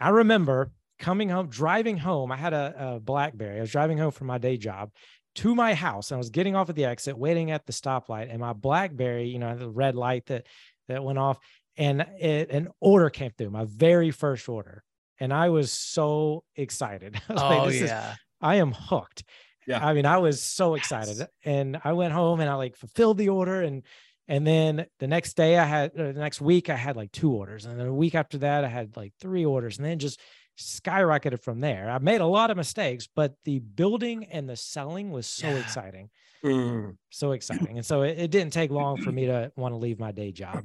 I 0.00 0.08
remember 0.10 0.72
coming 0.98 1.28
home, 1.28 1.48
driving 1.48 1.96
home. 1.98 2.32
I 2.32 2.36
had 2.36 2.52
a, 2.52 2.94
a 2.96 3.00
BlackBerry. 3.00 3.58
I 3.58 3.60
was 3.60 3.70
driving 3.70 3.98
home 3.98 4.10
from 4.10 4.26
my 4.26 4.38
day 4.38 4.56
job 4.56 4.90
to 5.36 5.54
my 5.54 5.74
house. 5.74 6.10
And 6.10 6.16
I 6.16 6.18
was 6.18 6.30
getting 6.30 6.56
off 6.56 6.68
at 6.70 6.74
the 6.76 6.84
exit, 6.86 7.16
waiting 7.16 7.50
at 7.52 7.66
the 7.66 7.72
stoplight, 7.72 8.28
and 8.30 8.40
my 8.40 8.52
BlackBerry, 8.52 9.28
you 9.28 9.38
know, 9.38 9.56
the 9.56 9.68
red 9.68 9.94
light 9.94 10.26
that 10.26 10.46
that 10.88 11.04
went 11.04 11.18
off, 11.18 11.38
and 11.76 12.00
it, 12.18 12.50
an 12.50 12.68
order 12.80 13.10
came 13.10 13.30
through, 13.36 13.50
my 13.50 13.66
very 13.66 14.10
first 14.10 14.48
order, 14.48 14.82
and 15.20 15.32
I 15.32 15.50
was 15.50 15.70
so 15.70 16.44
excited. 16.56 17.20
I 17.28 17.32
was 17.32 17.42
like, 17.42 17.60
Oh 17.60 17.66
"This 17.66 17.82
is- 17.82 17.90
yeah. 17.90 18.14
I 18.40 18.56
am 18.56 18.72
hooked. 18.72 19.24
Yeah. 19.66 19.86
I 19.86 19.92
mean, 19.92 20.06
I 20.06 20.16
was 20.16 20.42
so 20.42 20.74
excited. 20.76 21.18
Yes. 21.18 21.28
And 21.44 21.78
I 21.84 21.92
went 21.92 22.14
home 22.14 22.40
and 22.40 22.48
I 22.48 22.54
like 22.54 22.74
fulfilled 22.74 23.18
the 23.18 23.28
order 23.28 23.60
and 23.60 23.82
and 24.28 24.46
then 24.46 24.86
the 24.98 25.06
next 25.06 25.36
day 25.36 25.58
I 25.58 25.64
had 25.64 25.98
or 25.98 26.12
the 26.12 26.20
next 26.20 26.40
week 26.40 26.68
I 26.70 26.76
had 26.76 26.96
like 26.96 27.10
two 27.12 27.32
orders. 27.32 27.64
And 27.64 27.78
then 27.78 27.86
a 27.86 27.94
week 27.94 28.14
after 28.14 28.38
that 28.38 28.64
I 28.64 28.68
had 28.68 28.96
like 28.96 29.12
three 29.20 29.44
orders 29.44 29.78
and 29.78 29.86
then 29.86 29.98
just 29.98 30.20
skyrocketed 30.58 31.40
from 31.42 31.60
there. 31.60 31.90
I 31.90 31.98
made 31.98 32.20
a 32.20 32.26
lot 32.26 32.50
of 32.50 32.56
mistakes, 32.56 33.08
but 33.14 33.34
the 33.44 33.60
building 33.60 34.24
and 34.24 34.48
the 34.48 34.56
selling 34.56 35.10
was 35.10 35.26
so 35.26 35.48
Yeah. 35.48 35.58
exciting. 35.58 36.10
Mm. 36.44 36.96
So 37.10 37.32
exciting. 37.32 37.78
And 37.78 37.86
so 37.86 38.02
it, 38.02 38.18
it 38.18 38.30
didn't 38.30 38.52
take 38.52 38.70
long 38.70 38.98
for 38.98 39.12
me 39.12 39.26
to 39.26 39.52
want 39.56 39.72
to 39.72 39.76
leave 39.76 39.98
my 39.98 40.12
day 40.12 40.32
job. 40.32 40.64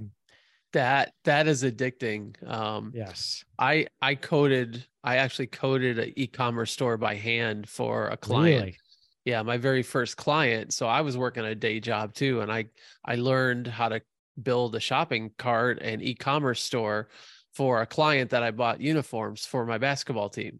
That 0.73 1.13
that 1.23 1.47
is 1.47 1.63
addicting. 1.63 2.35
Um 2.47 2.91
Yes. 2.95 3.45
I 3.59 3.87
I 4.01 4.15
coded 4.15 4.85
I 5.03 5.17
actually 5.17 5.47
coded 5.47 5.99
an 5.99 6.13
e-commerce 6.15 6.71
store 6.71 6.97
by 6.97 7.15
hand 7.15 7.69
for 7.69 8.07
a 8.07 8.17
client. 8.17 8.61
Really? 8.61 8.77
Yeah, 9.25 9.41
my 9.41 9.57
very 9.57 9.83
first 9.83 10.17
client. 10.17 10.73
So 10.73 10.87
I 10.87 11.01
was 11.01 11.17
working 11.17 11.45
a 11.45 11.55
day 11.55 11.79
job 11.79 12.13
too 12.13 12.41
and 12.41 12.51
I 12.51 12.65
I 13.05 13.15
learned 13.15 13.67
how 13.67 13.89
to 13.89 14.01
build 14.41 14.75
a 14.75 14.79
shopping 14.79 15.31
cart 15.37 15.79
and 15.81 16.01
e-commerce 16.01 16.61
store 16.61 17.09
for 17.53 17.81
a 17.81 17.85
client 17.85 18.31
that 18.31 18.41
I 18.41 18.49
bought 18.49 18.81
uniforms 18.81 19.45
for 19.45 19.63
my 19.65 19.77
basketball 19.77 20.27
team. 20.29 20.59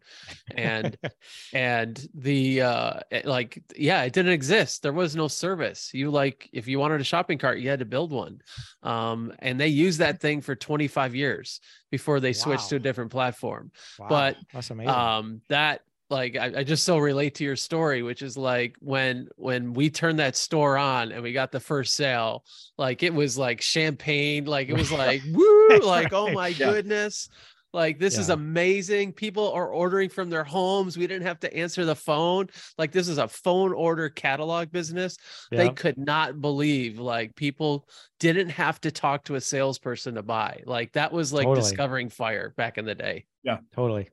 And 0.56 0.96
and 1.52 2.08
the 2.14 2.62
uh 2.62 3.00
like 3.24 3.62
yeah 3.76 4.02
it 4.02 4.12
didn't 4.12 4.32
exist 4.32 4.82
there 4.82 4.92
was 4.92 5.14
no 5.16 5.28
service 5.28 5.92
you 5.92 6.10
like 6.10 6.48
if 6.52 6.66
you 6.66 6.78
wanted 6.78 7.00
a 7.00 7.04
shopping 7.04 7.38
cart 7.38 7.58
you 7.58 7.68
had 7.68 7.78
to 7.78 7.84
build 7.84 8.12
one 8.12 8.40
um 8.82 9.32
and 9.38 9.58
they 9.60 9.68
used 9.68 10.00
that 10.00 10.20
thing 10.20 10.40
for 10.40 10.54
25 10.54 11.14
years 11.14 11.60
before 11.90 12.20
they 12.20 12.32
switched 12.32 12.68
to 12.68 12.76
a 12.76 12.80
different 12.80 13.10
platform 13.10 13.70
Wow, 13.98 14.08
but, 14.08 14.36
that's 14.52 14.70
amazing. 14.70 14.94
um 14.94 15.40
that 15.48 15.82
like 16.10 16.36
I, 16.36 16.52
I 16.58 16.64
just 16.64 16.84
so 16.84 16.98
relate 16.98 17.36
to 17.36 17.44
your 17.44 17.56
story 17.56 18.02
which 18.02 18.20
is 18.22 18.36
like 18.36 18.76
when 18.80 19.28
when 19.36 19.72
we 19.72 19.88
turned 19.90 20.18
that 20.18 20.36
store 20.36 20.76
on 20.76 21.12
and 21.12 21.22
we 21.22 21.32
got 21.32 21.50
the 21.50 21.60
first 21.60 21.94
sale 21.94 22.44
like 22.76 23.02
it 23.02 23.14
was 23.14 23.38
like 23.38 23.62
champagne 23.62 24.44
like 24.44 24.68
it 24.68 24.74
was 24.76 24.92
like 25.04 25.22
woo! 25.32 25.78
like 25.80 26.12
oh 26.12 26.30
my 26.32 26.48
Yeah. 26.48 26.70
goodness. 26.72 27.28
Like 27.72 27.98
this 27.98 28.18
is 28.18 28.28
amazing. 28.28 29.14
People 29.14 29.50
are 29.50 29.66
ordering 29.66 30.08
from 30.08 30.30
their 30.30 30.44
homes. 30.44 30.96
We 30.96 31.08
didn't 31.08 31.26
have 31.26 31.40
to 31.40 31.52
answer 31.52 31.84
the 31.84 31.96
phone. 31.96 32.46
Like 32.78 32.92
this 32.92 33.08
is 33.08 33.18
a 33.18 33.26
phone 33.26 33.72
order 33.72 34.08
catalog 34.08 34.70
business. 34.70 35.16
They 35.50 35.70
could 35.70 35.98
not 35.98 36.40
believe 36.40 37.00
like 37.00 37.34
people 37.34 37.88
didn't 38.20 38.50
have 38.50 38.80
to 38.82 38.92
talk 38.92 39.24
to 39.24 39.34
a 39.34 39.40
salesperson 39.40 40.14
to 40.14 40.22
buy. 40.22 40.62
Like 40.66 40.92
that 40.92 41.12
was 41.12 41.32
like 41.32 41.46
Totally. 41.46 41.62
discovering 41.68 42.10
fire 42.10 42.54
back 42.56 42.78
in 42.78 42.84
the 42.84 42.94
day. 42.94 43.24
Yeah. 43.42 43.58
Totally. 43.74 44.08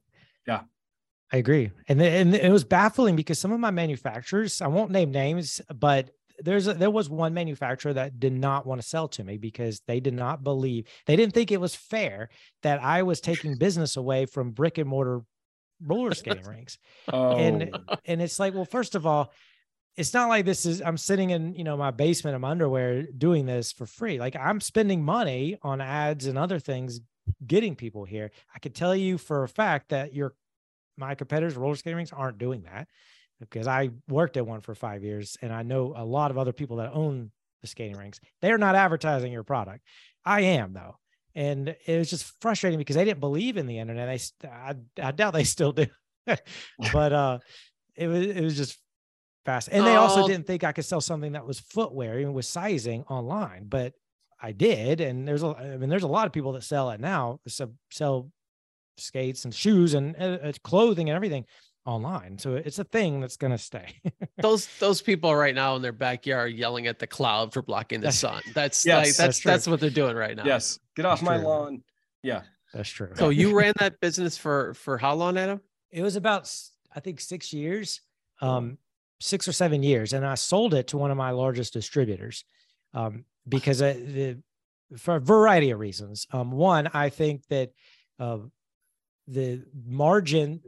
Yeah. 0.48 0.62
I 1.32 1.38
agree. 1.38 1.72
And 1.88 2.02
and 2.02 2.36
it 2.36 2.52
was 2.52 2.64
baffling 2.64 3.16
because 3.16 3.40
some 3.40 3.52
of 3.52 3.60
my 3.60 3.72
manufacturers, 3.72 4.62
I 4.62 4.68
won't 4.68 4.92
name 4.92 5.12
names, 5.12 5.62
but 5.74 6.12
there's 6.40 6.68
a, 6.68 6.74
there 6.74 6.90
was 6.90 7.10
one 7.10 7.34
manufacturer 7.34 7.94
that 7.94 8.20
did 8.20 8.34
not 8.34 8.66
want 8.66 8.82
to 8.82 8.88
sell 8.88 9.08
to 9.10 9.24
me 9.24 9.38
because 9.38 9.82
they 9.88 10.00
did 10.00 10.14
not 10.14 10.44
believe 10.44 10.88
they 11.06 11.16
didn't 11.16 11.34
think 11.34 11.52
it 11.52 11.62
was 11.62 11.76
fair 11.76 12.30
that 12.64 12.82
I 12.82 13.04
was 13.04 13.22
taking 13.22 13.58
business 13.58 13.96
away 13.96 14.26
from 14.26 14.52
brick 14.52 14.78
and 14.78 14.90
mortar 14.90 15.22
roller 15.86 16.14
skating 16.14 16.44
rinks. 16.48 16.78
Oh, 17.12 17.36
And 17.36 17.78
and 18.06 18.22
it's 18.22 18.40
like, 18.40 18.54
well, 18.54 18.66
first 18.66 18.96
of 18.96 19.06
all, 19.06 19.32
it's 19.96 20.14
not 20.14 20.30
like 20.30 20.46
this 20.46 20.66
is 20.66 20.82
I'm 20.82 20.98
sitting 20.98 21.30
in, 21.30 21.54
you 21.56 21.64
know, 21.64 21.78
my 21.78 21.92
basement 21.92 22.36
in 22.36 22.42
my 22.42 22.50
underwear 22.50 23.04
doing 23.04 23.46
this 23.46 23.72
for 23.72 23.86
free. 23.86 24.20
Like 24.20 24.36
I'm 24.36 24.62
spending 24.62 25.04
money 25.04 25.58
on 25.62 25.82
ads 25.82 26.26
and 26.26 26.38
other 26.38 26.60
things 26.60 27.02
getting 27.46 27.76
people 27.76 28.06
here. 28.06 28.32
I 28.54 28.60
could 28.60 28.76
tell 28.76 28.96
you 28.96 29.18
for 29.18 29.44
a 29.44 29.50
fact 29.50 29.90
that 29.90 30.14
your 30.14 30.34
my 31.02 31.16
competitors, 31.16 31.56
roller 31.58 31.76
skating 31.76 31.98
rinks, 31.98 32.14
aren't 32.14 32.38
doing 32.38 32.64
that 32.64 32.88
because 33.42 33.68
I 33.68 33.90
worked 34.08 34.38
at 34.38 34.46
one 34.48 34.62
for 34.62 34.74
five 34.76 35.04
years 35.04 35.36
and 35.42 35.52
I 35.52 35.64
know 35.64 35.94
a 35.98 36.06
lot 36.06 36.32
of 36.32 36.38
other 36.38 36.54
people 36.54 36.78
that 36.78 36.92
own 36.94 37.32
the 37.62 37.68
skating 37.68 37.98
rinks. 37.98 38.20
They're 38.42 38.58
not 38.58 38.76
advertising 38.76 39.32
your 39.34 39.44
product. 39.44 39.84
I 40.26 40.42
am 40.42 40.74
though. 40.74 40.96
And 41.36 41.76
it 41.86 41.98
was 41.98 42.10
just 42.10 42.32
frustrating 42.42 42.78
because 42.78 42.96
they 42.96 43.06
didn't 43.06 43.20
believe 43.20 43.58
in 43.58 43.66
the 43.66 43.80
internet. 43.80 44.20
They, 44.42 44.48
I, 44.48 44.76
I 45.02 45.12
doubt 45.12 45.34
they 45.34 45.44
still 45.58 45.72
do, 45.72 45.88
but 46.94 47.14
uh, 47.14 47.40
it 47.96 48.08
was 48.08 48.26
it 48.28 48.44
was 48.44 48.58
just 48.58 48.78
fast. 49.46 49.70
And 49.72 49.86
they 49.86 49.96
also 49.96 50.24
Oh. 50.24 50.28
didn't 50.28 50.46
think 50.46 50.64
I 50.64 50.72
could 50.72 50.86
sell 50.86 51.02
something 51.02 51.32
that 51.34 51.46
was 51.48 51.60
footwear, 51.60 52.20
even 52.20 52.34
with 52.34 52.46
sizing 52.46 53.04
online. 53.04 53.66
But 53.68 53.94
I 54.42 54.52
did, 54.52 55.02
and 55.02 55.28
there's 55.28 55.44
a 55.44 55.48
I 55.58 55.78
mean, 55.78 55.90
there's 55.90 56.04
a 56.04 56.08
lot 56.08 56.28
of 56.28 56.34
people 56.34 56.52
that 56.54 56.64
sell 56.64 56.90
it 56.92 57.00
now. 57.00 57.40
So 57.48 57.72
sell 57.92 58.32
skates 59.02 59.46
and 59.46 59.54
shoes 59.54 59.94
and 59.94 60.16
uh, 60.20 60.38
uh, 60.44 60.52
clothing 60.64 61.10
and 61.10 61.16
everything 61.16 61.46
online. 61.86 62.38
So 62.38 62.56
it's 62.56 62.80
a 62.80 62.84
thing 62.84 63.22
that's 63.22 63.38
gonna 63.38 63.58
stay. 63.58 64.02
those 64.38 64.68
those 64.80 65.02
people 65.02 65.36
right 65.36 65.56
now 65.56 65.76
in 65.76 65.82
their 65.82 65.92
backyard 65.92 66.54
yelling 66.54 66.88
at 66.88 67.00
the 67.00 67.08
cloud 67.08 67.54
for 67.54 67.62
blocking 67.62 68.02
the 68.02 68.12
sun 68.12 68.42
that's 68.54 68.86
Yes, 68.86 68.98
like 68.98 69.06
that's 69.08 69.18
that's 69.18 69.44
that's 69.44 69.68
what 69.68 69.80
they're 69.80 69.90
doing 69.90 70.16
right 70.16 70.36
now 70.36 70.46
yes, 70.46 70.80
get 70.96 71.06
off 71.06 71.20
That's 71.20 71.26
my 71.26 71.38
true. 71.38 71.48
lawn. 71.48 71.84
Yeah. 72.24 72.44
that's 72.74 72.90
true. 72.90 73.12
so 73.16 73.30
you 73.30 73.56
ran 73.58 73.74
that 73.80 74.00
business 74.00 74.38
for 74.38 74.74
for 74.76 74.98
how 74.98 75.16
long 75.16 75.38
adam 75.38 75.60
it 75.92 76.04
was 76.04 76.16
about 76.16 76.48
I 76.96 77.00
think 77.00 77.20
six 77.20 77.54
years, 77.54 78.02
um, 78.42 78.78
six 79.20 79.48
or 79.48 79.54
seven 79.54 79.84
years, 79.84 80.14
and 80.14 80.26
I 80.26 80.36
sold 80.36 80.74
it 80.74 80.88
to 80.88 80.98
one 80.98 81.12
of 81.12 81.18
my 81.18 81.32
largest 81.32 81.74
distributors 81.74 82.44
um, 82.94 83.26
because 83.48 83.82
I, 83.82 83.94
the, 83.94 84.38
for 84.98 85.16
a 85.16 85.20
variety 85.20 85.72
of 85.72 85.80
reasons. 85.80 86.28
Um, 86.32 86.52
one, 86.52 86.90
I 86.94 87.10
think 87.10 87.48
that 87.48 87.72
uh, 88.20 88.40
the 89.32 89.64
margin. 89.86 90.62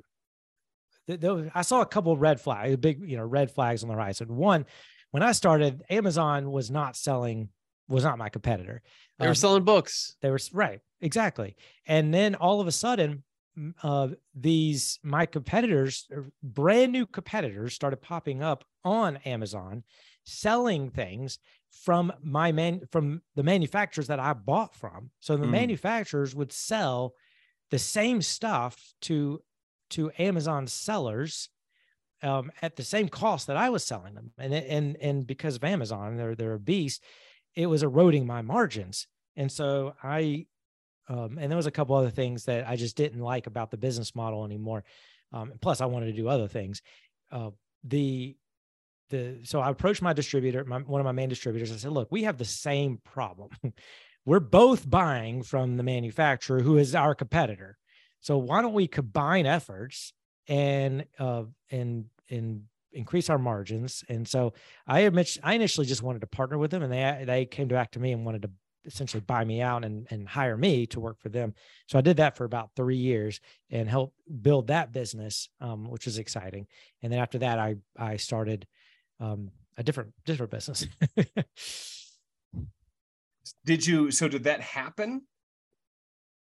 The, 1.08 1.18
the, 1.18 1.52
I 1.54 1.64
saw 1.64 1.82
a 1.82 1.86
couple 1.86 2.14
of 2.14 2.22
red 2.22 2.40
flags, 2.40 2.76
big 2.78 3.02
you 3.08 3.18
know 3.18 3.26
red 3.26 3.52
flags 3.52 3.84
on 3.84 3.90
the 3.90 3.96
horizon. 3.96 4.36
One, 4.36 4.66
when 5.12 5.22
I 5.22 5.34
started, 5.34 5.84
Amazon 5.90 6.52
was 6.52 6.72
not 6.72 6.96
selling, 6.96 7.50
was 7.90 8.04
not 8.04 8.18
my 8.18 8.30
competitor. 8.30 8.82
they 9.20 9.26
were 9.26 9.32
Um, 9.32 9.36
selling 9.36 9.64
books 9.64 10.16
they 10.22 10.30
were 10.30 10.40
right, 10.54 10.80
exactly. 11.02 11.56
And 11.86 12.14
then 12.14 12.36
all 12.36 12.62
of 12.62 12.68
a 12.68 12.72
sudden, 12.72 13.24
uh, 13.84 14.10
these 14.34 15.00
my 15.04 15.26
competitors, 15.26 16.08
brand 16.42 16.92
new 16.94 17.06
competitors, 17.06 17.74
started 17.74 17.98
popping 17.98 18.42
up 18.42 18.64
on 18.86 19.18
Amazon, 19.18 19.84
selling 20.24 20.90
things 20.90 21.38
from 21.70 22.14
my 22.24 22.52
man 22.54 22.82
from 22.92 23.22
the 23.36 23.44
manufacturers 23.44 24.08
that 24.08 24.20
I 24.22 24.32
bought 24.34 24.74
from. 24.74 25.12
So 25.20 25.36
the 25.36 25.46
Mm. 25.46 25.52
manufacturers 25.52 26.34
would 26.34 26.54
sell 26.54 27.14
the 27.72 27.80
same 27.80 28.22
stuff 28.22 28.94
to 29.02 29.42
to 29.92 30.12
Amazon 30.18 30.68
sellers 30.68 31.50
um, 32.22 32.52
at 32.62 32.76
the 32.76 32.84
same 32.84 33.10
cost 33.10 33.48
that 33.48 33.58
I 33.58 33.70
was 33.70 33.84
selling 33.84 34.14
them, 34.14 34.32
and 34.38 34.54
and 34.54 34.98
and 35.02 35.28
because 35.28 35.56
of 35.56 35.64
Amazon, 35.64 36.16
they're 36.18 36.36
they're 36.36 36.54
a 36.54 36.60
beast. 36.60 37.04
It 37.56 37.68
was 37.68 37.84
eroding 37.84 38.26
my 38.26 38.42
margins, 38.42 39.08
and 39.36 39.52
so 39.52 39.94
I, 40.02 40.48
um, 41.10 41.38
and 41.40 41.52
there 41.52 41.58
was 41.58 41.68
a 41.68 41.72
couple 41.72 41.96
other 41.96 42.10
things 42.10 42.46
that 42.46 42.68
I 42.68 42.76
just 42.76 42.96
didn't 42.96 43.20
like 43.20 43.46
about 43.46 43.72
the 43.72 43.78
business 43.78 44.16
model 44.16 44.46
anymore. 44.46 44.84
Um, 45.32 45.54
plus, 45.62 45.82
I 45.82 45.86
wanted 45.86 46.08
to 46.08 46.14
do 46.14 46.30
other 46.30 46.48
things. 46.48 46.82
Uh, 47.32 47.52
the 47.84 48.36
the 49.10 49.40
so 49.44 49.60
I 49.60 49.70
approached 49.70 50.02
my 50.02 50.14
distributor, 50.14 50.64
my, 50.64 50.80
one 50.80 51.02
of 51.02 51.06
my 51.06 51.12
main 51.12 51.30
distributors. 51.30 51.72
I 51.72 51.76
said, 51.76 51.92
"Look, 51.92 52.12
we 52.12 52.24
have 52.24 52.38
the 52.38 52.46
same 52.46 53.00
problem. 53.04 53.50
we're 54.26 54.40
both 54.40 54.90
buying 54.90 55.44
from 55.44 55.78
the 55.78 55.84
manufacturer 55.84 56.62
who 56.62 56.78
is 56.78 56.96
our 56.96 57.16
competitor. 57.16 57.78
So 58.22 58.38
why 58.38 58.62
don't 58.62 58.74
we 58.74 58.88
combine 58.88 59.46
efforts 59.46 60.14
and 60.48 61.06
uh, 61.20 61.44
and 61.70 62.06
and 62.30 62.64
increase 62.94 63.30
our 63.30 63.38
margins? 63.38 64.04
And 64.08 64.28
so 64.28 64.54
I 64.88 65.02
admit 65.02 65.38
I 65.44 65.56
initially 65.56 65.86
just 65.86 66.04
wanted 66.04 66.22
to 66.22 66.28
partner 66.28 66.58
with 66.58 66.72
them, 66.72 66.84
and 66.84 66.94
they 66.94 67.24
they 67.26 67.46
came 67.46 67.68
back 67.68 67.92
to 67.92 68.00
me 68.00 68.14
and 68.14 68.26
wanted 68.26 68.44
to 68.44 68.52
essentially 68.86 69.22
buy 69.22 69.46
me 69.46 69.62
out 69.62 69.86
and, 69.86 70.08
and 70.10 70.28
hire 70.28 70.58
me 70.58 70.86
to 70.86 71.00
work 71.00 71.18
for 71.22 71.30
them. 71.30 71.54
So 71.88 71.98
I 71.98 72.02
did 72.02 72.18
that 72.18 72.36
for 72.36 72.44
about 72.44 72.72
three 72.76 72.98
years 72.98 73.40
and 73.70 73.88
helped 73.88 74.18
build 74.42 74.68
that 74.68 74.92
business, 74.92 75.48
um, 75.62 75.90
which 75.90 76.06
was 76.06 76.18
exciting. 76.18 76.68
And 77.02 77.12
then 77.12 77.20
after 77.20 77.40
that, 77.40 77.60
I 77.60 77.76
I 77.98 78.18
started 78.18 78.68
um, 79.20 79.52
a 79.78 79.84
different 79.84 80.14
different 80.26 80.52
business. 80.52 80.88
did 83.66 83.86
you? 83.86 84.12
So 84.12 84.28
did 84.28 84.44
that 84.44 84.62
happen? 84.62 85.24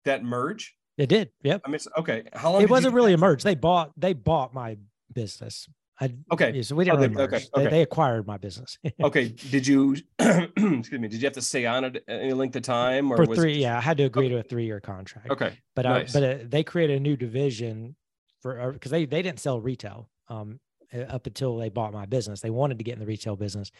That 0.04 0.22
merge? 0.22 0.74
It 0.96 1.08
did. 1.08 1.30
Yep. 1.42 1.62
I 1.64 1.70
mean, 1.70 1.80
okay. 1.98 2.24
How 2.32 2.52
long? 2.52 2.62
It 2.62 2.70
wasn't 2.70 2.94
really 2.94 3.12
a 3.12 3.18
merge. 3.18 3.42
They 3.42 3.54
bought 3.54 3.92
they 3.96 4.12
bought 4.12 4.52
my 4.52 4.76
business. 5.12 5.68
I, 6.00 6.14
okay. 6.32 6.62
So 6.62 6.74
we 6.76 6.84
didn't 6.84 6.96
oh, 6.96 7.00
really 7.02 7.14
they, 7.14 7.14
merge. 7.14 7.32
okay, 7.34 7.44
They, 7.54 7.60
okay. 7.60 7.70
they 7.70 7.82
acquired 7.82 8.26
my 8.26 8.38
business 8.38 8.78
okay. 9.02 9.28
Did 9.28 9.66
you? 9.66 9.96
excuse 10.18 10.92
me. 10.92 11.08
Did 11.08 11.20
you 11.20 11.26
have 11.26 11.34
to 11.34 11.42
stay 11.42 11.66
on 11.66 11.84
it 11.84 12.02
any 12.08 12.32
length 12.32 12.56
of 12.56 12.62
time, 12.62 13.10
or 13.10 13.16
for 13.16 13.26
was 13.26 13.38
three. 13.38 13.54
It, 13.54 13.58
Yeah, 13.58 13.76
I 13.76 13.80
had 13.80 13.98
to 13.98 14.04
agree 14.04 14.28
to 14.28 14.38
a 14.38 14.42
three 14.42 14.64
year 14.64 14.80
contract. 14.80 15.30
okay. 15.30 15.58
but 15.74 15.84
nice. 15.84 16.14
I, 16.16 16.20
but 16.20 16.28
uh, 16.28 16.44
they 16.46 16.64
created 16.64 16.96
a 16.96 17.00
new 17.00 17.16
division 17.16 17.96
for 18.40 18.72
because 18.72 18.90
they 18.90 19.04
they 19.04 19.22
didn't 19.22 19.40
sell 19.40 19.60
retail 19.60 20.08
um 20.28 20.60
uh, 20.94 21.00
up 21.00 21.26
until 21.26 21.56
they 21.56 21.68
bought 21.68 21.92
my 21.92 22.06
business. 22.06 22.40
They 22.40 22.50
wanted 22.50 22.78
to 22.78 22.84
get 22.84 22.94
in 22.94 23.00
the 23.00 23.06
retail 23.06 23.36
business, 23.36 23.70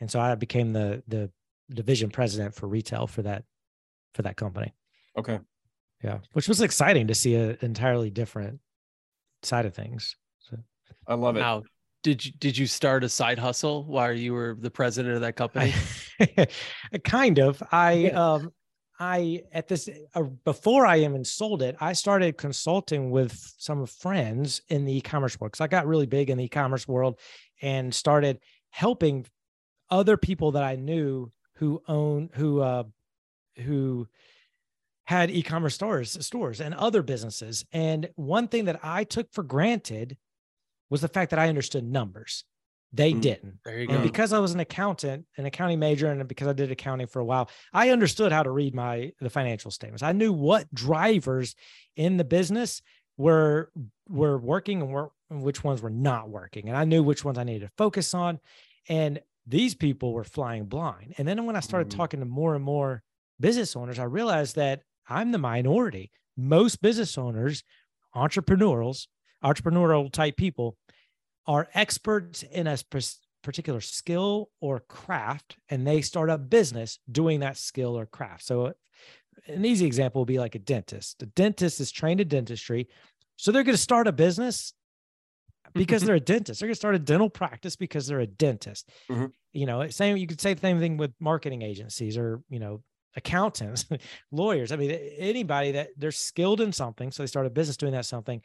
and 0.00 0.10
so 0.10 0.18
I 0.18 0.34
became 0.34 0.72
the 0.72 1.02
the 1.06 1.30
division 1.70 2.10
president 2.10 2.54
for 2.54 2.66
retail 2.68 3.06
for 3.06 3.22
that 3.22 3.44
for 4.14 4.22
that 4.22 4.36
company. 4.36 4.74
Okay. 5.18 5.38
Yeah, 6.02 6.18
which 6.32 6.48
was 6.48 6.60
exciting 6.60 7.06
to 7.08 7.14
see 7.14 7.34
an 7.34 7.58
entirely 7.62 8.10
different 8.10 8.60
side 9.42 9.66
of 9.66 9.74
things. 9.74 10.16
So 10.40 10.58
I 11.06 11.14
love 11.14 11.36
it. 11.36 11.40
Now, 11.40 11.62
did 12.02 12.24
you 12.24 12.32
did 12.38 12.56
you 12.56 12.66
start 12.66 13.02
a 13.04 13.08
side 13.08 13.38
hustle 13.38 13.84
while 13.84 14.12
you 14.12 14.32
were 14.32 14.56
the 14.58 14.70
president 14.70 15.14
of 15.14 15.22
that 15.22 15.36
company? 15.36 15.74
I, 16.20 16.46
kind 17.04 17.38
of. 17.38 17.62
I 17.72 18.10
um 18.10 18.52
I 18.98 19.42
at 19.52 19.68
this 19.68 19.88
uh, 20.14 20.22
before 20.44 20.86
I 20.86 21.00
even 21.00 21.24
sold 21.24 21.62
it, 21.62 21.76
I 21.80 21.92
started 21.92 22.38
consulting 22.38 23.10
with 23.10 23.32
some 23.58 23.84
friends 23.86 24.62
in 24.68 24.84
the 24.84 24.96
e-commerce 24.98 25.38
world 25.40 25.52
because 25.52 25.64
I 25.64 25.66
got 25.66 25.86
really 25.86 26.06
big 26.06 26.30
in 26.30 26.38
the 26.38 26.44
e-commerce 26.44 26.86
world 26.86 27.18
and 27.60 27.94
started 27.94 28.38
helping 28.70 29.26
other 29.90 30.16
people 30.16 30.52
that 30.52 30.62
I 30.62 30.76
knew 30.76 31.30
who 31.56 31.82
own 31.88 32.30
who 32.34 32.60
uh 32.60 32.84
who 33.58 34.08
had 35.04 35.30
e-commerce 35.30 35.74
stores 35.74 36.16
stores 36.24 36.60
and 36.60 36.74
other 36.74 37.02
businesses. 37.02 37.64
And 37.72 38.10
one 38.16 38.48
thing 38.48 38.64
that 38.64 38.80
I 38.82 39.04
took 39.04 39.32
for 39.32 39.42
granted 39.42 40.16
was 40.90 41.00
the 41.00 41.08
fact 41.08 41.30
that 41.30 41.38
I 41.38 41.48
understood 41.48 41.84
numbers. 41.84 42.44
They 42.92 43.12
Mm. 43.12 43.20
didn't. 43.20 43.58
there 43.64 43.80
you 43.80 43.88
And 43.88 43.98
go. 43.98 44.02
because 44.02 44.32
I 44.32 44.38
was 44.38 44.52
an 44.54 44.60
accountant, 44.60 45.26
an 45.36 45.44
accounting 45.46 45.78
major, 45.78 46.10
and 46.10 46.26
because 46.28 46.48
I 46.48 46.52
did 46.52 46.70
accounting 46.70 47.06
for 47.08 47.20
a 47.20 47.24
while, 47.24 47.50
I 47.72 47.90
understood 47.90 48.32
how 48.32 48.42
to 48.42 48.50
read 48.50 48.74
my 48.74 49.12
the 49.20 49.30
financial 49.30 49.70
statements. 49.70 50.02
I 50.02 50.12
knew 50.12 50.32
what 50.32 50.72
drivers 50.72 51.54
in 51.96 52.16
the 52.16 52.24
business 52.24 52.82
were 53.16 53.70
were 54.08 54.38
working 54.38 54.82
and 54.82 54.92
were 54.92 55.10
and 55.30 55.42
which 55.42 55.64
ones 55.64 55.82
were 55.82 55.90
not 55.90 56.28
working. 56.28 56.68
And 56.68 56.76
I 56.76 56.84
knew 56.84 57.02
which 57.02 57.24
ones 57.24 57.38
I 57.38 57.44
needed 57.44 57.66
to 57.66 57.72
focus 57.76 58.14
on. 58.14 58.38
And 58.88 59.20
these 59.46 59.74
people 59.74 60.12
were 60.12 60.24
flying 60.24 60.66
blind. 60.66 61.14
And 61.18 61.26
then 61.26 61.44
when 61.46 61.56
I 61.56 61.60
started 61.60 61.88
Mm. 61.92 61.96
talking 61.96 62.20
to 62.20 62.26
more 62.26 62.54
and 62.54 62.64
more 62.64 63.02
business 63.40 63.76
owners, 63.76 63.98
I 63.98 64.04
realized 64.04 64.56
that 64.56 64.82
I'm 65.08 65.30
the 65.30 65.38
minority. 65.38 66.10
Most 66.36 66.82
business 66.82 67.16
owners, 67.16 67.62
entrepreneurs, 68.14 69.08
entrepreneurial 69.44 70.10
type 70.10 70.36
people 70.36 70.76
are 71.46 71.68
experts 71.74 72.42
in 72.42 72.66
a 72.66 72.76
particular 73.42 73.80
skill 73.80 74.50
or 74.60 74.80
craft 74.80 75.56
and 75.68 75.86
they 75.86 76.00
start 76.02 76.30
a 76.30 76.38
business 76.38 76.98
doing 77.10 77.40
that 77.40 77.56
skill 77.56 77.96
or 77.96 78.06
craft. 78.06 78.42
So 78.44 78.74
an 79.46 79.64
easy 79.64 79.86
example 79.86 80.22
would 80.22 80.26
be 80.28 80.40
like 80.40 80.56
a 80.56 80.58
dentist. 80.58 81.22
A 81.22 81.26
dentist 81.26 81.78
is 81.80 81.92
trained 81.92 82.20
in 82.20 82.26
dentistry. 82.26 82.88
So 83.36 83.52
they're 83.52 83.62
going 83.62 83.76
to 83.76 83.80
start 83.82 84.08
a 84.08 84.12
business 84.12 84.72
because 85.76 86.02
they're 86.04 86.16
a 86.16 86.20
dentist. 86.20 86.60
They're 86.60 86.68
going 86.68 86.74
to 86.74 86.78
start 86.78 86.94
a 86.94 86.98
dental 87.00 87.30
practice 87.30 87.76
because 87.76 88.06
they're 88.06 88.20
a 88.20 88.26
dentist. 88.26 88.90
Mhm. 89.10 89.32
You 89.52 89.66
know, 89.66 89.88
same 89.88 90.16
you 90.16 90.26
could 90.26 90.40
say 90.40 90.54
the 90.54 90.60
same 90.60 90.78
thing 90.78 90.96
with 90.96 91.12
marketing 91.20 91.62
agencies 91.62 92.18
or, 92.18 92.42
you 92.48 92.58
know, 92.58 92.82
accountants, 93.16 93.86
lawyers. 94.30 94.72
I 94.72 94.76
mean, 94.76 94.90
anybody 94.90 95.72
that 95.72 95.90
they're 95.96 96.10
skilled 96.10 96.60
in 96.60 96.72
something, 96.72 97.10
so 97.10 97.22
they 97.22 97.26
start 97.26 97.46
a 97.46 97.50
business 97.50 97.76
doing 97.76 97.92
that 97.92 98.06
something 98.06 98.42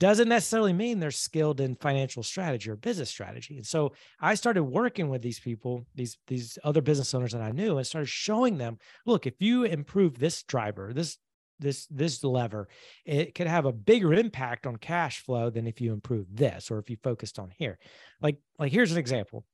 doesn't 0.00 0.28
necessarily 0.28 0.72
mean 0.72 0.98
they're 0.98 1.10
skilled 1.10 1.60
in 1.60 1.76
financial 1.76 2.22
strategy 2.22 2.68
or 2.68 2.76
business 2.76 3.08
strategy. 3.10 3.56
And 3.56 3.66
so 3.66 3.94
I 4.20 4.34
started 4.34 4.64
working 4.64 5.08
with 5.08 5.22
these 5.22 5.38
people, 5.38 5.86
these 5.94 6.18
these 6.26 6.58
other 6.64 6.80
business 6.82 7.14
owners 7.14 7.32
that 7.32 7.42
I 7.42 7.52
knew, 7.52 7.78
and 7.78 7.86
started 7.86 8.08
showing 8.08 8.58
them, 8.58 8.78
look, 9.06 9.26
if 9.26 9.34
you 9.40 9.64
improve 9.64 10.18
this 10.18 10.42
driver, 10.42 10.92
this 10.92 11.18
this 11.58 11.86
this 11.86 12.22
lever, 12.24 12.68
it 13.04 13.34
could 13.34 13.46
have 13.46 13.64
a 13.66 13.72
bigger 13.72 14.12
impact 14.14 14.66
on 14.66 14.76
cash 14.76 15.20
flow 15.20 15.50
than 15.50 15.66
if 15.66 15.80
you 15.80 15.92
improve 15.92 16.26
this 16.34 16.70
or 16.70 16.78
if 16.78 16.90
you 16.90 16.96
focused 17.02 17.38
on 17.38 17.50
here. 17.56 17.78
Like 18.20 18.38
like 18.58 18.72
here's 18.72 18.92
an 18.92 18.98
example. 18.98 19.44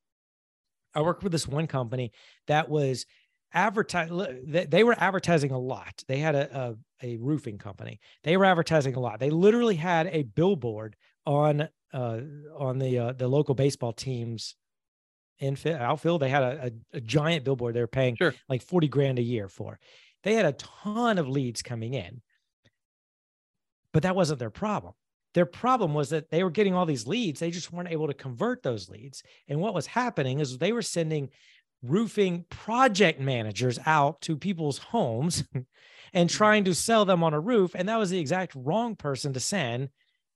I 0.94 1.02
worked 1.02 1.22
with 1.22 1.32
this 1.32 1.46
one 1.46 1.66
company 1.66 2.12
that 2.46 2.68
was 2.68 3.06
advertise 3.52 4.10
they 4.46 4.84
were 4.84 4.94
advertising 4.96 5.50
a 5.50 5.58
lot 5.58 6.04
they 6.06 6.18
had 6.18 6.36
a, 6.36 6.76
a, 7.02 7.14
a 7.14 7.16
roofing 7.16 7.58
company 7.58 7.98
they 8.22 8.36
were 8.36 8.44
advertising 8.44 8.94
a 8.94 9.00
lot 9.00 9.18
they 9.18 9.30
literally 9.30 9.74
had 9.74 10.06
a 10.06 10.22
billboard 10.22 10.94
on 11.26 11.68
uh 11.92 12.20
on 12.56 12.78
the 12.78 12.96
uh, 12.96 13.12
the 13.12 13.26
local 13.26 13.56
baseball 13.56 13.92
teams 13.92 14.54
infield 15.40 15.80
outfield 15.80 16.22
they 16.22 16.28
had 16.28 16.44
a, 16.44 16.66
a, 16.92 16.98
a 16.98 17.00
giant 17.00 17.44
billboard 17.44 17.74
they 17.74 17.80
were 17.80 17.88
paying 17.88 18.14
Sure. 18.14 18.32
like 18.48 18.62
40 18.62 18.86
grand 18.86 19.18
a 19.18 19.22
year 19.22 19.48
for 19.48 19.80
they 20.22 20.34
had 20.34 20.46
a 20.46 20.52
ton 20.52 21.18
of 21.18 21.28
leads 21.28 21.62
coming 21.62 21.94
in. 21.94 22.22
But 23.92 24.02
that 24.04 24.16
wasn't 24.16 24.38
their 24.38 24.50
problem. 24.50 24.94
Their 25.34 25.46
problem 25.46 25.94
was 25.94 26.10
that 26.10 26.30
they 26.30 26.42
were 26.42 26.50
getting 26.50 26.74
all 26.74 26.86
these 26.86 27.06
leads. 27.06 27.40
They 27.40 27.50
just 27.50 27.72
weren't 27.72 27.90
able 27.90 28.08
to 28.08 28.14
convert 28.14 28.62
those 28.62 28.88
leads. 28.88 29.22
And 29.48 29.60
what 29.60 29.74
was 29.74 29.86
happening 29.86 30.40
is 30.40 30.58
they 30.58 30.72
were 30.72 30.82
sending 30.82 31.30
roofing 31.82 32.44
project 32.50 33.20
managers 33.20 33.78
out 33.86 34.20
to 34.22 34.36
people's 34.36 34.78
homes 34.78 35.44
and 36.12 36.28
trying 36.28 36.64
to 36.64 36.74
sell 36.74 37.04
them 37.04 37.22
on 37.22 37.34
a 37.34 37.40
roof. 37.40 37.72
And 37.74 37.88
that 37.88 37.98
was 37.98 38.10
the 38.10 38.18
exact 38.18 38.54
wrong 38.54 38.96
person 38.96 39.32
to 39.34 39.40
send. 39.40 39.88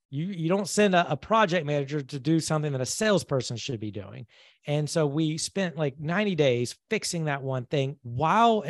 You 0.09 0.27
you 0.27 0.47
don't 0.47 0.67
send 0.67 0.95
a, 0.95 1.11
a 1.11 1.17
project 1.17 1.65
manager 1.65 2.01
to 2.01 2.19
do 2.19 2.39
something 2.39 2.71
that 2.71 2.81
a 2.81 2.85
salesperson 2.85 3.57
should 3.57 3.79
be 3.79 3.91
doing. 3.91 4.27
And 4.65 4.89
so 4.89 5.05
we 5.05 5.37
spent 5.37 5.77
like 5.77 5.99
90 5.99 6.35
days 6.35 6.75
fixing 6.89 7.25
that 7.25 7.43
one 7.43 7.65
thing 7.65 7.97
while 8.01 8.63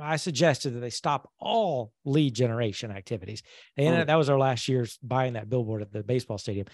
I 0.00 0.16
suggested 0.16 0.70
that 0.74 0.80
they 0.80 0.90
stop 0.90 1.30
all 1.38 1.92
lead 2.04 2.34
generation 2.34 2.90
activities. 2.90 3.42
And 3.76 3.96
Mm. 3.96 4.06
that 4.06 4.16
was 4.16 4.28
our 4.28 4.38
last 4.38 4.68
year's 4.68 4.98
buying 5.02 5.34
that 5.34 5.48
billboard 5.48 5.82
at 5.82 5.92
the 5.92 6.02
baseball 6.02 6.38
stadium, 6.38 6.66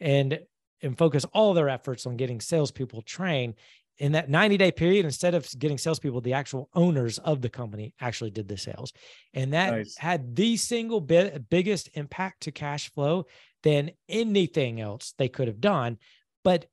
and 0.00 0.40
and 0.82 0.98
focus 0.98 1.24
all 1.32 1.54
their 1.54 1.68
efforts 1.70 2.04
on 2.04 2.16
getting 2.16 2.40
salespeople 2.40 3.00
trained. 3.02 3.54
In 3.98 4.12
that 4.12 4.28
90 4.28 4.56
day 4.58 4.72
period, 4.72 5.04
instead 5.06 5.34
of 5.34 5.48
getting 5.58 5.78
salespeople, 5.78 6.20
the 6.20 6.32
actual 6.34 6.68
owners 6.74 7.18
of 7.20 7.40
the 7.40 7.48
company 7.48 7.94
actually 8.00 8.30
did 8.30 8.48
the 8.48 8.58
sales. 8.58 8.92
And 9.32 9.52
that 9.54 9.72
Nice. 9.72 9.96
had 9.96 10.34
the 10.36 10.56
single 10.56 11.00
bit 11.00 11.48
biggest 11.48 11.88
impact 11.94 12.42
to 12.42 12.52
cash 12.52 12.90
flow 12.90 13.26
than 13.62 13.92
anything 14.08 14.80
else 14.80 15.14
they 15.16 15.28
could 15.28 15.46
have 15.48 15.60
done. 15.60 15.98
But 16.42 16.66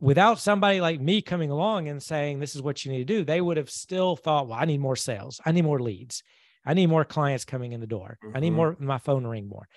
without 0.00 0.38
somebody 0.38 0.80
like 0.80 1.00
me 1.00 1.22
coming 1.22 1.50
along 1.50 1.88
and 1.88 2.02
saying, 2.02 2.38
this 2.40 2.54
is 2.54 2.62
what 2.62 2.84
you 2.84 2.92
need 2.92 3.06
to 3.06 3.14
do, 3.14 3.24
they 3.24 3.40
would 3.40 3.56
have 3.56 3.70
still 3.70 4.16
thought, 4.16 4.48
well, 4.48 4.58
I 4.58 4.64
need 4.64 4.80
more 4.80 4.96
sales. 4.96 5.40
I 5.44 5.52
need 5.52 5.64
more 5.64 5.80
leads. 5.80 6.22
I 6.64 6.74
need 6.74 6.88
more 6.88 7.04
clients 7.04 7.44
coming 7.44 7.72
in 7.72 7.80
the 7.80 7.86
door. 7.86 8.18
I 8.34 8.40
need 8.40 8.52
Mhm. 8.52 8.56
more, 8.56 8.76
my 8.78 8.98
phone 8.98 9.26
ring 9.26 9.48
more. 9.48 9.68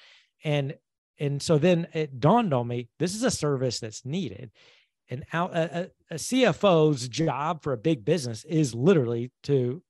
And, 0.43 0.75
and 1.19 1.41
so 1.41 1.57
then 1.57 1.87
it 1.93 2.19
dawned 2.19 2.53
on 2.53 2.67
me, 2.67 2.89
this 2.97 3.15
is 3.15 3.23
a 3.23 3.31
service 3.31 3.79
that's 3.79 4.05
needed. 4.05 4.51
And 5.09 5.25
out, 5.33 5.55
a, 5.55 5.79
a, 6.11 6.15
a 6.15 6.17
CFO's 6.17 7.07
job 7.07 7.63
for 7.63 7.73
a 7.73 7.77
big 7.77 8.05
business 8.05 8.43
is 8.45 8.75
literally 8.75 9.31
to 9.43 9.81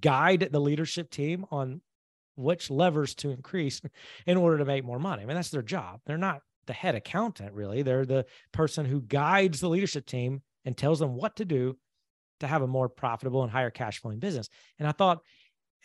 guide 0.00 0.48
the 0.50 0.60
leadership 0.60 1.10
team 1.10 1.44
on 1.50 1.82
which 2.36 2.70
levers 2.70 3.14
to 3.16 3.30
increase 3.30 3.80
in 4.26 4.36
order 4.36 4.58
to 4.58 4.64
make 4.64 4.84
more 4.84 4.98
money. 4.98 5.22
I 5.22 5.26
mean, 5.26 5.36
that's 5.36 5.50
their 5.50 5.62
job. 5.62 6.00
They're 6.06 6.16
not 6.18 6.40
the 6.72 6.78
head 6.78 6.94
accountant, 6.94 7.52
really. 7.52 7.82
They're 7.82 8.06
the 8.06 8.24
person 8.50 8.86
who 8.86 9.02
guides 9.02 9.60
the 9.60 9.68
leadership 9.68 10.06
team 10.06 10.40
and 10.64 10.74
tells 10.74 11.00
them 11.00 11.14
what 11.14 11.36
to 11.36 11.44
do 11.44 11.76
to 12.40 12.46
have 12.46 12.62
a 12.62 12.66
more 12.66 12.88
profitable 12.88 13.42
and 13.42 13.52
higher 13.52 13.70
cash 13.70 14.00
flowing 14.00 14.18
business. 14.18 14.48
And 14.78 14.88
I 14.88 14.92
thought 14.92 15.20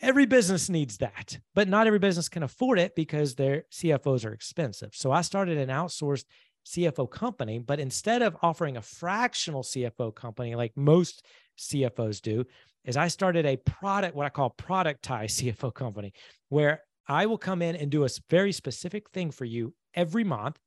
every 0.00 0.24
business 0.24 0.70
needs 0.70 0.96
that, 0.98 1.38
but 1.54 1.68
not 1.68 1.86
every 1.86 1.98
business 1.98 2.30
can 2.30 2.42
afford 2.42 2.78
it 2.78 2.96
because 2.96 3.34
their 3.34 3.64
CFOs 3.70 4.24
are 4.24 4.32
expensive. 4.32 4.94
So 4.94 5.12
I 5.12 5.20
started 5.20 5.58
an 5.58 5.68
outsourced 5.68 6.24
CFO 6.66 7.10
company, 7.10 7.58
but 7.58 7.80
instead 7.80 8.22
of 8.22 8.34
offering 8.40 8.78
a 8.78 8.82
fractional 8.82 9.62
CFO 9.62 10.14
company 10.14 10.54
like 10.54 10.72
most 10.74 11.22
CFOs 11.58 12.22
do 12.22 12.46
is 12.86 12.96
I 12.96 13.08
started 13.08 13.44
a 13.44 13.58
product, 13.58 14.16
what 14.16 14.24
I 14.24 14.30
call 14.30 14.54
productized 14.58 15.52
CFO 15.52 15.74
company, 15.74 16.14
where 16.48 16.80
I 17.06 17.26
will 17.26 17.38
come 17.38 17.60
in 17.60 17.76
and 17.76 17.90
do 17.90 18.06
a 18.06 18.08
very 18.30 18.52
specific 18.52 19.10
thing 19.10 19.30
for 19.30 19.44
you 19.44 19.74
every 19.94 20.24
month. 20.24 20.58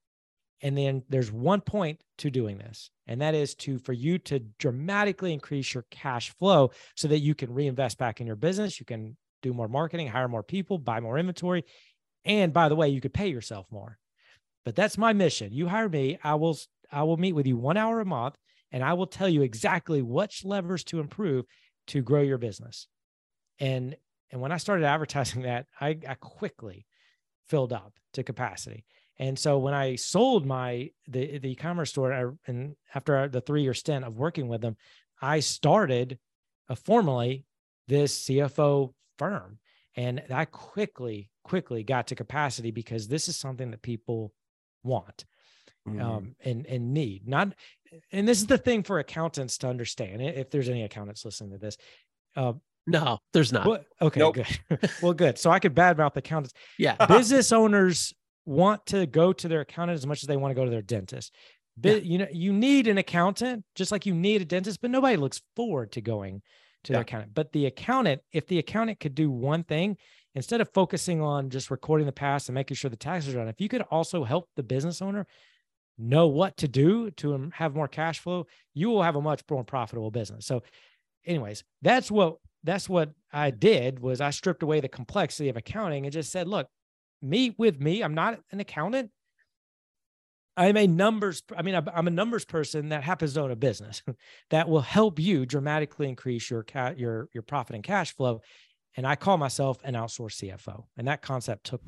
And 0.62 0.78
then 0.78 1.03
there's 1.09 1.32
one 1.32 1.62
point 1.62 2.01
to 2.20 2.30
doing 2.30 2.57
this, 2.57 2.91
and 3.07 3.22
that 3.22 3.34
is 3.34 3.55
to 3.55 3.80
for 3.80 3.93
you 3.93 4.20
to 4.20 4.39
dramatically 4.59 5.34
increase 5.34 5.74
your 5.74 5.86
cash 5.89 6.34
flow 6.38 6.72
so 6.95 7.07
that 7.07 7.20
you 7.20 7.34
can 7.34 7.53
reinvest 7.53 7.97
back 7.97 8.22
in 8.22 8.28
your 8.28 8.36
business. 8.36 8.80
You 8.80 8.86
can 8.86 9.18
do 9.41 9.53
more 9.53 9.68
marketing, 9.68 10.07
hire 10.07 10.28
more 10.28 10.43
people, 10.43 10.78
buy 10.78 10.99
more 10.99 11.18
inventory. 11.18 11.66
And 12.26 12.53
by 12.53 12.70
the 12.70 12.76
way, 12.76 12.89
you 12.89 13.01
could 13.01 13.14
pay 13.14 13.28
yourself 13.28 13.66
more. 13.72 13.97
But 14.64 14.76
that's 14.76 14.97
my 14.97 15.14
mission. 15.14 15.51
You 15.51 15.68
hire 15.68 15.89
me, 15.89 16.20
I 16.24 16.36
will 16.36 16.57
I 16.91 17.03
will 17.03 17.18
meet 17.18 17.34
with 17.34 17.47
you 17.47 17.57
1 17.57 17.78
hour 17.78 18.01
a 18.01 18.05
month 18.05 18.36
and 18.72 18.84
I 18.84 18.93
will 18.93 19.07
tell 19.07 19.30
you 19.30 19.41
exactly 19.41 20.01
which 20.01 20.45
levers 20.45 20.84
to 20.86 20.99
improve 20.99 21.45
to 21.88 22.01
grow 22.01 22.22
your 22.22 22.38
business. 22.38 22.88
And 23.59 23.95
and 24.32 24.39
when 24.39 24.51
I 24.51 24.57
started 24.57 24.86
advertising 24.86 25.41
that, 25.43 25.68
I, 25.80 25.97
I 26.07 26.16
quickly 26.16 26.86
filled 27.47 27.74
up 27.74 27.93
to 28.14 28.24
capacity. 28.24 28.86
And 29.22 29.38
so 29.38 29.59
when 29.59 29.76
I 29.76 29.95
sold 29.95 30.47
my 30.47 30.89
the 31.07 31.38
the 31.38 31.51
e-commerce 31.51 31.91
store, 31.91 32.11
I, 32.11 32.26
and 32.47 32.76
after 32.95 33.28
the 33.28 33.39
three 33.39 33.61
year 33.61 33.76
stint 33.76 34.03
of 34.03 34.17
working 34.17 34.47
with 34.47 34.61
them, 34.61 34.76
I 35.22 35.41
started 35.41 36.17
uh, 36.67 36.76
formally 36.76 37.45
this 37.88 38.26
CFO 38.26 38.93
firm, 39.19 39.59
and 39.95 40.24
I 40.32 40.45
quickly 40.45 41.30
quickly 41.43 41.84
got 41.84 42.07
to 42.07 42.15
capacity 42.15 42.72
because 42.72 43.07
this 43.07 43.28
is 43.28 43.38
something 43.38 43.69
that 43.69 43.84
people 43.84 44.34
want 44.84 45.26
mm-hmm. 45.88 46.01
um, 46.01 46.36
and 46.43 46.65
and 46.65 46.91
need. 46.91 47.28
Not, 47.28 47.53
and 48.11 48.28
this 48.28 48.39
is 48.39 48.47
the 48.47 48.57
thing 48.57 48.82
for 48.82 48.97
accountants 48.97 49.59
to 49.59 49.67
understand. 49.67 50.24
If 50.24 50.49
there's 50.49 50.67
any 50.67 50.82
accountants 50.82 51.24
listening 51.24 51.51
to 51.51 51.57
this, 51.59 51.78
uh, 52.36 52.53
no, 52.88 53.19
there's 53.34 53.53
not. 53.53 53.67
Well, 53.67 53.86
okay, 54.01 54.19
nope. 54.19 54.34
good. 54.34 54.89
well, 55.03 55.13
good. 55.13 55.38
So 55.38 55.51
I 55.51 55.59
could 55.59 55.76
badmouth 55.76 56.13
the 56.13 56.19
accountants. 56.19 56.55
Yeah. 56.80 56.95
Business 57.05 57.51
owners 57.51 58.15
want 58.46 58.86
to 58.88 59.06
go 59.06 59.34
to 59.34 59.48
their 59.48 59.62
accountant 59.62 59.98
as 59.98 60.08
much 60.08 60.24
as 60.24 60.28
they 60.28 60.38
want 60.38 60.52
to 60.52 60.56
go 60.56 60.66
to 60.66 60.72
their 60.72 60.82
dentist. 60.82 61.34
But 61.78 62.04
yeah. 62.04 62.12
you 62.12 62.18
know, 62.18 62.28
you 62.32 62.54
need 62.54 62.88
an 62.88 62.98
accountant 62.98 63.64
just 63.76 63.92
like 63.92 64.06
you 64.06 64.14
need 64.14 64.42
a 64.42 64.46
dentist, 64.46 64.82
but 64.82 64.92
nobody 64.92 65.18
looks 65.18 65.42
forward 65.56 65.92
to 65.94 66.02
going 66.02 66.42
to 66.84 66.92
yeah. 66.92 66.98
their 66.98 67.02
accountant. 67.02 67.34
But 67.34 67.52
the 67.52 67.68
accountant, 67.68 68.22
if 68.32 68.48
the 68.48 68.60
accountant 68.60 69.00
could 69.00 69.16
do 69.16 69.32
one 69.32 69.64
thing, 69.64 69.98
instead 70.36 70.62
of 70.62 70.70
focusing 70.74 71.22
on 71.22 71.50
just 71.50 71.72
recording 71.72 72.06
the 72.06 72.12
past 72.12 72.50
and 72.50 72.56
making 72.56 72.76
sure 72.76 72.89
the 72.89 72.98
taxes 72.98 73.34
are 73.34 73.38
done, 73.38 73.48
if 73.48 73.62
you 73.62 73.70
could 73.70 73.84
also 73.84 74.24
help 74.24 74.50
the 74.56 74.64
business 74.64 75.02
owner 75.02 75.26
know 75.98 76.28
what 76.28 76.58
to 76.58 76.68
do 76.68 77.12
to 77.12 77.52
have 77.54 77.76
more 77.76 77.88
cash 77.88 78.20
flow, 78.20 78.48
you 78.74 78.89
will 78.89 79.04
have 79.04 79.16
a 79.16 79.22
much 79.22 79.42
more 79.50 79.64
profitable 79.64 80.12
business. 80.12 80.46
So, 80.46 80.64
anyways, 81.26 81.64
that's 81.82 82.10
what 82.10 82.38
that's 82.64 82.88
what 82.88 83.12
I 83.34 83.52
did 83.52 84.00
was 84.00 84.22
I 84.22 84.30
stripped 84.30 84.64
away 84.64 84.80
the 84.80 84.88
complexity 84.88 85.50
of 85.50 85.58
accounting 85.58 86.06
and 86.06 86.14
just 86.14 86.32
said, 86.32 86.48
look, 86.48 86.68
meet 87.22 87.55
with 87.57 87.80
me. 87.80 88.03
I'm 88.03 88.13
not 88.13 88.39
an 88.51 88.59
accountant. 88.59 89.11
I'm 90.57 90.76
a 90.76 90.86
numbers. 90.86 91.43
I 91.55 91.61
mean, 91.61 91.76
I'm 91.76 92.07
a 92.07 92.11
numbers 92.11 92.45
person 92.45 92.89
that 92.89 93.03
happens 93.03 93.34
to 93.34 93.41
own 93.41 93.51
a 93.51 93.55
business 93.55 94.03
that 94.49 94.67
will 94.67 94.82
help 94.82 95.19
you 95.19 95.45
dramatically 95.45 96.09
increase 96.09 96.49
your 96.49 96.63
cat 96.63 96.99
your 96.99 97.30
your 97.34 97.43
profit 97.43 97.76
and 97.76 97.84
cash 97.84 98.15
flow. 98.15 98.41
And 98.97 99.07
I 99.07 99.15
call 99.15 99.38
myself 99.38 99.78
an 99.86 99.93
outsourced 99.93 100.43
CFO. 100.43 100.84
And 100.97 101.07
that 101.07 101.22
concept 101.22 101.65
took. 101.67 101.82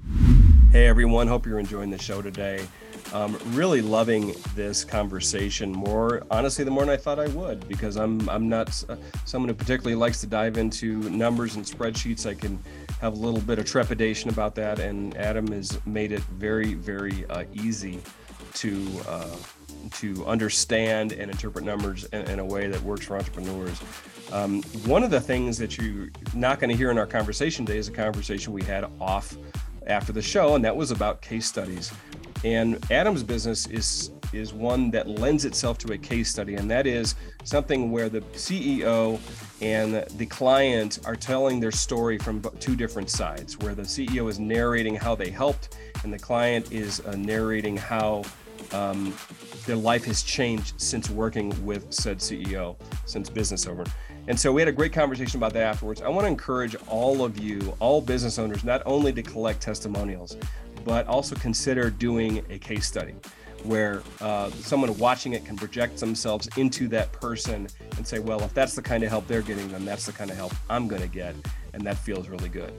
Hey 0.71 0.87
everyone, 0.87 1.27
hope 1.27 1.45
you're 1.45 1.59
enjoying 1.59 1.91
the 1.91 1.99
show 1.99 2.21
today. 2.21 2.65
Um, 3.13 3.37
really 3.49 3.81
loving 3.81 4.33
this 4.55 4.83
conversation 4.83 5.71
more, 5.71 6.23
honestly, 6.31 6.65
the 6.65 6.71
more 6.71 6.83
than 6.83 6.89
I 6.89 6.97
thought 6.97 7.19
I 7.19 7.27
would, 7.27 7.67
because 7.67 7.95
I'm 7.97 8.27
I'm 8.29 8.49
not 8.49 8.83
uh, 8.89 8.95
someone 9.25 9.49
who 9.49 9.55
particularly 9.55 9.95
likes 9.95 10.21
to 10.21 10.27
dive 10.27 10.57
into 10.57 10.97
numbers 11.11 11.57
and 11.57 11.65
spreadsheets. 11.65 12.25
I 12.25 12.33
can 12.33 12.57
have 13.03 13.17
a 13.17 13.19
little 13.19 13.41
bit 13.41 13.59
of 13.59 13.65
trepidation 13.65 14.29
about 14.29 14.55
that, 14.55 14.79
and 14.79 15.17
Adam 15.17 15.45
has 15.47 15.77
made 15.85 16.13
it 16.13 16.21
very, 16.21 16.73
very 16.73 17.25
uh, 17.25 17.43
easy 17.53 17.99
to 18.53 18.89
uh, 19.09 19.35
to 19.91 20.25
understand 20.25 21.11
and 21.11 21.29
interpret 21.29 21.65
numbers 21.65 22.05
in, 22.05 22.21
in, 22.29 22.39
a 22.39 22.45
way 22.45 22.67
that 22.67 22.81
works 22.81 23.05
for 23.05 23.17
entrepreneurs. 23.17 23.81
Um, 24.31 24.63
one 24.85 25.03
of 25.03 25.11
the 25.11 25.19
things 25.19 25.57
that 25.57 25.77
you're 25.77 26.07
not 26.33 26.61
going 26.61 26.69
to 26.69 26.77
hear 26.77 26.91
in 26.91 26.97
our 26.97 27.05
conversation 27.05 27.65
today 27.65 27.77
is 27.77 27.89
a 27.89 27.91
conversation 27.91 28.53
we 28.53 28.63
had 28.63 28.85
off 29.01 29.35
after 29.85 30.13
the 30.13 30.21
show, 30.21 30.55
and 30.55 30.63
that 30.63 30.73
was 30.73 30.91
about 30.91 31.21
case 31.21 31.45
studies. 31.45 31.91
And 32.45 32.79
Adam's 32.89 33.21
business 33.21 33.67
is 33.67 34.11
is 34.31 34.53
one 34.53 34.91
that 34.91 35.09
lends 35.09 35.43
itself 35.43 35.77
to 35.79 35.91
a 35.91 35.97
case 35.97 36.29
study, 36.29 36.55
and 36.55 36.71
that 36.71 36.87
is 36.87 37.15
something 37.43 37.91
where 37.91 38.07
the 38.07 38.21
CEO 38.21 39.19
and 39.61 39.95
the 40.17 40.25
client 40.25 40.99
are 41.05 41.15
telling 41.15 41.59
their 41.59 41.71
story 41.71 42.17
from 42.17 42.41
two 42.59 42.75
different 42.75 43.09
sides, 43.09 43.57
where 43.59 43.75
the 43.75 43.83
CEO 43.83 44.29
is 44.29 44.39
narrating 44.39 44.95
how 44.95 45.15
they 45.15 45.29
helped, 45.29 45.77
and 46.03 46.11
the 46.11 46.19
client 46.19 46.71
is 46.71 46.99
uh, 47.01 47.15
narrating 47.15 47.77
how 47.77 48.23
um, 48.71 49.13
their 49.65 49.75
life 49.75 50.05
has 50.05 50.23
changed 50.23 50.73
since 50.79 51.09
working 51.09 51.53
with 51.65 51.91
said 51.93 52.19
CEO, 52.19 52.75
since 53.05 53.29
business 53.29 53.67
owner. 53.67 53.85
And 54.27 54.39
so 54.39 54.51
we 54.51 54.61
had 54.61 54.67
a 54.67 54.73
great 54.73 54.93
conversation 54.93 55.37
about 55.37 55.53
that 55.53 55.63
afterwards. 55.63 56.01
I 56.01 56.07
want 56.09 56.21
to 56.21 56.27
encourage 56.29 56.75
all 56.87 57.23
of 57.23 57.37
you, 57.37 57.75
all 57.79 58.01
business 58.01 58.39
owners, 58.39 58.63
not 58.63 58.81
only 58.85 59.11
to 59.13 59.21
collect 59.21 59.61
testimonials, 59.61 60.37
but 60.85 61.07
also 61.07 61.35
consider 61.35 61.89
doing 61.89 62.43
a 62.49 62.57
case 62.57 62.87
study 62.87 63.15
where 63.63 64.03
uh, 64.21 64.49
someone 64.51 64.95
watching 64.97 65.33
it 65.33 65.45
can 65.45 65.55
project 65.55 65.97
themselves 65.99 66.47
into 66.57 66.87
that 66.89 67.11
person 67.13 67.67
and 67.97 68.05
say, 68.05 68.19
well, 68.19 68.41
if 68.41 68.53
that's 68.53 68.75
the 68.75 68.81
kind 68.81 69.03
of 69.03 69.09
help 69.09 69.27
they're 69.27 69.41
getting, 69.41 69.71
then 69.71 69.85
that's 69.85 70.05
the 70.05 70.11
kind 70.11 70.29
of 70.29 70.37
help 70.37 70.53
I'm 70.69 70.87
going 70.87 71.01
to 71.01 71.07
get. 71.07 71.35
And 71.73 71.83
that 71.85 71.97
feels 71.97 72.29
really 72.29 72.49
good. 72.49 72.73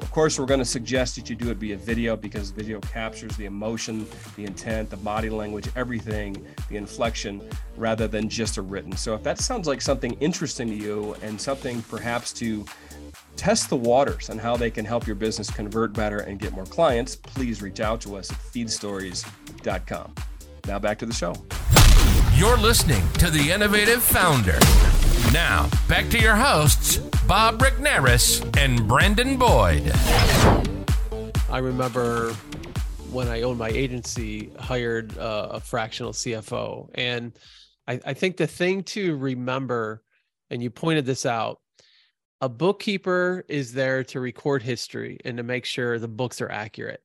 Of 0.00 0.10
course, 0.10 0.38
we're 0.38 0.46
going 0.46 0.58
to 0.58 0.64
suggest 0.64 1.16
that 1.16 1.28
you 1.28 1.36
do 1.36 1.50
it 1.50 1.58
via 1.58 1.76
video 1.76 2.16
because 2.16 2.50
video 2.50 2.80
captures 2.80 3.36
the 3.36 3.44
emotion, 3.44 4.06
the 4.36 4.44
intent, 4.44 4.90
the 4.90 4.96
body 4.96 5.30
language, 5.30 5.68
everything, 5.76 6.44
the 6.68 6.76
inflection, 6.76 7.42
rather 7.76 8.08
than 8.08 8.28
just 8.28 8.56
a 8.56 8.62
written. 8.62 8.96
So, 8.96 9.14
if 9.14 9.22
that 9.22 9.38
sounds 9.38 9.68
like 9.68 9.80
something 9.80 10.12
interesting 10.14 10.68
to 10.68 10.74
you 10.74 11.14
and 11.22 11.40
something 11.40 11.82
perhaps 11.82 12.32
to 12.34 12.64
test 13.36 13.68
the 13.68 13.76
waters 13.76 14.30
on 14.30 14.38
how 14.38 14.56
they 14.56 14.70
can 14.70 14.84
help 14.84 15.06
your 15.06 15.16
business 15.16 15.50
convert 15.50 15.92
better 15.92 16.20
and 16.20 16.38
get 16.38 16.52
more 16.52 16.66
clients, 16.66 17.16
please 17.16 17.62
reach 17.62 17.80
out 17.80 18.00
to 18.00 18.16
us 18.16 18.30
at 18.30 18.38
feedstories.com. 18.38 19.41
Now, 20.66 20.78
back 20.78 20.98
to 20.98 21.06
the 21.06 21.12
show. 21.12 21.34
You're 22.34 22.58
listening 22.58 23.02
to 23.14 23.30
The 23.30 23.50
Innovative 23.50 24.02
Founder. 24.02 24.58
Now, 25.32 25.68
back 25.88 26.08
to 26.10 26.18
your 26.18 26.36
hosts, 26.36 26.98
Bob 27.26 27.60
Regnerus 27.60 28.42
and 28.58 28.86
Brandon 28.88 29.36
Boyd. 29.36 29.90
I 31.50 31.58
remember 31.58 32.32
when 33.12 33.28
I 33.28 33.42
owned 33.42 33.58
my 33.58 33.68
agency, 33.68 34.50
hired 34.58 35.16
uh, 35.18 35.48
a 35.52 35.60
fractional 35.60 36.12
CFO. 36.12 36.88
And 36.94 37.32
I, 37.86 38.00
I 38.06 38.14
think 38.14 38.38
the 38.38 38.46
thing 38.46 38.82
to 38.84 39.16
remember, 39.16 40.02
and 40.50 40.62
you 40.62 40.70
pointed 40.70 41.04
this 41.04 41.26
out, 41.26 41.60
a 42.40 42.48
bookkeeper 42.48 43.44
is 43.48 43.72
there 43.72 44.02
to 44.04 44.20
record 44.20 44.62
history 44.62 45.18
and 45.24 45.36
to 45.36 45.42
make 45.42 45.64
sure 45.64 45.98
the 45.98 46.08
books 46.08 46.40
are 46.40 46.50
accurate. 46.50 47.02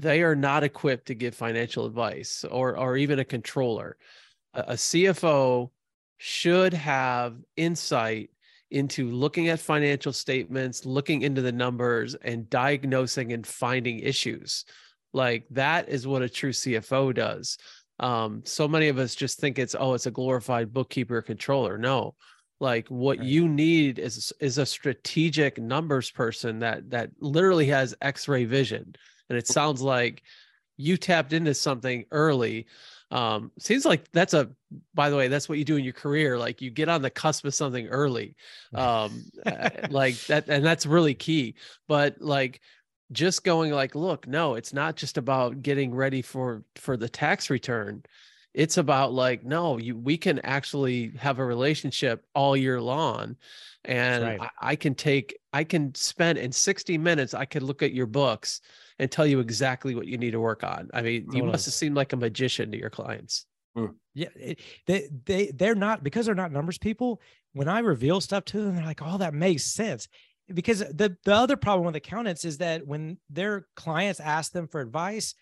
They 0.00 0.22
are 0.22 0.36
not 0.36 0.64
equipped 0.64 1.06
to 1.06 1.14
give 1.14 1.34
financial 1.34 1.86
advice 1.86 2.44
or, 2.50 2.76
or 2.76 2.96
even 2.96 3.18
a 3.18 3.24
controller. 3.24 3.96
A, 4.54 4.60
a 4.60 4.74
CFO 4.74 5.70
should 6.18 6.74
have 6.74 7.36
insight 7.56 8.30
into 8.70 9.10
looking 9.10 9.48
at 9.48 9.60
financial 9.60 10.12
statements, 10.12 10.84
looking 10.84 11.22
into 11.22 11.40
the 11.40 11.52
numbers, 11.52 12.14
and 12.14 12.50
diagnosing 12.50 13.32
and 13.32 13.46
finding 13.46 14.00
issues. 14.00 14.64
Like 15.12 15.46
that 15.50 15.88
is 15.88 16.06
what 16.06 16.22
a 16.22 16.28
true 16.28 16.52
CFO 16.52 17.14
does. 17.14 17.56
Um, 18.00 18.42
so 18.44 18.68
many 18.68 18.88
of 18.88 18.98
us 18.98 19.14
just 19.14 19.40
think 19.40 19.58
it's 19.58 19.74
oh, 19.78 19.94
it's 19.94 20.06
a 20.06 20.10
glorified 20.10 20.72
bookkeeper 20.72 21.22
controller. 21.22 21.78
No, 21.78 22.14
like 22.60 22.88
what 22.88 23.18
right. 23.18 23.26
you 23.26 23.48
need 23.48 23.98
is 23.98 24.32
is 24.40 24.58
a 24.58 24.66
strategic 24.66 25.58
numbers 25.58 26.10
person 26.10 26.60
that 26.60 26.90
that 26.90 27.10
literally 27.20 27.66
has 27.66 27.94
X-ray 28.00 28.44
vision. 28.44 28.94
And 29.28 29.38
it 29.38 29.46
sounds 29.46 29.82
like 29.82 30.22
you 30.78 30.96
tapped 30.96 31.34
into 31.34 31.52
something 31.52 32.06
early. 32.10 32.66
Um 33.10 33.50
seems 33.58 33.84
like 33.84 34.10
that's 34.12 34.34
a 34.34 34.50
by 34.94 35.10
the 35.10 35.16
way 35.16 35.28
that's 35.28 35.48
what 35.48 35.58
you 35.58 35.64
do 35.64 35.76
in 35.76 35.84
your 35.84 35.92
career. 35.92 36.38
Like 36.38 36.62
you 36.62 36.70
get 36.70 36.88
on 36.88 37.02
the 37.02 37.10
cusp 37.10 37.44
of 37.44 37.54
something 37.54 37.88
early. 37.88 38.36
Um 38.74 39.24
like 39.90 40.16
that 40.26 40.48
and 40.48 40.64
that's 40.64 40.86
really 40.86 41.14
key. 41.14 41.56
But 41.86 42.20
like 42.20 42.60
just 43.10 43.42
going 43.42 43.72
like 43.72 43.94
look 43.94 44.28
no 44.28 44.54
it's 44.54 44.74
not 44.74 44.94
just 44.94 45.16
about 45.16 45.62
getting 45.62 45.94
ready 45.94 46.20
for 46.20 46.62
for 46.76 46.96
the 46.96 47.08
tax 47.08 47.50
return. 47.50 48.02
It's 48.54 48.76
about 48.76 49.12
like 49.12 49.44
no 49.44 49.78
you 49.78 49.96
we 49.96 50.16
can 50.16 50.38
actually 50.40 51.12
have 51.18 51.38
a 51.38 51.44
relationship 51.44 52.24
all 52.34 52.56
year 52.56 52.80
long. 52.80 53.36
And 53.84 54.24
right. 54.24 54.40
I, 54.40 54.72
I, 54.72 54.76
can 54.76 54.94
take 54.94 55.38
i 55.52 55.64
can 55.64 55.94
spend 55.94 56.36
in 56.36 56.52
60 56.52 56.98
minutes 56.98 57.32
i 57.32 57.44
could 57.46 57.62
look 57.62 57.82
at 57.82 57.94
your 57.94 58.06
books 58.06 58.60
and 58.98 59.10
tell 59.10 59.26
you 59.26 59.40
exactly 59.40 59.94
what 59.94 60.06
you 60.06 60.18
need 60.18 60.32
to 60.32 60.40
work 60.40 60.64
on. 60.64 60.90
I 60.94 61.02
mean, 61.02 61.30
you 61.32 61.42
must 61.42 61.66
have 61.66 61.74
seemed 61.74 61.96
like 61.96 62.12
a 62.12 62.16
magician 62.16 62.70
to 62.72 62.78
your 62.78 62.90
clients. 62.90 63.46
Hmm. 63.76 63.86
Yeah, 64.14 64.28
it- 64.34 64.60
they 64.86 65.08
they 65.26 65.50
they're 65.52 65.74
not 65.74 66.02
because 66.02 66.26
they're 66.26 66.34
not 66.34 66.52
numbers 66.52 66.78
people. 66.78 67.20
When 67.52 67.68
I 67.68 67.80
reveal 67.80 68.20
stuff 68.20 68.44
to 68.46 68.60
them, 68.62 68.76
they're 68.76 68.84
like, 68.84 69.00
"Oh, 69.02 69.18
that 69.18 69.34
makes 69.34 69.64
sense." 69.64 70.08
Because 70.52 70.80
the 70.80 71.16
the 71.24 71.34
other 71.34 71.56
problem 71.56 71.86
with 71.86 71.96
accountants 71.96 72.44
is 72.44 72.58
that 72.58 72.86
when 72.86 73.18
their 73.30 73.68
clients 73.76 74.20
ask 74.20 74.52
them 74.52 74.66
for 74.66 74.80
advice, 74.80 75.34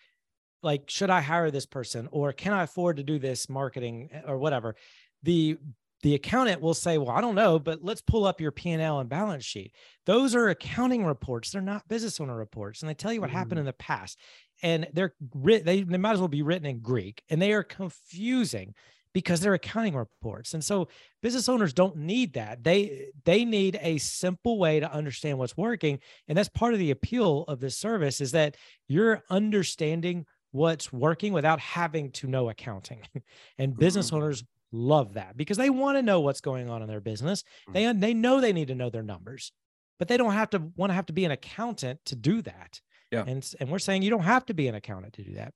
like, 0.63 0.91
"Should 0.91 1.11
I 1.11 1.21
hire 1.21 1.51
this 1.51 1.67
person?" 1.67 2.09
or 2.13 2.33
"Can 2.33 2.53
I 2.53 2.65
afford 2.65 2.97
to 2.99 3.03
do 3.05 3.19
this 3.19 3.49
marketing?" 3.49 4.09
eh, 4.13 4.23
or 4.27 4.39
whatever, 4.39 4.77
the 5.23 5.59
the 6.03 6.14
accountant 6.14 6.61
will 6.61 6.74
say, 6.74 6.99
"Well, 6.99 7.11
I 7.11 7.20
don't 7.20 7.34
know, 7.34 7.59
but 7.59 7.82
let's 7.82 8.01
pull 8.03 8.24
up 8.26 8.40
your 8.40 8.53
P 8.53 8.70
and 8.70 9.09
balance 9.09 9.44
sheet." 9.44 9.72
Those 10.05 10.34
are 10.34 10.49
accounting 10.49 11.05
reports. 11.05 11.51
They're 11.51 11.62
not 11.62 11.88
business 11.88 12.20
owner 12.20 12.36
reports, 12.36 12.82
and 12.82 12.88
they 12.88 12.94
tell 12.94 13.12
you 13.12 13.20
what 13.20 13.30
happened 13.30 13.57
Mm. 13.59 13.61
in 13.61 13.66
the 13.66 13.72
past 13.72 14.18
and 14.62 14.86
they're 14.92 15.14
writ- 15.34 15.64
they, 15.64 15.82
they 15.82 15.99
might 15.99 16.12
as 16.14 16.18
well 16.18 16.28
be 16.28 16.42
written 16.42 16.66
in 16.66 16.78
Greek 16.80 17.22
and 17.28 17.42
they 17.42 17.53
are 17.53 17.62
confusing 17.62 18.74
because 19.12 19.40
they're 19.40 19.55
accounting 19.55 19.94
reports. 19.94 20.55
And 20.55 20.62
so 20.64 20.88
business 21.22 21.49
owners 21.49 21.72
don't 21.72 21.97
need 21.97 22.34
that. 22.34 22.62
They 22.64 23.09
they 23.24 23.44
need 23.44 23.78
a 23.80 23.99
simple 23.99 24.59
way 24.59 24.80
to 24.80 24.92
understand 24.92 25.38
what's 25.38 25.57
working. 25.57 25.99
And 26.28 26.36
that's 26.36 26.49
part 26.51 26.72
of 26.74 26.78
the 26.78 26.90
appeal 26.90 27.44
of 27.49 27.61
this 27.61 27.76
service 27.78 28.20
is 28.20 28.32
that 28.32 28.57
you're 28.88 29.22
understanding 29.30 30.26
what's 30.53 30.92
working 30.92 31.32
without 31.32 31.61
having 31.61 32.11
to 32.12 32.26
know 32.26 32.49
accounting. 32.49 33.01
and 33.59 33.76
business 33.76 34.11
Mhm. 34.11 34.14
owners 34.14 34.44
love 34.73 35.14
that 35.14 35.37
because 35.37 35.57
they 35.57 35.71
want 35.71 35.99
to 35.99 36.03
know 36.03 36.21
what's 36.21 36.41
going 36.41 36.69
on 36.71 36.83
in 36.83 36.89
their 36.89 37.01
business. 37.01 37.45
They 37.73 37.93
they 37.93 38.14
know 38.14 38.41
they 38.41 38.53
need 38.53 38.69
to 38.69 38.75
know 38.75 38.91
their 38.91 39.03
numbers. 39.03 39.53
But 39.99 40.09
they 40.09 40.17
don't 40.17 40.33
have 40.33 40.51
to 40.51 40.59
want 40.77 40.91
to 40.91 40.95
have 40.95 41.07
to 41.07 41.12
be 41.12 41.25
an 41.25 41.31
accountant 41.31 42.05
to 42.07 42.17
do 42.17 42.43
that. 42.43 42.81
Yeah. 43.11 43.25
And 43.27 43.49
and 43.61 43.71
we're 43.71 43.79
saying 43.79 44.03
you 44.03 44.11
don't 44.11 44.21
have 44.21 44.45
to 44.47 44.55
be 44.55 44.69
an 44.69 44.75
accountant 44.75 45.14
to 45.14 45.23
do 45.23 45.35
that. 45.35 45.55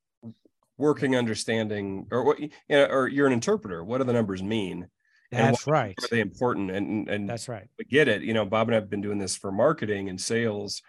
Working 0.78 1.14
understanding, 1.14 2.06
or 2.10 2.24
what, 2.24 2.40
you 2.40 2.48
know, 2.70 2.86
or 2.86 3.06
you're 3.08 3.26
an 3.26 3.34
interpreter. 3.34 3.84
What 3.84 3.98
do 3.98 4.04
the 4.04 4.14
numbers 4.14 4.42
mean? 4.42 4.88
And 5.32 5.48
That's 5.48 5.66
right. 5.66 5.94
Are 6.02 6.08
they 6.10 6.20
important? 6.20 6.70
And 6.70 7.08
and 7.08 7.28
That's 7.28 7.48
right. 7.48 7.68
We 7.78 7.84
get 7.84 8.08
it. 8.08 8.22
You 8.22 8.34
know, 8.34 8.44
Bob 8.46 8.68
and 8.68 8.74
I 8.74 8.80
have 8.80 8.90
been 8.90 9.02
doing 9.02 9.18
this 9.18 9.36
for 9.36 9.52
marketing 9.52 10.08
and 10.08 10.20
sales, 10.20 10.80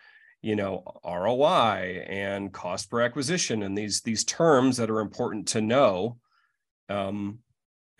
you 0.41 0.55
know, 0.55 0.83
ROI 1.03 2.05
and 2.07 2.53
cost 2.53 2.89
per 2.89 3.01
acquisition 3.01 3.63
and 3.63 3.77
these 3.77 4.01
these 4.01 4.23
terms 4.23 4.77
that 4.77 4.89
are 4.89 4.99
important 4.99 5.49
to 5.49 5.61
know. 5.61 6.17
Um 6.87 7.39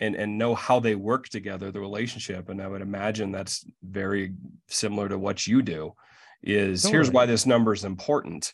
and 0.02 0.16
and 0.16 0.38
know 0.38 0.54
how 0.56 0.80
they 0.82 0.96
work 0.96 1.30
together, 1.30 1.72
the 1.72 1.80
relationship. 1.80 2.50
And 2.50 2.62
I 2.62 2.68
would 2.68 2.82
imagine 2.82 3.32
that's 3.32 3.66
very 3.84 4.34
similar 4.68 5.08
to 5.08 5.18
what 5.18 5.48
you 5.48 5.62
do. 5.62 5.94
Is 6.44 6.84
here's 6.84 7.12
why 7.12 7.28
this 7.28 7.46
number 7.46 7.72
is 7.72 7.86
important. 7.86 8.54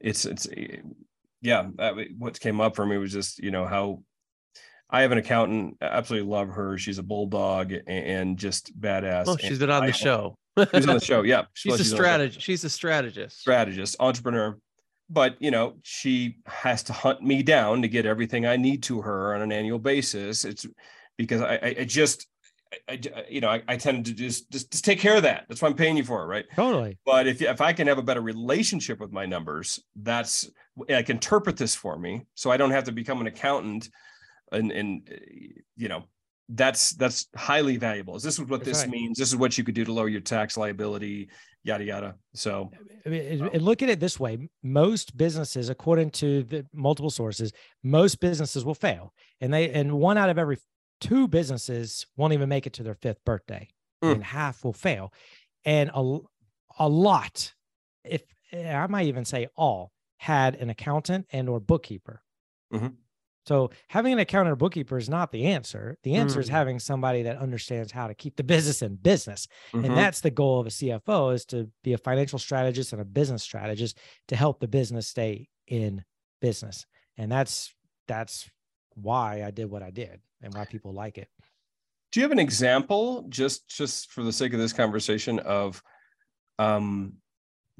It's 0.00 0.26
it's 0.26 0.46
yeah. 1.40 1.68
that- 1.76 1.94
What 2.18 2.38
came 2.40 2.60
up 2.60 2.74
for 2.76 2.84
me 2.84 2.98
was 2.98 3.12
just 3.12 3.38
you 3.38 3.50
know 3.52 3.66
how 3.66 4.02
I 4.90 5.02
have 5.02 5.12
an 5.12 5.18
accountant. 5.18 5.76
I 5.80 5.86
absolutely 5.86 6.28
love 6.28 6.48
her. 6.50 6.76
She's 6.76 6.98
a 6.98 7.02
bulldog 7.02 7.72
and 7.86 8.36
just 8.36 8.78
badass. 8.78 9.24
Oh, 9.28 9.32
and 9.32 9.40
she's 9.40 9.58
been 9.60 9.70
on 9.70 9.84
I- 9.84 9.86
the 9.86 9.92
show. 9.92 10.36
She's 10.72 10.86
on 10.88 10.94
the 10.98 11.04
show. 11.04 11.22
Yeah, 11.22 11.44
she 11.54 11.70
she's 11.70 11.72
a 11.72 11.72
on 11.72 11.78
the 11.78 11.84
show. 11.84 11.94
strategist. 11.96 12.40
She's 12.42 12.64
a 12.64 12.70
strategist. 12.70 13.40
strategist, 13.40 13.96
entrepreneur. 14.00 14.58
But 15.10 15.36
you 15.40 15.50
know, 15.50 15.74
she 15.82 16.38
has 16.46 16.82
to 16.84 16.92
hunt 16.92 17.22
me 17.22 17.42
down 17.42 17.82
to 17.82 17.88
get 17.88 18.06
everything 18.06 18.46
I 18.46 18.56
need 18.56 18.82
to 18.84 19.02
her 19.02 19.34
on 19.34 19.42
an 19.42 19.52
annual 19.52 19.78
basis. 19.78 20.44
It's 20.44 20.66
because 21.18 21.40
I, 21.42 21.54
I, 21.56 21.74
I 21.80 21.84
just, 21.84 22.26
I, 22.88 22.98
I- 23.14 23.24
you 23.28 23.40
know, 23.40 23.48
I, 23.50 23.62
I 23.68 23.76
tend 23.76 24.06
to 24.06 24.14
just, 24.14 24.50
just 24.50 24.72
just 24.72 24.84
take 24.84 24.98
care 24.98 25.16
of 25.16 25.22
that. 25.24 25.44
That's 25.48 25.60
what 25.62 25.68
I'm 25.68 25.76
paying 25.76 25.96
you 25.96 26.04
for, 26.04 26.26
right? 26.26 26.46
Totally. 26.56 26.98
But 27.04 27.26
if 27.26 27.42
if 27.42 27.60
I 27.60 27.72
can 27.72 27.86
have 27.86 27.98
a 27.98 28.02
better 28.02 28.22
relationship 28.22 28.98
with 28.98 29.12
my 29.12 29.26
numbers, 29.26 29.78
that's 29.94 30.50
like 30.88 31.10
interpret 31.10 31.56
this 31.56 31.74
for 31.74 31.98
me, 31.98 32.26
so 32.34 32.50
I 32.50 32.56
don't 32.56 32.72
have 32.72 32.84
to 32.84 32.92
become 32.92 33.20
an 33.20 33.26
accountant, 33.26 33.90
and 34.52 34.72
and 34.72 35.08
you 35.76 35.88
know 35.88 36.04
that's 36.48 36.90
that's 36.92 37.28
highly 37.36 37.76
valuable. 37.76 38.14
This 38.14 38.26
is 38.38 38.40
what 38.40 38.64
That's 38.64 38.64
this 38.64 38.80
right. 38.82 38.90
means? 38.90 39.18
This 39.18 39.28
is 39.28 39.36
what 39.36 39.56
you 39.56 39.64
could 39.64 39.74
do 39.74 39.84
to 39.84 39.92
lower 39.92 40.08
your 40.08 40.20
tax 40.20 40.56
liability, 40.56 41.30
yada 41.62 41.84
yada. 41.84 42.14
So 42.34 42.70
I 43.06 43.08
mean, 43.08 43.22
and- 43.42 43.54
and 43.54 43.62
look 43.62 43.82
at 43.82 43.88
it 43.88 43.98
this 44.00 44.20
way: 44.20 44.38
most 44.62 45.16
businesses, 45.16 45.68
according 45.70 46.10
to 46.12 46.42
the 46.42 46.66
multiple 46.72 47.10
sources, 47.10 47.52
most 47.82 48.20
businesses 48.20 48.64
will 48.64 48.74
fail, 48.74 49.12
and 49.40 49.52
they 49.52 49.70
and 49.70 49.92
one 49.92 50.18
out 50.18 50.28
of 50.28 50.38
every 50.38 50.58
two 51.00 51.28
businesses 51.28 52.06
won't 52.16 52.32
even 52.32 52.48
make 52.48 52.66
it 52.66 52.72
to 52.74 52.82
their 52.82 52.94
fifth 52.96 53.24
birthday, 53.24 53.68
Mm. 54.02 54.12
and 54.12 54.24
half 54.24 54.64
will 54.64 54.72
fail, 54.74 55.12
and 55.64 55.90
a 55.94 56.18
a 56.78 56.88
lot, 56.88 57.54
if 58.04 58.22
I 58.52 58.86
might 58.88 59.06
even 59.06 59.24
say 59.24 59.48
all, 59.56 59.92
had 60.18 60.56
an 60.56 60.68
accountant 60.70 61.26
and 61.30 61.48
or 61.48 61.60
bookkeeper. 61.60 62.22
Mhm. 62.72 62.96
So 63.46 63.70
having 63.88 64.12
an 64.12 64.18
accountant 64.18 64.52
or 64.52 64.56
bookkeeper 64.56 64.96
is 64.96 65.08
not 65.08 65.30
the 65.30 65.44
answer. 65.46 65.98
The 66.02 66.14
answer 66.14 66.40
is 66.40 66.48
Mm. 66.48 66.52
having 66.52 66.78
somebody 66.78 67.22
that 67.22 67.36
understands 67.36 67.92
how 67.92 68.06
to 68.06 68.14
keep 68.14 68.36
the 68.36 68.42
business 68.44 68.80
in 68.82 68.96
business. 68.96 69.46
mhm. 69.72 69.84
And 69.84 69.96
that's 69.96 70.20
the 70.20 70.30
goal 70.30 70.60
of 70.60 70.66
a 70.66 70.70
CFO 70.70 71.30
is 71.34 71.44
to 71.46 71.70
be 71.82 71.92
a 71.92 71.98
financial 71.98 72.38
strategist 72.38 72.92
and 72.92 73.02
a 73.02 73.04
business 73.04 73.42
strategist 73.42 73.98
to 74.28 74.36
help 74.36 74.60
the 74.60 74.68
business 74.68 75.06
stay 75.08 75.48
in 75.66 76.04
business. 76.40 76.86
And 77.16 77.30
that's 77.30 77.74
that's 78.06 78.48
why 78.94 79.42
I 79.44 79.50
did 79.50 79.70
what 79.70 79.82
I 79.82 79.90
did 79.90 80.20
and 80.42 80.54
why 80.54 80.64
people 80.64 80.92
like 80.92 81.18
it. 81.18 81.28
Do 82.12 82.20
you 82.20 82.24
have 82.24 82.32
an 82.32 82.38
example, 82.38 83.26
just 83.28 83.68
just 83.68 84.10
for 84.12 84.22
the 84.22 84.32
sake 84.32 84.52
of 84.52 84.58
this 84.60 84.72
conversation, 84.72 85.38
of 85.40 85.82
um, 86.58 87.14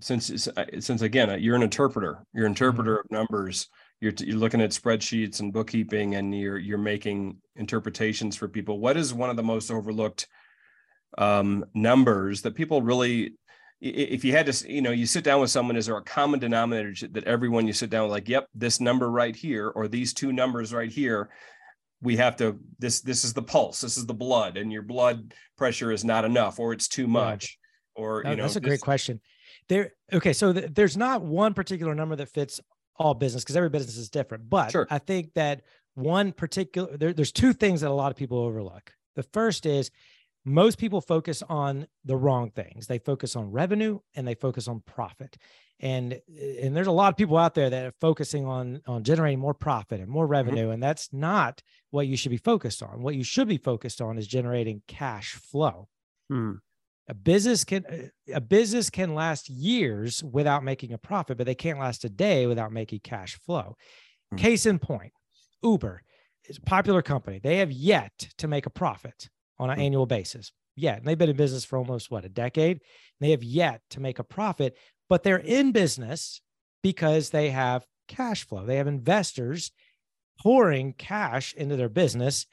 since 0.00 0.48
since 0.80 1.02
again 1.02 1.30
uh, 1.30 1.36
you're 1.36 1.56
an 1.56 1.62
interpreter, 1.62 2.24
you're 2.34 2.46
an 2.46 2.52
interpreter 2.52 2.98
of 2.98 3.10
numbers. 3.10 3.68
You're 4.00 4.12
you're 4.18 4.36
looking 4.38 4.60
at 4.60 4.70
spreadsheets 4.70 5.40
and 5.40 5.52
bookkeeping, 5.52 6.16
and 6.16 6.36
you're 6.36 6.58
you're 6.58 6.78
making 6.78 7.38
interpretations 7.56 8.36
for 8.36 8.48
people. 8.48 8.78
What 8.78 8.96
is 8.96 9.14
one 9.14 9.30
of 9.30 9.36
the 9.36 9.42
most 9.42 9.70
overlooked 9.70 10.26
um, 11.18 11.64
numbers 11.74 12.42
that 12.42 12.54
people 12.54 12.82
really? 12.82 13.34
If 13.80 14.24
you 14.24 14.32
had 14.32 14.46
to, 14.46 14.72
you 14.72 14.80
know, 14.80 14.92
you 14.92 15.04
sit 15.04 15.24
down 15.24 15.40
with 15.40 15.50
someone, 15.50 15.76
is 15.76 15.86
there 15.86 15.96
a 15.96 16.02
common 16.02 16.40
denominator 16.40 16.94
that 17.08 17.24
everyone 17.24 17.66
you 17.66 17.74
sit 17.74 17.90
down 17.90 18.04
with, 18.04 18.12
like, 18.12 18.28
yep, 18.28 18.46
this 18.54 18.80
number 18.80 19.10
right 19.10 19.36
here, 19.36 19.68
or 19.68 19.88
these 19.88 20.14
two 20.14 20.32
numbers 20.32 20.72
right 20.72 20.90
here, 20.90 21.28
we 22.00 22.16
have 22.16 22.36
to 22.36 22.58
this 22.78 23.02
this 23.02 23.24
is 23.24 23.32
the 23.32 23.42
pulse 23.42 23.80
this 23.80 23.96
is 23.96 24.06
the 24.06 24.14
blood 24.14 24.56
and 24.56 24.70
your 24.70 24.82
blood 24.82 25.32
pressure 25.56 25.90
is 25.90 26.04
not 26.04 26.24
enough 26.24 26.58
or 26.58 26.72
it's 26.72 26.88
too 26.88 27.06
much 27.06 27.58
or 27.94 28.22
you 28.24 28.36
know 28.36 28.42
that's 28.42 28.56
a 28.56 28.60
great 28.60 28.80
question. 28.80 29.20
There, 29.68 29.92
okay, 30.12 30.32
so 30.32 30.52
th- 30.52 30.70
there's 30.72 30.96
not 30.96 31.22
one 31.22 31.54
particular 31.54 31.94
number 31.94 32.16
that 32.16 32.28
fits 32.28 32.60
all 32.96 33.14
business 33.14 33.42
because 33.42 33.56
every 33.56 33.70
business 33.70 33.96
is 33.96 34.10
different. 34.10 34.48
But 34.48 34.70
Sure. 34.70 34.86
I 34.90 34.98
think 34.98 35.34
that 35.34 35.62
one 35.94 36.32
particular 36.32 36.96
there, 36.96 37.12
there's 37.12 37.32
two 37.32 37.52
things 37.52 37.80
that 37.80 37.90
a 37.90 37.94
lot 37.94 38.10
of 38.10 38.16
people 38.16 38.38
overlook. 38.38 38.92
The 39.16 39.22
first 39.22 39.66
is 39.66 39.90
most 40.44 40.78
people 40.78 41.00
focus 41.00 41.42
on 41.48 41.86
the 42.04 42.16
wrong 42.16 42.50
things. 42.50 42.86
They 42.86 42.98
focus 42.98 43.34
on 43.36 43.50
revenue 43.50 44.00
and 44.14 44.26
they 44.28 44.34
focus 44.34 44.68
on 44.68 44.80
profit. 44.80 45.36
And 45.80 46.20
and 46.60 46.76
there's 46.76 46.86
a 46.86 46.92
lot 46.92 47.12
of 47.12 47.16
people 47.16 47.36
out 47.36 47.54
there 47.54 47.70
that 47.70 47.86
are 47.86 47.94
focusing 48.00 48.44
on 48.46 48.80
on 48.86 49.02
generating 49.04 49.38
more 49.38 49.54
profit 49.54 50.00
and 50.00 50.08
more 50.08 50.26
revenue 50.26 50.70
and 50.70 50.82
that's 50.82 51.12
not 51.12 51.62
what 51.90 52.06
you 52.06 52.16
should 52.16 52.30
be 52.30 52.36
focused 52.36 52.82
on. 52.82 53.02
What 53.02 53.14
you 53.16 53.24
should 53.24 53.48
be 53.48 53.58
focused 53.58 54.00
on 54.00 54.18
is 54.18 54.26
generating 54.26 54.82
cash 54.86 55.34
flow 55.34 55.88
Hmm. 56.30 56.52
A 57.08 57.14
business 57.14 57.64
can 57.64 58.10
a 58.32 58.40
business 58.40 58.90
can 58.90 59.14
last 59.14 59.50
years 59.50 60.22
without 60.24 60.64
making 60.64 60.92
a 60.92 60.98
profit 60.98 61.36
but 61.36 61.46
they 61.46 61.54
can't 61.54 61.78
last 61.78 62.04
a 62.04 62.08
day 62.08 62.46
without 62.46 62.72
making 62.72 63.00
cash 63.00 63.38
flow. 63.44 63.76
Hmm. 64.30 64.36
case 64.36 64.66
in 64.66 64.78
point 64.78 65.12
uber 65.62 66.02
is 66.46 66.58
a 66.58 66.62
popular 66.62 67.02
company. 67.02 67.38
They 67.38 67.58
have 67.58 67.72
yet 67.72 68.28
to 68.38 68.48
make 68.48 68.66
a 68.66 68.70
profit 68.70 69.28
on 69.58 69.70
an 69.70 69.76
Hmm. 69.76 69.82
annual 69.82 70.06
basis. 70.06 70.52
Yet 70.76 70.98
and 70.98 71.06
they've 71.06 71.18
been 71.18 71.30
in 71.30 71.36
business 71.36 71.64
for 71.64 71.78
almost 71.78 72.10
what 72.10 72.24
a 72.24 72.28
decade? 72.28 72.80
They 73.20 73.30
have 73.30 73.44
yet 73.44 73.82
to 73.90 74.00
make 74.00 74.18
a 74.18 74.24
profit 74.24 74.76
but 75.08 75.22
they're 75.22 75.36
in 75.36 75.72
business 75.72 76.40
because 76.82 77.30
they 77.30 77.50
have 77.50 77.84
cash 78.08 78.46
flow. 78.46 78.64
They 78.64 78.76
have 78.76 78.86
investors 78.86 79.70
pouring 80.40 80.94
cash 80.94 81.54
into 81.54 81.76
their 81.76 81.88
business 81.90 82.46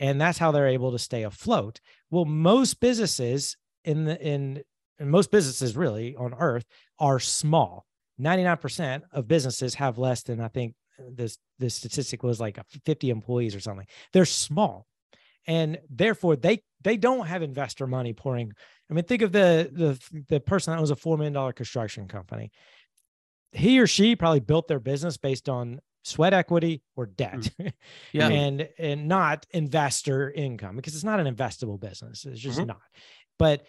and 0.00 0.20
that's 0.20 0.38
how 0.38 0.50
they're 0.50 0.68
able 0.68 0.92
to 0.92 0.98
stay 0.98 1.24
afloat. 1.24 1.80
Well 2.10 2.24
most 2.24 2.80
businesses 2.80 3.56
in 3.88 4.04
the 4.04 4.20
in, 4.20 4.62
in 4.98 5.08
most 5.10 5.30
businesses 5.30 5.76
really 5.76 6.14
on 6.16 6.34
earth 6.34 6.64
are 6.98 7.18
small. 7.20 7.84
99% 8.20 9.02
of 9.12 9.28
businesses 9.28 9.74
have 9.74 9.96
less 9.96 10.22
than 10.24 10.40
i 10.40 10.48
think 10.48 10.74
this 11.10 11.38
this 11.60 11.74
statistic 11.76 12.22
was 12.24 12.40
like 12.40 12.58
50 12.84 13.10
employees 13.10 13.54
or 13.54 13.60
something. 13.60 13.86
They're 14.12 14.24
small. 14.24 14.86
And 15.46 15.78
therefore 15.88 16.34
they 16.36 16.62
they 16.82 16.96
don't 16.96 17.26
have 17.26 17.42
investor 17.42 17.86
money 17.86 18.12
pouring. 18.12 18.52
I 18.90 18.94
mean 18.94 19.04
think 19.04 19.22
of 19.22 19.30
the 19.32 19.70
the 19.72 20.22
the 20.28 20.40
person 20.40 20.72
that 20.72 20.80
owns 20.80 20.90
a 20.90 20.96
$4 20.96 21.16
million 21.18 21.52
construction 21.52 22.08
company. 22.08 22.50
He 23.52 23.78
or 23.80 23.86
she 23.86 24.16
probably 24.16 24.40
built 24.40 24.66
their 24.68 24.80
business 24.80 25.16
based 25.16 25.48
on 25.48 25.80
sweat 26.04 26.34
equity 26.34 26.82
or 26.96 27.06
debt 27.06 27.50
Yeah. 28.12 28.28
and 28.28 28.68
and 28.78 29.08
not 29.08 29.46
investor 29.50 30.30
income 30.32 30.76
because 30.76 30.94
it's 30.96 31.04
not 31.04 31.20
an 31.20 31.32
investable 31.34 31.78
business. 31.78 32.24
It's 32.24 32.40
just 32.40 32.58
Mhm. 32.58 32.66
not. 32.66 32.82
But 33.38 33.66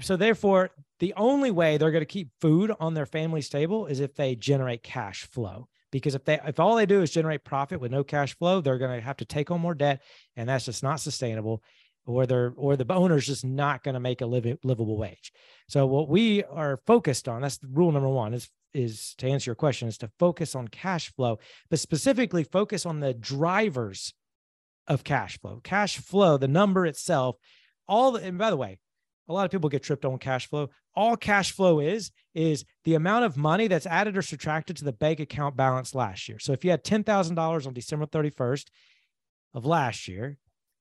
so 0.00 0.16
therefore 0.16 0.70
the 0.98 1.14
only 1.16 1.50
way 1.50 1.76
they're 1.76 1.90
going 1.90 2.00
to 2.00 2.06
keep 2.06 2.30
food 2.40 2.72
on 2.80 2.94
their 2.94 3.06
family's 3.06 3.48
table 3.48 3.86
is 3.86 4.00
if 4.00 4.14
they 4.14 4.34
generate 4.34 4.82
cash 4.82 5.26
flow 5.26 5.68
because 5.90 6.14
if 6.14 6.24
they 6.24 6.38
if 6.46 6.60
all 6.60 6.76
they 6.76 6.86
do 6.86 7.02
is 7.02 7.10
generate 7.10 7.44
profit 7.44 7.80
with 7.80 7.90
no 7.90 8.04
cash 8.04 8.36
flow, 8.36 8.60
they're 8.60 8.78
going 8.78 8.98
to 8.98 9.04
have 9.04 9.16
to 9.18 9.24
take 9.24 9.50
on 9.50 9.60
more 9.60 9.74
debt, 9.74 10.02
and 10.36 10.48
that's 10.48 10.66
just 10.66 10.82
not 10.82 11.00
sustainable. 11.00 11.62
Or 12.04 12.26
they're 12.26 12.52
or 12.56 12.76
the 12.76 12.92
owner's 12.92 13.26
just 13.26 13.44
not 13.44 13.82
going 13.82 13.94
to 13.94 14.00
make 14.00 14.20
a 14.20 14.26
living 14.26 14.58
livable 14.62 14.96
wage. 14.96 15.32
So 15.68 15.86
what 15.86 16.08
we 16.08 16.44
are 16.44 16.78
focused 16.86 17.28
on, 17.28 17.42
that's 17.42 17.58
rule 17.62 17.92
number 17.92 18.08
one, 18.08 18.34
is 18.34 18.50
is 18.74 19.14
to 19.18 19.28
answer 19.28 19.50
your 19.50 19.56
question, 19.56 19.88
is 19.88 19.98
to 19.98 20.10
focus 20.18 20.54
on 20.54 20.68
cash 20.68 21.12
flow, 21.14 21.38
but 21.70 21.78
specifically 21.78 22.44
focus 22.44 22.84
on 22.84 23.00
the 23.00 23.14
drivers 23.14 24.12
of 24.86 25.02
cash 25.02 25.40
flow. 25.40 25.60
Cash 25.64 25.98
flow, 25.98 26.36
the 26.36 26.46
number 26.46 26.84
itself, 26.86 27.36
all 27.88 28.12
the, 28.12 28.22
and 28.22 28.38
by 28.38 28.50
the 28.50 28.56
way, 28.56 28.78
a 29.28 29.32
lot 29.32 29.44
of 29.44 29.50
people 29.50 29.68
get 29.68 29.82
tripped 29.82 30.04
on 30.04 30.18
cash 30.18 30.48
flow. 30.48 30.70
All 30.94 31.16
cash 31.16 31.52
flow 31.52 31.80
is, 31.80 32.10
is 32.34 32.64
the 32.84 32.94
amount 32.94 33.24
of 33.24 33.36
money 33.36 33.66
that's 33.66 33.86
added 33.86 34.16
or 34.16 34.22
subtracted 34.22 34.76
to 34.78 34.84
the 34.84 34.92
bank 34.92 35.20
account 35.20 35.56
balance 35.56 35.94
last 35.94 36.28
year. 36.28 36.38
So 36.38 36.52
if 36.52 36.64
you 36.64 36.70
had 36.70 36.84
$10,000 36.84 37.66
on 37.66 37.72
December 37.74 38.06
31st 38.06 38.66
of 39.54 39.66
last 39.66 40.08
year, 40.08 40.38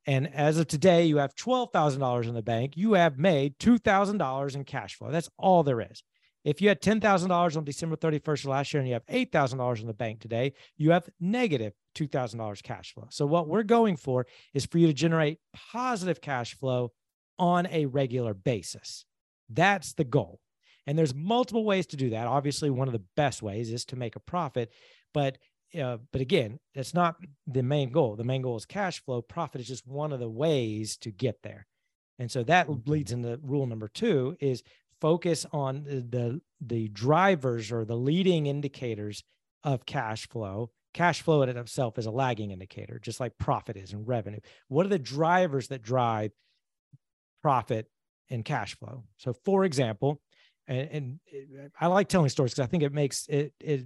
and 0.08 0.32
as 0.34 0.60
of 0.60 0.68
today, 0.68 1.06
you 1.06 1.18
have 1.18 1.36
$12,000 1.36 2.28
in 2.28 2.36
the 2.36 2.44
bank, 2.44 2.74
you 2.76 2.94
have 2.94 3.18
made 3.18 3.58
$2,000 3.58 4.56
in 4.56 4.64
cash 4.64 4.96
flow. 4.96 5.10
That's 5.10 5.30
all 5.38 5.64
there 5.64 5.82
is. 5.82 6.04
If 6.44 6.62
you 6.62 6.70
had 6.70 6.80
$10,000 6.80 7.58
on 7.58 7.64
December 7.64 7.96
31st 7.96 8.40
of 8.42 8.46
last 8.46 8.74
year 8.74 8.80
and 8.80 8.88
you 8.88 8.94
have 8.94 9.06
$8,000 9.08 9.82
in 9.82 9.88
the 9.88 9.94
bank 9.96 10.20
today, 10.20 10.54
you 10.78 10.92
have 10.92 11.10
negative 11.20 11.74
$2,000 11.96 12.62
cash 12.62 12.94
flow. 12.94 13.08
So, 13.10 13.26
what 13.26 13.48
we're 13.48 13.64
going 13.64 13.98
for 13.98 14.28
is 14.54 14.68
for 14.68 14.78
you 14.78 14.86
to 14.86 14.94
generate 14.94 15.40
positive 15.72 16.22
cash 16.22 16.54
flow 16.54 16.92
on 17.38 17.68
a 17.68 17.86
regular 17.86 18.34
basis. 18.34 19.06
That's 19.50 19.94
the 19.94 20.04
goal. 20.04 20.40
And 20.88 20.98
there's 20.98 21.16
multiple 21.16 21.66
ways 21.66 21.88
to 21.88 21.98
do 21.98 22.12
that. 22.12 22.28
Obviously, 22.28 22.70
one 22.70 22.88
of 22.88 22.94
the 22.94 23.04
best 23.16 23.42
ways 23.42 23.72
is 23.72 23.86
to 23.86 23.96
make 23.96 24.16
a 24.16 24.20
profit, 24.20 24.72
but 25.14 25.38
uh, 25.80 25.98
but 26.12 26.22
again, 26.22 26.60
that's 26.74 26.94
not 26.94 27.18
the 27.48 27.64
main 27.64 27.92
goal. 27.92 28.16
The 28.16 28.24
main 28.24 28.42
goal 28.42 28.56
is 28.56 28.66
cash 28.66 29.04
flow. 29.04 29.22
Profit 29.22 29.60
is 29.60 29.68
just 29.68 29.86
one 29.86 30.14
of 30.14 30.20
the 30.20 30.30
ways 30.30 30.96
to 30.98 31.12
get 31.12 31.42
there. 31.44 31.68
And 32.18 32.32
so 32.32 32.44
that 32.44 32.68
mm-hmm. 32.68 32.90
leads 32.90 33.12
into 33.12 33.40
rule 33.44 33.66
number 33.66 33.90
two 33.90 34.38
is 34.40 34.64
focus 35.02 35.46
on 35.52 35.84
the 35.84 36.42
the 36.62 36.88
drivers 36.90 37.72
or 37.72 37.86
the 37.86 37.98
leading 37.98 38.48
indicators 38.48 39.24
of 39.64 39.86
cash 39.86 40.28
flow 40.30 40.72
cash 40.94 41.22
flow 41.22 41.42
in 41.42 41.50
itself 41.50 41.98
is 41.98 42.06
a 42.06 42.12
lagging 42.12 42.52
indicator 42.52 43.00
just 43.00 43.20
like 43.20 43.38
profit 43.38 43.76
is 43.76 43.92
and 43.92 44.08
revenue 44.08 44.40
what 44.70 44.86
are 44.86 44.90
the 44.90 44.98
drivers 44.98 45.68
that 45.68 45.82
drive 45.82 46.32
profit 47.46 47.86
and 48.32 48.44
cash 48.44 48.76
flow 48.76 49.04
so 49.18 49.32
for 49.46 49.66
example 49.66 50.20
and, 50.68 50.90
and 50.90 51.20
i 51.80 51.86
like 51.86 52.08
telling 52.08 52.28
stories 52.28 52.54
because 52.54 52.64
i 52.64 52.66
think 52.66 52.82
it 52.82 52.92
makes 52.92 53.28
it 53.28 53.54
it 53.60 53.86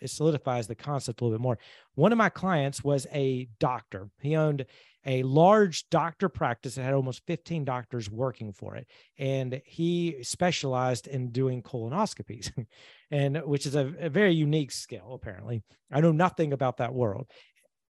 it 0.00 0.10
solidifies 0.10 0.66
the 0.66 0.74
concept 0.74 1.20
a 1.20 1.24
little 1.24 1.38
bit 1.38 1.42
more. 1.42 1.58
One 1.94 2.12
of 2.12 2.18
my 2.18 2.28
clients 2.28 2.82
was 2.82 3.06
a 3.12 3.48
doctor. 3.58 4.08
He 4.20 4.36
owned 4.36 4.64
a 5.06 5.22
large 5.22 5.88
doctor 5.88 6.28
practice 6.28 6.74
that 6.74 6.82
had 6.82 6.94
almost 6.94 7.22
15 7.26 7.64
doctors 7.64 8.10
working 8.10 8.52
for 8.52 8.76
it. 8.76 8.86
And 9.18 9.62
he 9.64 10.16
specialized 10.22 11.06
in 11.06 11.30
doing 11.30 11.62
colonoscopies, 11.62 12.50
and 13.10 13.38
which 13.44 13.66
is 13.66 13.74
a, 13.74 13.94
a, 13.98 14.10
very 14.10 14.34
unique 14.34 14.72
skill, 14.72 15.12
apparently. 15.14 15.62
I 15.90 16.00
know 16.00 16.12
nothing 16.12 16.52
about 16.52 16.78
that 16.78 16.92
world. 16.92 17.30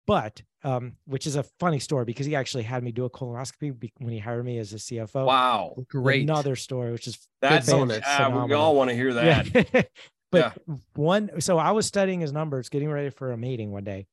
But 0.06 0.42
um, 0.64 0.94
which 1.06 1.26
is 1.26 1.36
a 1.36 1.42
funny 1.60 1.78
story 1.78 2.06
because 2.06 2.26
he 2.26 2.34
actually 2.34 2.62
had 2.64 2.82
me 2.82 2.90
do 2.90 3.04
a 3.04 3.10
colonoscopy 3.10 3.90
when 3.98 4.12
he 4.12 4.18
hired 4.18 4.44
me 4.44 4.58
as 4.58 4.72
a 4.72 4.76
CFO. 4.76 5.26
Wow, 5.26 5.76
great! 5.88 6.22
Another 6.22 6.56
story, 6.56 6.90
which 6.90 7.06
is 7.06 7.18
that's 7.40 7.70
on 7.70 7.90
uh, 7.90 8.44
we 8.48 8.54
all 8.54 8.74
want 8.74 8.90
to 8.90 8.96
hear 8.96 9.12
that. 9.14 9.54
Yeah. 9.54 9.82
but 10.32 10.58
yeah. 10.66 10.74
one, 10.94 11.40
so 11.40 11.58
I 11.58 11.72
was 11.72 11.86
studying 11.86 12.20
his 12.20 12.32
numbers, 12.32 12.70
getting 12.70 12.90
ready 12.90 13.10
for 13.10 13.32
a 13.32 13.36
meeting 13.36 13.72
one 13.72 13.84
day, 13.84 14.06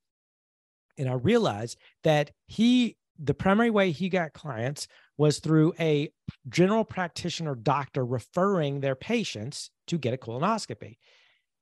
and 0.98 1.08
I 1.08 1.14
realized 1.14 1.78
that 2.04 2.32
he, 2.48 2.98
the 3.18 3.34
primary 3.34 3.70
way 3.70 3.92
he 3.92 4.10
got 4.10 4.34
clients 4.34 4.88
was 5.18 5.40
through 5.40 5.74
a 5.80 6.12
general 6.50 6.84
practitioner 6.84 7.56
doctor 7.56 8.06
referring 8.06 8.82
their 8.82 8.96
patients 8.96 9.72
to 9.88 9.98
get 9.98 10.14
a 10.14 10.18
colonoscopy. 10.18 10.98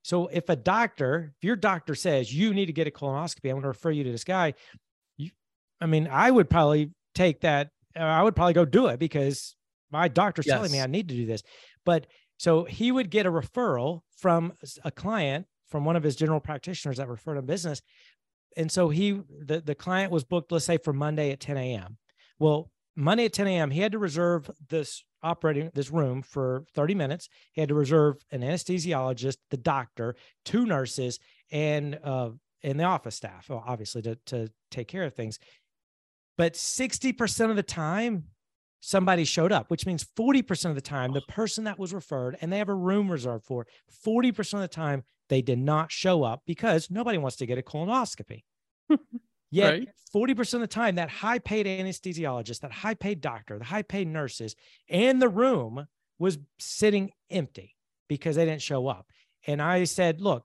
So 0.02 0.28
if 0.28 0.48
a 0.48 0.56
doctor, 0.56 1.32
if 1.36 1.44
your 1.44 1.56
doctor 1.56 1.94
says 1.94 2.32
you 2.34 2.54
need 2.54 2.66
to 2.66 2.72
get 2.72 2.86
a 2.86 2.90
colonoscopy, 2.90 3.46
I'm 3.46 3.52
going 3.52 3.62
to 3.62 3.68
refer 3.68 3.90
you 3.90 4.04
to 4.04 4.12
this 4.12 4.24
guy. 4.24 4.54
You, 5.16 5.30
I 5.80 5.86
mean, 5.86 6.08
I 6.10 6.30
would 6.30 6.48
probably 6.48 6.92
take 7.14 7.40
that. 7.40 7.68
Uh, 7.96 8.00
I 8.00 8.22
would 8.22 8.36
probably 8.36 8.54
go 8.54 8.64
do 8.64 8.86
it 8.86 8.98
because 8.98 9.56
my 9.90 10.08
doctor's 10.08 10.46
yes. 10.46 10.54
telling 10.54 10.72
me 10.72 10.80
I 10.80 10.86
need 10.86 11.08
to 11.08 11.14
do 11.14 11.26
this. 11.26 11.42
But 11.84 12.06
so 12.38 12.64
he 12.64 12.90
would 12.90 13.10
get 13.10 13.26
a 13.26 13.30
referral 13.30 14.00
from 14.16 14.54
a 14.84 14.90
client 14.90 15.46
from 15.68 15.84
one 15.84 15.96
of 15.96 16.02
his 16.02 16.16
general 16.16 16.40
practitioners 16.40 16.96
that 16.96 17.08
referred 17.08 17.36
him 17.36 17.46
business 17.46 17.80
and 18.56 18.70
so 18.70 18.88
he 18.88 19.20
the, 19.44 19.60
the 19.60 19.74
client 19.74 20.10
was 20.10 20.24
booked 20.24 20.52
let's 20.52 20.64
say 20.64 20.78
for 20.78 20.92
monday 20.92 21.30
at 21.30 21.40
10 21.40 21.56
a.m 21.56 21.96
well 22.38 22.70
monday 22.96 23.24
at 23.24 23.32
10 23.32 23.46
a.m 23.46 23.70
he 23.70 23.80
had 23.80 23.92
to 23.92 23.98
reserve 23.98 24.50
this 24.68 25.04
operating 25.22 25.70
this 25.74 25.90
room 25.90 26.22
for 26.22 26.64
30 26.74 26.94
minutes. 26.94 27.28
He 27.52 27.60
had 27.60 27.68
to 27.68 27.74
reserve 27.74 28.16
an 28.30 28.42
anesthesiologist 28.42 29.36
the 29.50 29.56
doctor 29.56 30.14
two 30.44 30.66
nurses 30.66 31.18
and 31.50 31.98
uh 32.04 32.30
and 32.62 32.78
the 32.78 32.84
office 32.84 33.14
staff 33.14 33.50
obviously 33.50 34.02
to, 34.02 34.16
to 34.26 34.48
take 34.70 34.88
care 34.88 35.04
of 35.04 35.14
things. 35.14 35.38
But 36.36 36.54
60% 36.54 37.50
of 37.50 37.56
the 37.56 37.62
time 37.62 38.24
somebody 38.80 39.24
showed 39.24 39.52
up, 39.52 39.70
which 39.70 39.86
means 39.86 40.04
40% 40.04 40.70
of 40.70 40.74
the 40.74 40.80
time, 40.80 41.12
the 41.12 41.20
person 41.22 41.64
that 41.64 41.78
was 41.78 41.92
referred 41.92 42.36
and 42.40 42.52
they 42.52 42.58
have 42.58 42.68
a 42.68 42.74
room 42.74 43.10
reserved 43.10 43.44
for 43.44 43.66
40% 44.06 44.54
of 44.54 44.60
the 44.60 44.68
time, 44.68 45.04
they 45.28 45.42
did 45.42 45.58
not 45.58 45.92
show 45.92 46.22
up 46.22 46.42
because 46.46 46.90
nobody 46.90 47.18
wants 47.18 47.36
to 47.36 47.46
get 47.46 47.58
a 47.58 47.62
colonoscopy. 47.62 48.42
Yet, 49.50 49.70
right. 49.70 49.88
40% 50.14 50.54
of 50.54 50.60
the 50.60 50.66
time, 50.66 50.96
that 50.96 51.10
high 51.10 51.38
paid 51.38 51.66
anesthesiologist, 51.66 52.60
that 52.60 52.72
high 52.72 52.94
paid 52.94 53.20
doctor, 53.20 53.58
the 53.58 53.64
high 53.64 53.82
paid 53.82 54.08
nurses, 54.08 54.54
and 54.88 55.20
the 55.20 55.28
room 55.28 55.86
was 56.18 56.38
sitting 56.58 57.10
empty 57.30 57.76
because 58.08 58.36
they 58.36 58.44
didn't 58.44 58.62
show 58.62 58.86
up. 58.86 59.06
And 59.46 59.60
I 59.60 59.84
said, 59.84 60.20
Look, 60.20 60.44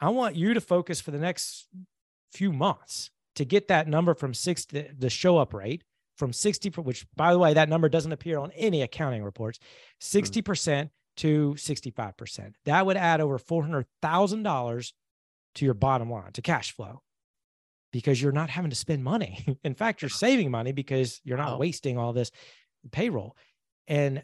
I 0.00 0.10
want 0.10 0.36
you 0.36 0.54
to 0.54 0.60
focus 0.60 1.00
for 1.00 1.10
the 1.10 1.18
next 1.18 1.68
few 2.32 2.52
months 2.52 3.10
to 3.36 3.44
get 3.44 3.68
that 3.68 3.88
number 3.88 4.14
from 4.14 4.34
six, 4.34 4.64
the, 4.64 4.88
the 4.96 5.10
show 5.10 5.38
up 5.38 5.52
rate 5.52 5.82
from 6.16 6.32
60, 6.32 6.70
which 6.82 7.06
by 7.16 7.32
the 7.32 7.38
way, 7.38 7.54
that 7.54 7.68
number 7.68 7.88
doesn't 7.88 8.12
appear 8.12 8.38
on 8.38 8.52
any 8.52 8.82
accounting 8.82 9.24
reports, 9.24 9.58
60% 10.00 10.42
mm. 10.42 10.90
to 11.16 11.54
65%. 11.56 12.52
That 12.64 12.86
would 12.86 12.96
add 12.96 13.20
over 13.20 13.38
$400,000 13.38 14.92
to 15.56 15.64
your 15.64 15.74
bottom 15.74 16.10
line, 16.10 16.32
to 16.32 16.42
cash 16.42 16.72
flow, 16.72 17.02
because 17.94 18.20
you're 18.20 18.32
not 18.32 18.50
having 18.50 18.70
to 18.70 18.76
spend 18.76 19.02
money. 19.02 19.58
In 19.64 19.74
fact, 19.74 20.02
you're 20.02 20.08
saving 20.08 20.50
money 20.50 20.72
because 20.72 21.20
you're 21.24 21.38
not 21.38 21.58
wasting 21.58 21.96
all 21.96 22.12
this 22.12 22.30
payroll. 22.90 23.36
And 23.86 24.22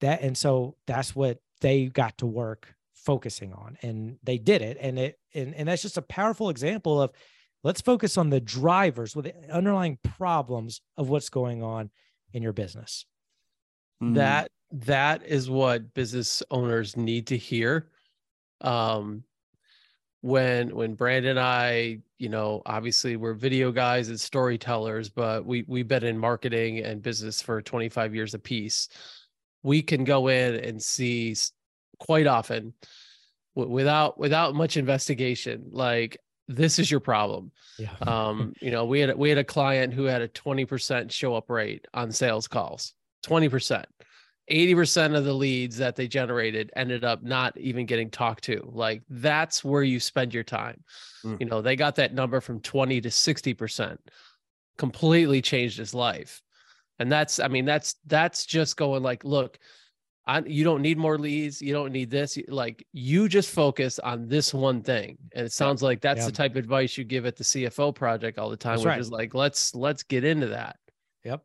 that, 0.00 0.22
and 0.22 0.36
so 0.36 0.76
that's 0.86 1.14
what 1.14 1.38
they 1.60 1.86
got 1.86 2.18
to 2.18 2.26
work 2.26 2.74
focusing 2.94 3.52
on 3.52 3.78
and 3.80 4.18
they 4.22 4.38
did 4.38 4.60
it. 4.62 4.76
And 4.80 4.98
it, 4.98 5.18
and, 5.34 5.54
and 5.54 5.68
that's 5.68 5.82
just 5.82 5.96
a 5.96 6.02
powerful 6.02 6.50
example 6.50 7.00
of 7.00 7.12
Let's 7.64 7.80
focus 7.80 8.18
on 8.18 8.30
the 8.30 8.40
drivers 8.40 9.14
with 9.14 9.26
the 9.26 9.34
underlying 9.52 9.98
problems 10.16 10.80
of 10.96 11.08
what's 11.08 11.28
going 11.28 11.62
on 11.62 11.90
in 12.32 12.42
your 12.42 12.52
business. 12.52 13.06
Mm-hmm. 14.02 14.14
That 14.14 14.50
that 14.72 15.24
is 15.24 15.48
what 15.48 15.94
business 15.94 16.42
owners 16.50 16.96
need 16.96 17.28
to 17.28 17.36
hear. 17.36 17.88
Um, 18.62 19.22
when 20.22 20.74
when 20.74 20.94
Brandon 20.94 21.32
and 21.32 21.40
I, 21.40 21.98
you 22.18 22.28
know, 22.28 22.62
obviously 22.64 23.16
we're 23.16 23.34
video 23.34 23.70
guys 23.72 24.08
and 24.08 24.18
storytellers, 24.18 25.08
but 25.08 25.44
we 25.44 25.64
we've 25.66 25.88
been 25.88 26.04
in 26.04 26.18
marketing 26.18 26.78
and 26.78 27.02
business 27.02 27.42
for 27.42 27.60
25 27.60 28.14
years 28.14 28.32
apiece. 28.32 28.88
We 29.62 29.82
can 29.82 30.04
go 30.04 30.28
in 30.28 30.54
and 30.54 30.82
see 30.82 31.36
quite 31.98 32.26
often 32.26 32.72
without 33.54 34.18
without 34.18 34.54
much 34.54 34.76
investigation 34.76 35.66
like 35.70 36.16
this 36.48 36.78
is 36.78 36.90
your 36.90 37.00
problem. 37.00 37.50
Yeah. 37.78 37.90
um, 38.06 38.54
you 38.60 38.70
know, 38.70 38.84
we 38.84 39.00
had 39.00 39.16
we 39.18 39.28
had 39.28 39.38
a 39.38 39.44
client 39.44 39.92
who 39.92 40.04
had 40.04 40.22
a 40.22 40.28
20% 40.28 41.10
show 41.10 41.34
up 41.34 41.50
rate 41.50 41.86
on 41.92 42.12
sales 42.12 42.46
calls. 42.46 42.94
20%. 43.24 43.84
80% 44.52 45.16
of 45.16 45.24
the 45.24 45.32
leads 45.32 45.78
that 45.78 45.96
they 45.96 46.06
generated 46.06 46.70
ended 46.76 47.04
up 47.04 47.22
not 47.22 47.56
even 47.56 47.86
getting 47.86 48.10
talked 48.10 48.44
to. 48.44 48.68
Like 48.72 49.02
that's 49.08 49.64
where 49.64 49.82
you 49.82 49.98
spend 49.98 50.34
your 50.34 50.44
time. 50.44 50.84
Mm. 51.24 51.40
You 51.40 51.46
know, 51.46 51.62
they 51.62 51.74
got 51.74 51.96
that 51.96 52.14
number 52.14 52.40
from 52.40 52.60
20 52.60 53.00
to 53.00 53.08
60%. 53.08 53.96
Completely 54.76 55.40
changed 55.40 55.78
his 55.78 55.94
life. 55.94 56.42
And 56.98 57.10
that's 57.10 57.40
I 57.40 57.48
mean 57.48 57.64
that's 57.64 57.96
that's 58.06 58.44
just 58.44 58.76
going 58.76 59.02
like, 59.02 59.24
look, 59.24 59.58
I, 60.26 60.40
you 60.40 60.62
don't 60.62 60.82
need 60.82 60.98
more 60.98 61.18
leads. 61.18 61.60
You 61.60 61.72
don't 61.72 61.90
need 61.90 62.10
this. 62.10 62.38
Like 62.46 62.86
you 62.92 63.28
just 63.28 63.50
focus 63.50 63.98
on 63.98 64.28
this 64.28 64.54
one 64.54 64.82
thing. 64.82 65.18
And 65.34 65.46
it 65.46 65.52
sounds 65.52 65.82
like 65.82 66.00
that's 66.00 66.26
the 66.26 66.32
type 66.32 66.52
of 66.52 66.58
advice 66.58 66.96
you 66.96 67.04
give 67.04 67.26
at 67.26 67.36
the 67.36 67.44
CFO 67.44 67.94
project 67.94 68.38
all 68.38 68.50
the 68.50 68.56
time, 68.56 68.76
that's 68.76 68.84
which 68.84 68.90
right. 68.90 69.00
is 69.00 69.10
like, 69.10 69.34
let's, 69.34 69.74
let's 69.74 70.04
get 70.04 70.22
into 70.24 70.48
that. 70.48 70.76
Yep. 71.24 71.42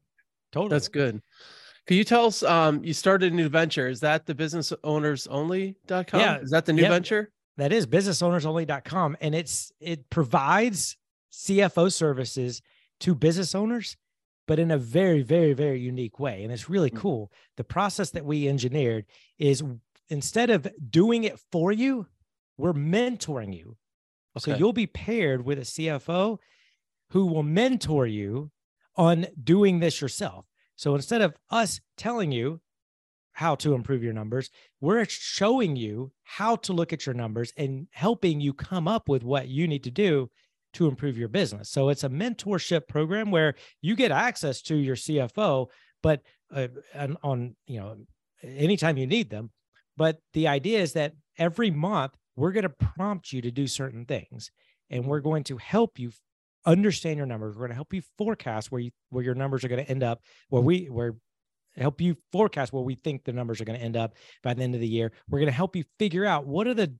Totally. 0.51 0.69
That's 0.69 0.89
good. 0.89 1.21
Can 1.87 1.95
you 1.95 2.03
tell 2.03 2.25
us, 2.25 2.43
um, 2.43 2.83
you 2.83 2.93
started 2.93 3.31
a 3.31 3.35
new 3.35 3.47
venture. 3.47 3.87
Is 3.87 4.01
that 4.01 4.25
the 4.25 4.35
business 4.35 4.73
owners 4.83 5.25
only.com? 5.27 6.19
Yeah. 6.19 6.39
Is 6.39 6.51
that 6.51 6.65
the 6.65 6.73
new 6.73 6.81
yep. 6.81 6.91
venture? 6.91 7.31
That 7.55 7.71
is 7.71 7.87
businessownersonly.com. 7.87 9.17
And 9.21 9.33
it's 9.33 9.71
it 9.79 10.09
provides 10.09 10.97
CFO 11.31 11.91
services 11.91 12.61
to 12.99 13.15
business 13.15 13.55
owners, 13.55 13.95
but 14.47 14.59
in 14.59 14.71
a 14.71 14.77
very, 14.77 15.21
very, 15.21 15.53
very 15.53 15.79
unique 15.79 16.19
way. 16.19 16.43
And 16.43 16.51
it's 16.51 16.69
really 16.69 16.91
Mhm. 16.91 16.97
cool. 16.97 17.31
The 17.55 17.63
process 17.63 18.11
that 18.11 18.25
we 18.25 18.47
engineered 18.47 19.05
is 19.39 19.63
instead 20.09 20.49
of 20.49 20.67
doing 20.89 21.23
it 21.23 21.39
for 21.51 21.71
you, 21.71 22.07
we're 22.57 22.73
mentoring 22.73 23.55
you. 23.55 23.77
So 24.37 24.55
you'll 24.55 24.73
be 24.73 24.87
paired 24.87 25.43
with 25.43 25.57
a 25.57 25.65
CFO 25.65 26.39
who 27.09 27.25
will 27.25 27.43
mentor 27.43 28.05
you 28.05 28.51
on 28.95 29.27
doing 29.43 29.79
this 29.79 29.99
yourself. 30.01 30.45
So 30.77 30.95
instead 30.95 31.21
of 31.21 31.35
us 31.49 31.81
telling 31.97 32.31
you 32.31 32.61
how 33.33 33.55
to 33.55 33.73
improve 33.73 34.03
your 34.03 34.13
numbers, 34.13 34.49
we're 34.79 35.05
showing 35.07 35.75
you 35.75 36.11
how 36.23 36.55
to 36.55 36.73
look 36.73 36.93
at 36.93 37.05
your 37.05 37.13
numbers 37.13 37.51
and 37.57 37.87
helping 37.91 38.39
you 38.39 38.53
come 38.53 38.87
up 38.87 39.09
with 39.09 39.23
what 39.23 39.47
you 39.47 39.67
need 39.67 39.83
to 39.83 39.91
do 39.91 40.29
to 40.73 40.87
improve 40.87 41.17
your 41.17 41.27
business. 41.27 41.69
So 41.69 41.89
it's 41.89 42.03
a 42.03 42.09
mentorship 42.09 42.87
program 42.87 43.31
where 43.31 43.55
you 43.81 43.95
get 43.95 44.11
access 44.11 44.61
to 44.63 44.75
your 44.75 44.95
CFO, 44.95 45.67
but 46.03 46.21
uh, 46.53 46.67
on, 46.95 47.17
on 47.23 47.55
you 47.65 47.79
know 47.79 47.97
anytime 48.43 48.97
you 48.97 49.07
need 49.07 49.29
them. 49.29 49.51
But 49.97 50.19
the 50.33 50.47
idea 50.47 50.79
is 50.79 50.93
that 50.93 51.13
every 51.37 51.71
month 51.71 52.13
we're 52.35 52.51
going 52.51 52.63
to 52.63 52.69
prompt 52.69 53.33
you 53.33 53.41
to 53.41 53.51
do 53.51 53.65
certain 53.65 54.05
things, 54.05 54.51
and 54.91 55.05
we're 55.05 55.21
going 55.21 55.43
to 55.45 55.57
help 55.57 55.97
you 55.97 56.11
understand 56.67 57.17
your 57.17 57.25
numbers. 57.25 57.55
We're 57.55 57.61
going 57.61 57.69
to 57.69 57.75
help 57.75 57.93
you 57.93 58.03
forecast 58.17 58.71
where 58.71 58.81
you 58.81 58.91
where 59.09 59.23
your 59.23 59.35
numbers 59.35 59.63
are 59.63 59.69
going 59.69 59.83
to 59.83 59.89
end 59.89 60.03
up. 60.03 60.21
Where 60.49 60.59
mm-hmm. 60.59 60.67
we 60.67 60.85
where 60.85 61.15
help 61.75 62.01
you 62.01 62.17
forecast 62.31 62.73
where 62.73 62.83
we 62.83 62.95
think 62.95 63.23
the 63.23 63.33
numbers 63.33 63.61
are 63.61 63.65
going 63.65 63.79
to 63.79 63.85
end 63.85 63.95
up 63.95 64.15
by 64.43 64.53
the 64.53 64.63
end 64.63 64.75
of 64.75 64.81
the 64.81 64.87
year. 64.87 65.11
We're 65.29 65.39
going 65.39 65.47
to 65.47 65.53
help 65.53 65.75
you 65.75 65.83
figure 65.97 66.25
out 66.25 66.45
what 66.45 66.67
are 66.67 66.73
the 66.73 66.93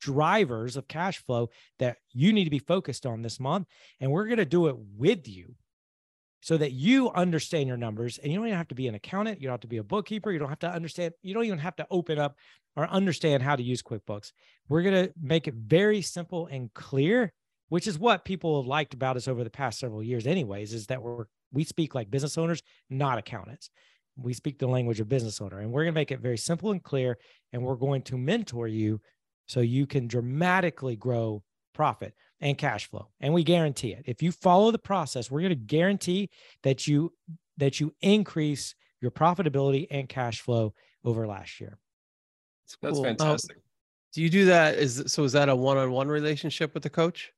drivers 0.00 0.76
of 0.76 0.88
cash 0.88 1.18
flow 1.18 1.50
that 1.78 1.96
you 2.12 2.32
need 2.32 2.44
to 2.44 2.50
be 2.50 2.58
focused 2.58 3.06
on 3.06 3.22
this 3.22 3.40
month, 3.40 3.66
and 4.00 4.10
we're 4.10 4.26
going 4.26 4.38
to 4.38 4.44
do 4.44 4.66
it 4.66 4.76
with 4.96 5.26
you 5.26 5.54
so 6.40 6.58
that 6.58 6.72
you 6.72 7.10
understand 7.12 7.68
your 7.68 7.78
numbers 7.78 8.18
and 8.18 8.30
you 8.30 8.38
don't 8.38 8.48
even 8.48 8.58
have 8.58 8.68
to 8.68 8.74
be 8.74 8.86
an 8.86 8.94
accountant 8.94 9.40
you 9.40 9.46
don't 9.46 9.54
have 9.54 9.60
to 9.60 9.66
be 9.66 9.78
a 9.78 9.82
bookkeeper 9.82 10.30
you 10.30 10.38
don't 10.38 10.50
have 10.50 10.58
to 10.58 10.70
understand 10.70 11.14
you 11.22 11.32
don't 11.32 11.46
even 11.46 11.58
have 11.58 11.74
to 11.74 11.86
open 11.90 12.18
up 12.18 12.36
or 12.76 12.86
understand 12.88 13.42
how 13.42 13.56
to 13.56 13.62
use 13.62 13.82
quickbooks 13.82 14.32
we're 14.68 14.82
going 14.82 15.06
to 15.06 15.10
make 15.18 15.48
it 15.48 15.54
very 15.54 16.02
simple 16.02 16.46
and 16.48 16.70
clear 16.74 17.32
which 17.68 17.86
is 17.86 17.98
what 17.98 18.24
people 18.24 18.60
have 18.60 18.68
liked 18.68 18.94
about 18.94 19.16
us 19.16 19.28
over 19.28 19.44
the 19.44 19.50
past 19.50 19.78
several 19.78 20.02
years 20.02 20.26
anyways 20.26 20.72
is 20.72 20.86
that 20.86 21.02
we're 21.02 21.24
we 21.52 21.64
speak 21.64 21.94
like 21.94 22.10
business 22.10 22.38
owners 22.38 22.62
not 22.90 23.18
accountants 23.18 23.70
we 24.16 24.32
speak 24.32 24.58
the 24.58 24.66
language 24.66 25.00
of 25.00 25.08
business 25.08 25.40
owner 25.40 25.60
and 25.60 25.72
we're 25.72 25.82
going 25.82 25.94
to 25.94 26.00
make 26.00 26.12
it 26.12 26.20
very 26.20 26.38
simple 26.38 26.70
and 26.72 26.82
clear 26.82 27.18
and 27.52 27.62
we're 27.62 27.74
going 27.74 28.02
to 28.02 28.16
mentor 28.16 28.68
you 28.68 29.00
so 29.46 29.60
you 29.60 29.86
can 29.86 30.06
dramatically 30.06 30.96
grow 30.96 31.42
profit 31.74 32.14
and 32.40 32.56
cash 32.58 32.88
flow 32.88 33.08
and 33.20 33.34
we 33.34 33.42
guarantee 33.42 33.92
it 33.92 34.04
if 34.06 34.22
you 34.22 34.30
follow 34.30 34.70
the 34.70 34.78
process 34.78 35.30
we're 35.30 35.40
going 35.40 35.48
to 35.50 35.56
guarantee 35.56 36.30
that 36.62 36.86
you 36.86 37.12
that 37.56 37.80
you 37.80 37.94
increase 38.00 38.74
your 39.00 39.10
profitability 39.10 39.86
and 39.90 40.08
cash 40.08 40.40
flow 40.40 40.72
over 41.04 41.26
last 41.26 41.60
year 41.60 41.78
It's 42.64 42.76
That's 42.80 42.94
cool. 42.94 43.02
Now, 43.02 43.08
fantastic. 43.10 43.58
do 44.12 44.22
you 44.22 44.30
do 44.30 44.44
that? 44.46 44.78
Is 44.78 45.02
so? 45.06 45.24
Is 45.24 45.32
that 45.32 45.48
a 45.48 45.56
one-on-one 45.56 46.08
relationship 46.08 46.72
with 46.74 46.82
the 46.82 46.90
coach? 46.90 47.32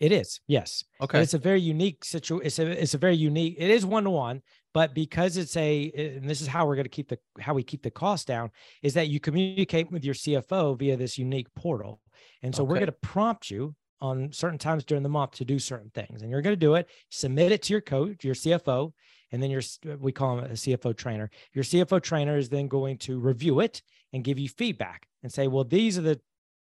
It 0.00 0.12
is 0.12 0.40
yes. 0.46 0.84
Okay. 1.00 1.20
it's 1.20 1.34
a 1.34 1.38
very 1.38 1.60
unique 1.60 2.04
situation 2.04 2.46
it's 2.46 2.58
a 2.58 2.82
it's 2.82 2.94
a 2.94 2.98
very 2.98 3.16
unique 3.16 3.56
it 3.58 3.70
is 3.70 3.84
one 3.84 4.04
to 4.04 4.10
one 4.10 4.42
but 4.74 4.94
because 4.94 5.36
it's 5.36 5.56
a 5.56 5.90
and 6.18 6.28
this 6.28 6.40
is 6.40 6.46
how 6.46 6.66
we're 6.66 6.76
going 6.76 6.84
to 6.84 6.90
keep 6.90 7.08
the 7.08 7.18
how 7.40 7.54
we 7.54 7.62
keep 7.62 7.82
the 7.82 7.90
cost 7.90 8.26
down 8.26 8.50
is 8.82 8.94
that 8.94 9.08
you 9.08 9.18
communicate 9.18 9.90
with 9.90 10.04
your 10.04 10.14
cfo 10.14 10.78
via 10.78 10.96
this 10.96 11.18
unique 11.18 11.52
portal. 11.54 12.00
And 12.42 12.54
so 12.54 12.62
we're 12.62 12.76
going 12.76 12.86
to 12.86 12.92
prompt 12.92 13.50
you 13.50 13.74
on 14.00 14.30
certain 14.32 14.58
times 14.58 14.84
during 14.84 15.02
the 15.02 15.08
month 15.08 15.32
to 15.32 15.44
do 15.44 15.58
certain 15.58 15.90
things 15.90 16.22
and 16.22 16.30
you're 16.30 16.42
going 16.42 16.52
to 16.52 16.56
do 16.56 16.74
it. 16.74 16.88
Submit 17.10 17.50
it 17.52 17.62
to 17.62 17.72
your 17.72 17.80
coach 17.80 18.24
your 18.24 18.34
cfo 18.34 18.92
and 19.32 19.42
then 19.42 19.50
your 19.50 19.62
we 19.98 20.12
call 20.12 20.38
him 20.38 20.44
a 20.44 20.50
cfo 20.50 20.96
trainer. 20.96 21.30
Your 21.54 21.64
cfo 21.64 22.00
trainer 22.00 22.36
is 22.36 22.48
then 22.48 22.68
going 22.68 22.98
to 22.98 23.18
review 23.18 23.60
it 23.60 23.82
and 24.12 24.22
give 24.22 24.38
you 24.38 24.48
feedback 24.48 25.08
and 25.22 25.32
say 25.32 25.48
well 25.48 25.64
these 25.64 25.98
are 25.98 26.02
the 26.02 26.20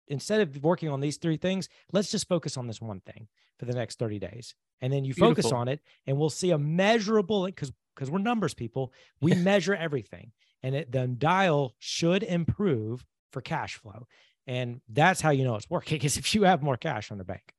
instead 0.09 0.41
of 0.41 0.63
working 0.63 0.89
on 0.89 1.01
these 1.01 1.17
three 1.17 1.37
things 1.37 1.69
let's 1.93 2.11
just 2.11 2.29
focus 2.29 2.57
on 2.57 2.67
this 2.67 2.81
one 2.81 3.01
thing 3.01 3.29
for 3.63 3.67
the 3.67 3.75
next 3.75 3.99
30 4.01 4.19
days. 4.19 4.57
And 4.81 4.93
then 4.93 5.05
you 5.05 5.15
focus 5.15 5.53
on 5.53 5.69
it 5.69 5.81
and 6.07 6.19
we'll 6.19 6.31
see 6.31 6.51
a 6.51 6.59
measurable 6.59 7.47
because 7.47 7.73
because 7.95 8.11
we're 8.11 8.19
numbers 8.19 8.55
people. 8.55 8.93
We 9.21 9.35
measure 9.37 9.75
everything 9.75 10.33
and 10.65 10.75
it, 10.75 10.91
the 10.91 11.07
dial 11.07 11.75
should 11.79 12.25
improve 12.25 13.05
for 13.31 13.41
cash 13.41 13.77
flow. 13.77 14.09
And 14.49 14.81
that's 14.89 15.21
how 15.21 15.31
you 15.31 15.45
know 15.45 15.55
it's 15.55 15.71
working 15.71 16.01
is 16.03 16.17
if 16.17 16.35
you 16.35 16.43
have 16.43 16.63
more 16.63 16.77
cash 16.77 17.13
on 17.13 17.19
the 17.19 17.25
bank. 17.25 17.55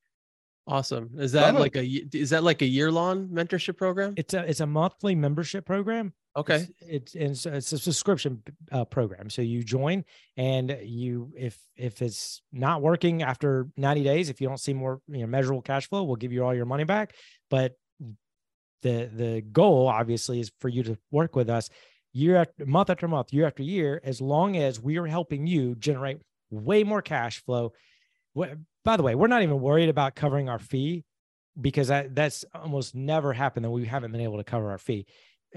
Awesome. 0.67 1.11
Is 1.17 1.33
that 1.33 1.55
like 1.55 1.77
a 1.77 1.85
is 1.85 2.31
that 2.31 2.43
like 2.43 2.61
a 2.61 2.65
year-long 2.65 3.29
mentorship 3.29 3.77
program? 3.77 4.13
it's 4.17 4.33
a 4.33 4.43
it's 4.49 4.59
a 4.59 4.67
monthly 4.67 5.15
membership 5.15 5.65
program 5.65 6.13
Okay. 6.35 6.67
it's, 6.79 7.13
it's 7.13 7.45
it's 7.45 7.73
a 7.73 7.77
subscription 7.77 8.41
uh, 8.71 8.85
program. 8.85 9.29
So 9.29 9.41
you 9.43 9.63
join 9.63 10.03
and 10.35 10.75
you 10.81 11.31
if 11.37 11.59
if 11.75 12.01
it's 12.01 12.41
not 12.51 12.81
working 12.81 13.21
after 13.21 13.67
90 13.77 14.03
days 14.03 14.29
if 14.29 14.41
you 14.41 14.47
don't 14.47 14.59
see 14.59 14.73
more 14.73 14.99
you 15.07 15.19
know 15.19 15.27
measurable 15.27 15.61
cash 15.61 15.87
flow 15.87 16.03
we'll 16.03 16.15
give 16.15 16.33
you 16.33 16.43
all 16.43 16.55
your 16.55 16.65
money 16.65 16.85
back. 16.85 17.13
But 17.49 17.73
the 18.81 19.09
the 19.13 19.43
goal 19.51 19.87
obviously 19.87 20.39
is 20.39 20.51
for 20.59 20.69
you 20.69 20.83
to 20.83 20.97
work 21.11 21.35
with 21.35 21.49
us 21.49 21.69
year 22.13 22.37
after 22.37 22.65
month 22.65 22.89
after 22.89 23.07
month 23.07 23.31
year 23.31 23.45
after 23.45 23.61
year 23.61 24.01
as 24.03 24.19
long 24.19 24.57
as 24.57 24.81
we 24.81 24.97
are 24.97 25.05
helping 25.05 25.45
you 25.45 25.75
generate 25.75 26.17
way 26.49 26.83
more 26.83 27.01
cash 27.01 27.43
flow. 27.45 27.73
By 28.35 28.97
the 28.97 29.03
way 29.03 29.13
we're 29.13 29.27
not 29.27 29.43
even 29.43 29.61
worried 29.61 29.89
about 29.89 30.15
covering 30.15 30.49
our 30.49 30.59
fee 30.59 31.03
because 31.59 31.89
that, 31.89 32.15
that's 32.15 32.43
almost 32.55 32.95
never 32.95 33.33
happened 33.33 33.63
that 33.63 33.69
we 33.69 33.85
haven't 33.85 34.11
been 34.11 34.21
able 34.21 34.37
to 34.37 34.43
cover 34.43 34.71
our 34.71 34.79
fee 34.79 35.05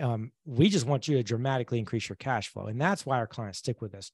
um, 0.01 0.31
we 0.45 0.69
just 0.69 0.87
want 0.87 1.09
you 1.09 1.17
to 1.17 1.23
dramatically 1.23 1.79
increase 1.79 2.09
your 2.09 2.17
cash 2.17 2.49
flow 2.49 2.67
and 2.67 2.81
that's 2.81 3.07
why 3.07 3.17
our 3.19 3.27
clients 3.27 3.59
stick 3.59 3.81
with 3.81 3.95
us 3.95 4.11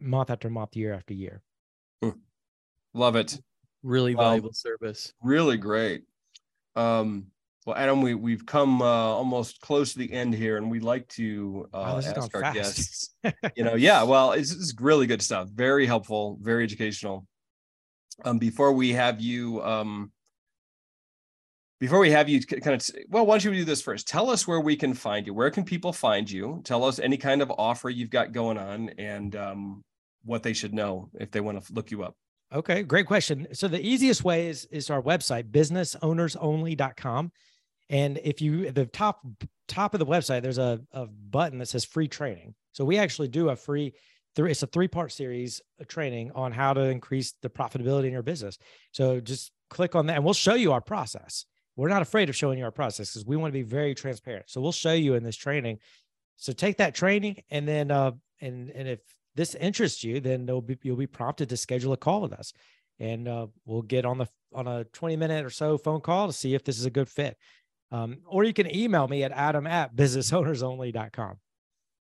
month 0.00 0.30
after 0.30 0.48
month 0.50 0.76
year 0.76 0.92
after 0.94 1.14
year 1.14 1.42
Love 2.94 3.16
it. 3.16 3.38
Really 3.82 4.14
Well, 4.14 4.28
valuable 4.28 4.52
service. 4.52 5.12
Really 5.20 5.56
great. 5.56 6.04
Um, 6.76 7.26
well, 7.66 7.76
Adam, 7.76 8.02
we 8.02 8.14
we've 8.14 8.46
come 8.46 8.80
uh, 8.82 8.84
almost 8.84 9.60
close 9.60 9.92
to 9.94 9.98
the 9.98 10.12
end 10.12 10.34
here, 10.34 10.56
and 10.58 10.70
we'd 10.70 10.82
like 10.82 11.08
to 11.08 11.68
uh, 11.72 11.78
Wow, 11.78 11.96
this 11.96 12.06
has 12.06 12.18
ask 12.18 12.34
our 12.34 12.40
fast. 12.42 12.54
guests. 12.54 13.14
You 13.56 13.64
know, 13.64 13.74
yeah. 13.74 14.02
Well, 14.02 14.32
it's, 14.32 14.52
it's 14.52 14.74
really 14.80 15.06
good 15.06 15.22
stuff. 15.22 15.48
Very 15.48 15.86
helpful. 15.86 16.38
Very 16.40 16.62
educational. 16.62 17.26
Um, 18.24 18.38
before 18.38 18.72
we 18.72 18.92
have 18.92 19.20
you, 19.20 19.62
um, 19.62 20.12
before 21.80 21.98
we 21.98 22.10
have 22.10 22.28
you, 22.28 22.40
kind 22.40 22.80
of, 22.80 22.88
well, 23.08 23.26
why 23.26 23.34
don't 23.34 23.44
you 23.44 23.52
do 23.52 23.64
this 23.64 23.82
first? 23.82 24.08
Tell 24.08 24.30
us 24.30 24.46
where 24.46 24.60
we 24.60 24.76
can 24.76 24.94
find 24.94 25.26
you. 25.26 25.34
Where 25.34 25.50
can 25.50 25.64
people 25.64 25.92
find 25.92 26.30
you? 26.30 26.60
Tell 26.64 26.84
us 26.84 26.98
any 26.98 27.16
kind 27.16 27.42
of 27.42 27.50
offer 27.58 27.90
you've 27.90 28.10
got 28.10 28.32
going 28.32 28.58
on, 28.58 28.90
and 28.90 29.34
um, 29.36 29.82
what 30.24 30.42
they 30.42 30.52
should 30.52 30.74
know 30.74 31.10
if 31.18 31.30
they 31.30 31.40
want 31.40 31.62
to 31.62 31.72
look 31.72 31.90
you 31.90 32.02
up. 32.02 32.14
Okay, 32.52 32.82
great 32.82 33.06
question. 33.06 33.48
So 33.52 33.68
the 33.68 33.84
easiest 33.84 34.24
way 34.24 34.48
is 34.48 34.66
is 34.66 34.90
our 34.90 35.02
website 35.02 35.50
businessownersonly.com 35.50 37.32
and 37.90 38.20
if 38.22 38.40
you 38.40 38.70
the 38.70 38.86
top 38.86 39.26
top 39.66 39.94
of 39.94 40.00
the 40.00 40.06
website 40.06 40.42
there's 40.42 40.58
a, 40.58 40.80
a 40.92 41.06
button 41.06 41.58
that 41.58 41.66
says 41.66 41.84
free 41.84 42.08
training. 42.08 42.54
So 42.72 42.84
we 42.84 42.98
actually 42.98 43.28
do 43.28 43.48
a 43.48 43.56
free 43.56 43.92
three 44.36 44.50
it's 44.50 44.62
a 44.62 44.68
three-part 44.68 45.12
series 45.12 45.62
of 45.80 45.88
training 45.88 46.30
on 46.34 46.52
how 46.52 46.74
to 46.74 46.82
increase 46.82 47.34
the 47.42 47.50
profitability 47.50 48.06
in 48.06 48.12
your 48.12 48.22
business. 48.22 48.58
So 48.92 49.20
just 49.20 49.50
click 49.70 49.94
on 49.94 50.06
that 50.06 50.16
and 50.16 50.24
we'll 50.24 50.34
show 50.34 50.54
you 50.54 50.72
our 50.72 50.80
process. 50.80 51.46
We're 51.76 51.88
not 51.88 52.02
afraid 52.02 52.28
of 52.28 52.36
showing 52.36 52.58
you 52.58 52.64
our 52.64 52.70
process 52.70 53.10
because 53.10 53.26
we 53.26 53.36
want 53.36 53.52
to 53.52 53.58
be 53.58 53.62
very 53.62 53.94
transparent. 53.94 54.48
So 54.48 54.60
we'll 54.60 54.72
show 54.72 54.92
you 54.92 55.14
in 55.14 55.22
this 55.22 55.36
training. 55.36 55.78
So 56.36 56.52
take 56.52 56.78
that 56.78 56.94
training 56.94 57.42
and 57.50 57.66
then 57.66 57.90
uh 57.90 58.12
and 58.40 58.70
and 58.70 58.88
if 58.88 59.00
this 59.34 59.54
interests 59.54 60.04
you, 60.04 60.20
then 60.20 60.46
there'll 60.46 60.62
be, 60.62 60.78
you'll 60.82 60.96
be 60.96 61.06
prompted 61.06 61.48
to 61.48 61.56
schedule 61.56 61.92
a 61.92 61.96
call 61.96 62.20
with 62.20 62.32
us, 62.32 62.52
and 62.98 63.26
uh, 63.28 63.46
we'll 63.64 63.82
get 63.82 64.04
on 64.04 64.18
the 64.18 64.28
on 64.52 64.68
a 64.68 64.84
20 64.84 65.16
minute 65.16 65.44
or 65.44 65.50
so 65.50 65.76
phone 65.76 66.00
call 66.00 66.28
to 66.28 66.32
see 66.32 66.54
if 66.54 66.62
this 66.62 66.78
is 66.78 66.84
a 66.84 66.90
good 66.90 67.08
fit. 67.08 67.36
Um, 67.90 68.18
or 68.26 68.44
you 68.44 68.52
can 68.52 68.74
email 68.74 69.06
me 69.08 69.24
at 69.24 69.32
adam 69.32 69.66
at 69.66 69.94
businessownersonly.com. 69.94 71.36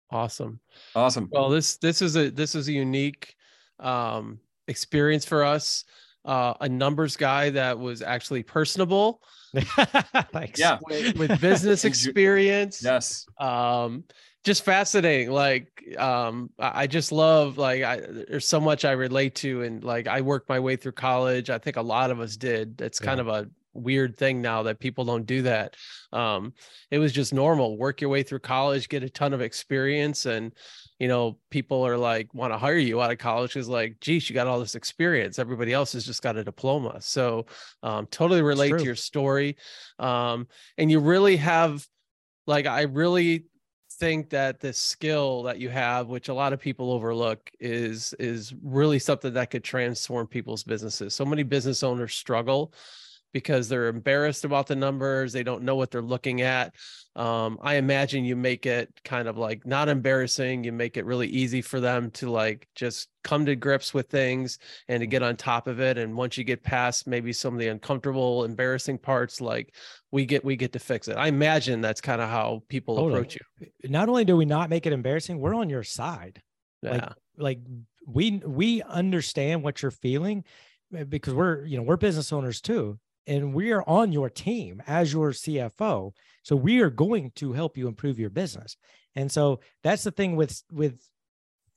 Awesome. 0.09 0.59
Awesome. 0.95 1.29
Well, 1.31 1.49
this 1.49 1.77
this 1.77 2.01
is 2.01 2.17
a 2.17 2.29
this 2.29 2.55
is 2.55 2.67
a 2.67 2.73
unique 2.73 3.35
um, 3.79 4.39
experience 4.67 5.25
for 5.25 5.43
us. 5.43 5.85
Uh, 6.23 6.53
a 6.61 6.69
numbers 6.69 7.17
guy 7.17 7.49
that 7.51 7.79
was 7.79 8.01
actually 8.01 8.43
personable 8.43 9.21
Thanks. 10.31 10.59
Yeah. 10.59 10.79
with, 10.87 11.17
with 11.17 11.41
business 11.41 11.85
experience. 11.91 12.83
Yes. 12.83 13.25
um 13.39 14.03
just 14.43 14.65
fascinating 14.65 15.29
like 15.29 15.67
um 15.99 16.49
i 16.57 16.83
I 16.83 16.87
just 16.87 17.11
love 17.11 17.59
like 17.59 17.83
i 17.83 18.01
there's 18.27 18.47
so 18.47 18.59
much 18.59 18.85
i 18.85 18.91
relate 18.93 19.35
to 19.35 19.61
and 19.61 19.83
like 19.83 20.07
i 20.07 20.21
worked 20.21 20.49
my 20.49 20.59
way 20.59 20.77
through 20.77 20.93
college 20.93 21.51
i 21.51 21.59
think 21.59 21.75
a 21.77 21.81
lot 21.81 22.09
of 22.09 22.19
us 22.19 22.37
did 22.37 22.81
it's 22.81 22.99
kind 22.99 23.19
of 23.19 23.27
a 23.27 23.47
weird 23.73 24.17
thing 24.17 24.41
now 24.41 24.63
that 24.63 24.79
people 24.79 25.05
don't 25.05 25.25
do 25.25 25.43
that. 25.43 25.75
Um, 26.11 26.53
it 26.89 26.99
was 26.99 27.11
just 27.13 27.33
normal. 27.33 27.77
Work 27.77 28.01
your 28.01 28.09
way 28.09 28.23
through 28.23 28.39
college, 28.39 28.89
get 28.89 29.03
a 29.03 29.09
ton 29.09 29.33
of 29.33 29.41
experience, 29.41 30.25
and 30.25 30.53
you 31.01 31.07
know, 31.07 31.35
people 31.49 31.81
are 31.81 31.97
like 31.97 32.31
want 32.31 32.53
to 32.53 32.59
hire 32.59 32.77
you 32.77 33.01
out 33.01 33.09
of 33.09 33.17
college 33.17 33.55
because 33.55 33.67
like, 33.67 33.99
geez, 34.01 34.29
you 34.29 34.35
got 34.35 34.45
all 34.45 34.59
this 34.59 34.75
experience. 34.75 35.39
Everybody 35.39 35.73
else 35.73 35.93
has 35.93 36.05
just 36.05 36.21
got 36.21 36.37
a 36.37 36.43
diploma. 36.43 37.01
So 37.01 37.47
um, 37.81 38.05
totally 38.11 38.43
relate 38.43 38.77
to 38.77 38.83
your 38.83 38.93
story. 38.93 39.57
Um, 39.97 40.47
and 40.77 40.91
you 40.91 40.99
really 40.99 41.37
have 41.37 41.87
like 42.45 42.67
I 42.67 42.83
really 42.83 43.45
think 43.93 44.29
that 44.29 44.59
this 44.59 44.77
skill 44.77 45.41
that 45.43 45.59
you 45.59 45.69
have 45.69 46.07
which 46.07 46.29
a 46.29 46.33
lot 46.35 46.53
of 46.53 46.59
people 46.59 46.91
overlook 46.91 47.49
is 47.59 48.13
is 48.19 48.53
really 48.61 48.99
something 48.99 49.33
that 49.33 49.49
could 49.49 49.63
transform 49.63 50.25
people's 50.25 50.63
businesses 50.63 51.13
so 51.13 51.25
many 51.25 51.43
business 51.43 51.83
owners 51.83 52.15
struggle 52.15 52.73
because 53.33 53.69
they're 53.69 53.87
embarrassed 53.87 54.45
about 54.45 54.67
the 54.67 54.75
numbers 54.75 55.33
they 55.33 55.43
don't 55.43 55.63
know 55.63 55.75
what 55.75 55.91
they're 55.91 56.01
looking 56.01 56.41
at 56.41 56.73
um, 57.15 57.57
i 57.61 57.75
imagine 57.75 58.23
you 58.23 58.35
make 58.35 58.65
it 58.65 58.89
kind 59.03 59.27
of 59.27 59.37
like 59.37 59.65
not 59.65 59.89
embarrassing 59.89 60.63
you 60.63 60.71
make 60.71 60.97
it 60.97 61.05
really 61.05 61.27
easy 61.27 61.61
for 61.61 61.79
them 61.79 62.09
to 62.11 62.29
like 62.29 62.67
just 62.75 63.09
come 63.23 63.45
to 63.45 63.55
grips 63.55 63.93
with 63.93 64.09
things 64.09 64.57
and 64.87 65.01
to 65.01 65.07
get 65.07 65.23
on 65.23 65.35
top 65.35 65.67
of 65.67 65.79
it 65.79 65.97
and 65.97 66.15
once 66.15 66.37
you 66.37 66.43
get 66.43 66.63
past 66.63 67.07
maybe 67.07 67.31
some 67.33 67.53
of 67.53 67.59
the 67.59 67.67
uncomfortable 67.67 68.43
embarrassing 68.43 68.97
parts 68.97 69.41
like 69.41 69.73
we 70.11 70.25
get 70.25 70.43
we 70.43 70.55
get 70.55 70.73
to 70.73 70.79
fix 70.79 71.07
it 71.07 71.17
i 71.17 71.27
imagine 71.27 71.81
that's 71.81 72.01
kind 72.01 72.21
of 72.21 72.29
how 72.29 72.61
people 72.69 72.95
totally. 72.95 73.13
approach 73.13 73.37
you 73.59 73.89
not 73.89 74.09
only 74.09 74.25
do 74.25 74.35
we 74.35 74.45
not 74.45 74.69
make 74.69 74.85
it 74.85 74.93
embarrassing 74.93 75.39
we're 75.39 75.55
on 75.55 75.69
your 75.69 75.83
side 75.83 76.41
yeah. 76.81 76.91
like 76.91 77.09
like 77.37 77.59
we 78.07 78.41
we 78.45 78.81
understand 78.83 79.63
what 79.63 79.81
you're 79.81 79.91
feeling 79.91 80.43
eh, 80.95 81.03
because 81.03 81.33
we're 81.33 81.65
you 81.65 81.77
know 81.77 81.83
we're 81.83 81.97
business 81.97 82.31
owners 82.33 82.61
too 82.61 82.97
and 83.27 83.53
we 83.53 83.71
are 83.71 83.83
on 83.87 84.11
your 84.11 84.29
team 84.29 84.81
as 84.87 85.13
your 85.13 85.31
CFO. 85.31 86.11
So 86.43 86.55
we 86.55 86.81
are 86.81 86.89
going 86.89 87.31
to 87.35 87.53
help 87.53 87.77
you 87.77 87.87
improve 87.87 88.19
your 88.19 88.29
business. 88.29 88.77
And 89.15 89.31
so 89.31 89.59
that's 89.83 90.03
the 90.03 90.11
thing 90.11 90.35
with 90.35 90.61
with 90.71 90.99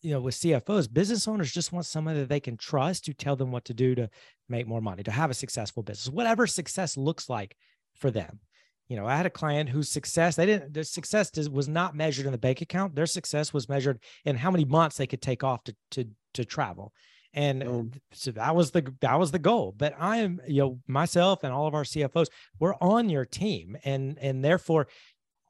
you 0.00 0.12
know 0.12 0.20
with 0.20 0.34
CFOs, 0.34 0.92
business 0.92 1.26
owners 1.26 1.52
just 1.52 1.72
want 1.72 1.86
someone 1.86 2.14
that 2.14 2.28
they 2.28 2.40
can 2.40 2.56
trust 2.56 3.04
to 3.04 3.14
tell 3.14 3.36
them 3.36 3.50
what 3.50 3.64
to 3.66 3.74
do 3.74 3.94
to 3.94 4.08
make 4.48 4.66
more 4.66 4.80
money, 4.80 5.02
to 5.02 5.10
have 5.10 5.30
a 5.30 5.34
successful 5.34 5.82
business, 5.82 6.12
whatever 6.12 6.46
success 6.46 6.96
looks 6.96 7.28
like 7.28 7.56
for 7.94 8.10
them. 8.10 8.40
You 8.88 8.96
know, 8.96 9.06
I 9.06 9.16
had 9.16 9.26
a 9.26 9.30
client 9.30 9.70
whose 9.70 9.88
success 9.88 10.36
they 10.36 10.46
didn't 10.46 10.74
their 10.74 10.84
success 10.84 11.30
was 11.48 11.68
not 11.68 11.96
measured 11.96 12.26
in 12.26 12.32
the 12.32 12.38
bank 12.38 12.60
account. 12.60 12.94
Their 12.94 13.06
success 13.06 13.52
was 13.52 13.68
measured 13.68 13.98
in 14.24 14.36
how 14.36 14.50
many 14.50 14.64
months 14.64 14.96
they 14.96 15.06
could 15.06 15.22
take 15.22 15.42
off 15.42 15.64
to 15.64 15.74
to 15.92 16.08
to 16.34 16.44
travel 16.44 16.92
and 17.34 17.64
oh. 17.64 17.90
so 18.12 18.30
that 18.30 18.54
was 18.54 18.70
the 18.70 18.94
that 19.00 19.18
was 19.18 19.32
the 19.32 19.38
goal. 19.38 19.74
But 19.76 19.94
i 19.98 20.18
am 20.18 20.40
you 20.46 20.62
know 20.62 20.78
myself 20.86 21.42
and 21.42 21.52
all 21.52 21.66
of 21.66 21.74
our 21.74 21.82
cfos 21.82 22.28
we're 22.58 22.76
on 22.80 23.10
your 23.10 23.24
team. 23.24 23.76
And 23.84 24.18
and 24.20 24.44
therefore 24.44 24.86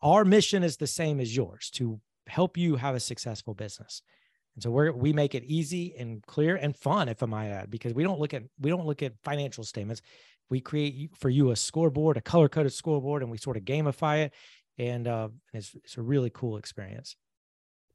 our 0.03 0.25
mission 0.25 0.63
is 0.63 0.79
the 0.79 0.87
same 0.87 1.21
as 1.21 1.37
yours 1.37 1.71
to 1.75 2.01
help 2.27 2.57
you 2.57 2.77
have 2.77 2.95
a 2.95 3.01
successful 3.01 3.55
business. 3.55 4.03
And 4.55 4.63
so 4.63 4.71
we 4.71 4.91
we 4.91 5.13
make 5.13 5.35
it 5.35 5.45
easy 5.45 5.95
and 5.99 6.23
clear 6.27 6.57
and 6.57 6.77
fun 6.77 7.09
if 7.09 7.23
i 7.23 7.27
might 7.27 7.49
add 7.49 7.71
because 7.71 7.93
we 7.93 8.03
don't 8.03 8.19
look 8.19 8.35
at 8.35 8.43
we 8.59 8.71
don't 8.71 8.87
look 8.87 9.03
at 9.03 9.13
financial 9.23 9.65
statements. 9.65 10.01
We 10.51 10.61
create 10.61 11.11
for 11.19 11.29
you 11.29 11.51
a 11.51 11.57
scoreboard 11.57 12.17
a 12.17 12.23
color 12.23 12.49
coded 12.49 12.73
scoreboard 12.73 13.23
and 13.23 13.31
we 13.31 13.39
sort 13.39 13.57
of 13.57 13.65
gamify 13.65 14.25
it. 14.25 14.33
And 14.77 15.07
uh, 15.07 15.29
it's, 15.53 15.73
it's 15.85 15.99
a 15.99 16.03
really 16.03 16.31
cool 16.31 16.57
experience. 16.57 17.15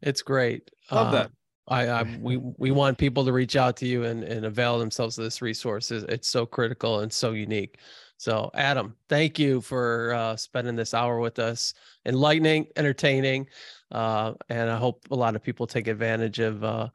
It's 0.01 0.21
great. 0.21 0.71
Love 0.91 1.07
uh, 1.07 1.11
that 1.11 1.31
I, 1.69 1.87
I 1.87 2.17
we 2.21 2.37
we 2.37 2.71
want 2.71 2.97
people 2.97 3.25
to 3.25 3.31
reach 3.31 3.55
out 3.55 3.77
to 3.77 3.85
you 3.85 4.03
and, 4.03 4.23
and 4.23 4.45
avail 4.45 4.79
themselves 4.79 5.17
of 5.17 5.23
this 5.23 5.41
resource. 5.41 5.91
It's 5.91 6.27
so 6.27 6.45
critical 6.45 6.99
and 6.99 7.11
so 7.11 7.31
unique. 7.31 7.79
So, 8.17 8.51
Adam, 8.53 8.95
thank 9.07 9.39
you 9.39 9.61
for 9.61 10.13
uh, 10.13 10.35
spending 10.35 10.75
this 10.75 10.93
hour 10.93 11.19
with 11.19 11.39
us, 11.39 11.73
enlightening, 12.05 12.67
entertaining, 12.75 13.47
uh, 13.91 14.33
and 14.49 14.69
I 14.69 14.75
hope 14.75 15.07
a 15.09 15.15
lot 15.15 15.37
of 15.37 15.41
people 15.41 15.65
take 15.65 15.87
advantage 15.87 16.39
of 16.39 16.61
uh, 16.61 16.89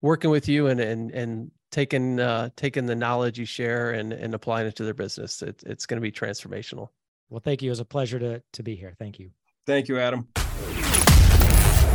working 0.00 0.30
with 0.30 0.48
you 0.48 0.68
and 0.68 0.78
and 0.78 1.10
and 1.10 1.50
taking 1.72 2.20
uh, 2.20 2.50
taking 2.56 2.86
the 2.86 2.94
knowledge 2.94 3.36
you 3.36 3.46
share 3.46 3.90
and 3.92 4.12
and 4.12 4.32
applying 4.32 4.66
it 4.68 4.76
to 4.76 4.84
their 4.84 4.94
business. 4.94 5.42
It, 5.42 5.60
it's 5.66 5.86
going 5.86 5.96
to 5.96 6.02
be 6.02 6.12
transformational. 6.12 6.90
Well, 7.30 7.40
thank 7.44 7.62
you. 7.62 7.68
It 7.68 7.72
was 7.72 7.80
a 7.80 7.84
pleasure 7.84 8.20
to 8.20 8.40
to 8.52 8.62
be 8.62 8.76
here. 8.76 8.94
Thank 8.96 9.18
you. 9.18 9.30
Thank 9.66 9.88
you, 9.88 9.98
Adam. 9.98 10.28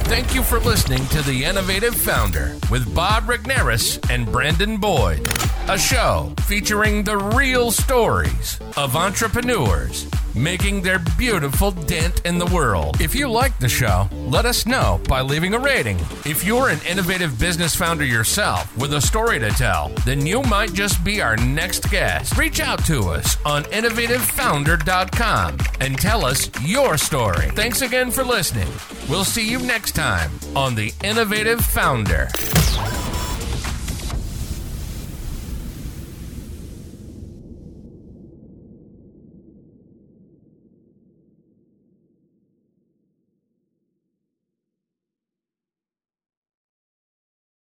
Thank 0.07 0.35
you 0.35 0.43
for 0.43 0.59
listening 0.59 1.05
to 1.07 1.23
The 1.23 1.43
Innovative 1.43 1.95
Founder 1.95 2.55
with 2.69 2.93
Bob 2.93 3.23
Regnerus 3.23 3.99
and 4.11 4.31
Brandon 4.31 4.77
Boyd, 4.77 5.27
a 5.67 5.79
show 5.79 6.31
featuring 6.41 7.03
the 7.03 7.17
real 7.17 7.71
stories 7.71 8.59
of 8.77 8.95
entrepreneurs 8.95 10.07
making 10.35 10.81
their 10.81 10.99
beautiful 11.17 11.71
dent 11.71 12.21
in 12.25 12.37
the 12.37 12.45
world. 12.47 12.99
If 12.99 13.15
you 13.15 13.29
like 13.29 13.57
the 13.59 13.69
show, 13.69 14.09
let 14.27 14.45
us 14.45 14.65
know 14.65 14.99
by 15.07 15.21
leaving 15.21 15.53
a 15.53 15.59
rating. 15.59 15.97
If 16.25 16.43
you're 16.45 16.69
an 16.69 16.79
innovative 16.87 17.39
business 17.39 17.75
founder 17.75 18.05
yourself 18.05 18.75
with 18.77 18.93
a 18.93 19.01
story 19.01 19.39
to 19.39 19.49
tell, 19.51 19.89
then 20.05 20.25
you 20.25 20.41
might 20.43 20.73
just 20.73 21.03
be 21.03 21.21
our 21.21 21.37
next 21.37 21.89
guest. 21.89 22.37
Reach 22.37 22.59
out 22.59 22.83
to 22.85 23.01
us 23.09 23.37
on 23.45 23.63
innovativefounder.com 23.65 25.57
and 25.79 25.97
tell 25.97 26.25
us 26.25 26.49
your 26.61 26.97
story. 26.97 27.49
Thanks 27.51 27.81
again 27.81 28.11
for 28.11 28.23
listening. 28.23 28.67
We'll 29.09 29.23
see 29.23 29.49
you 29.49 29.59
next 29.59 29.93
time 29.93 30.31
on 30.55 30.75
The 30.75 30.93
Innovative 31.03 31.63
Founder. 31.63 32.29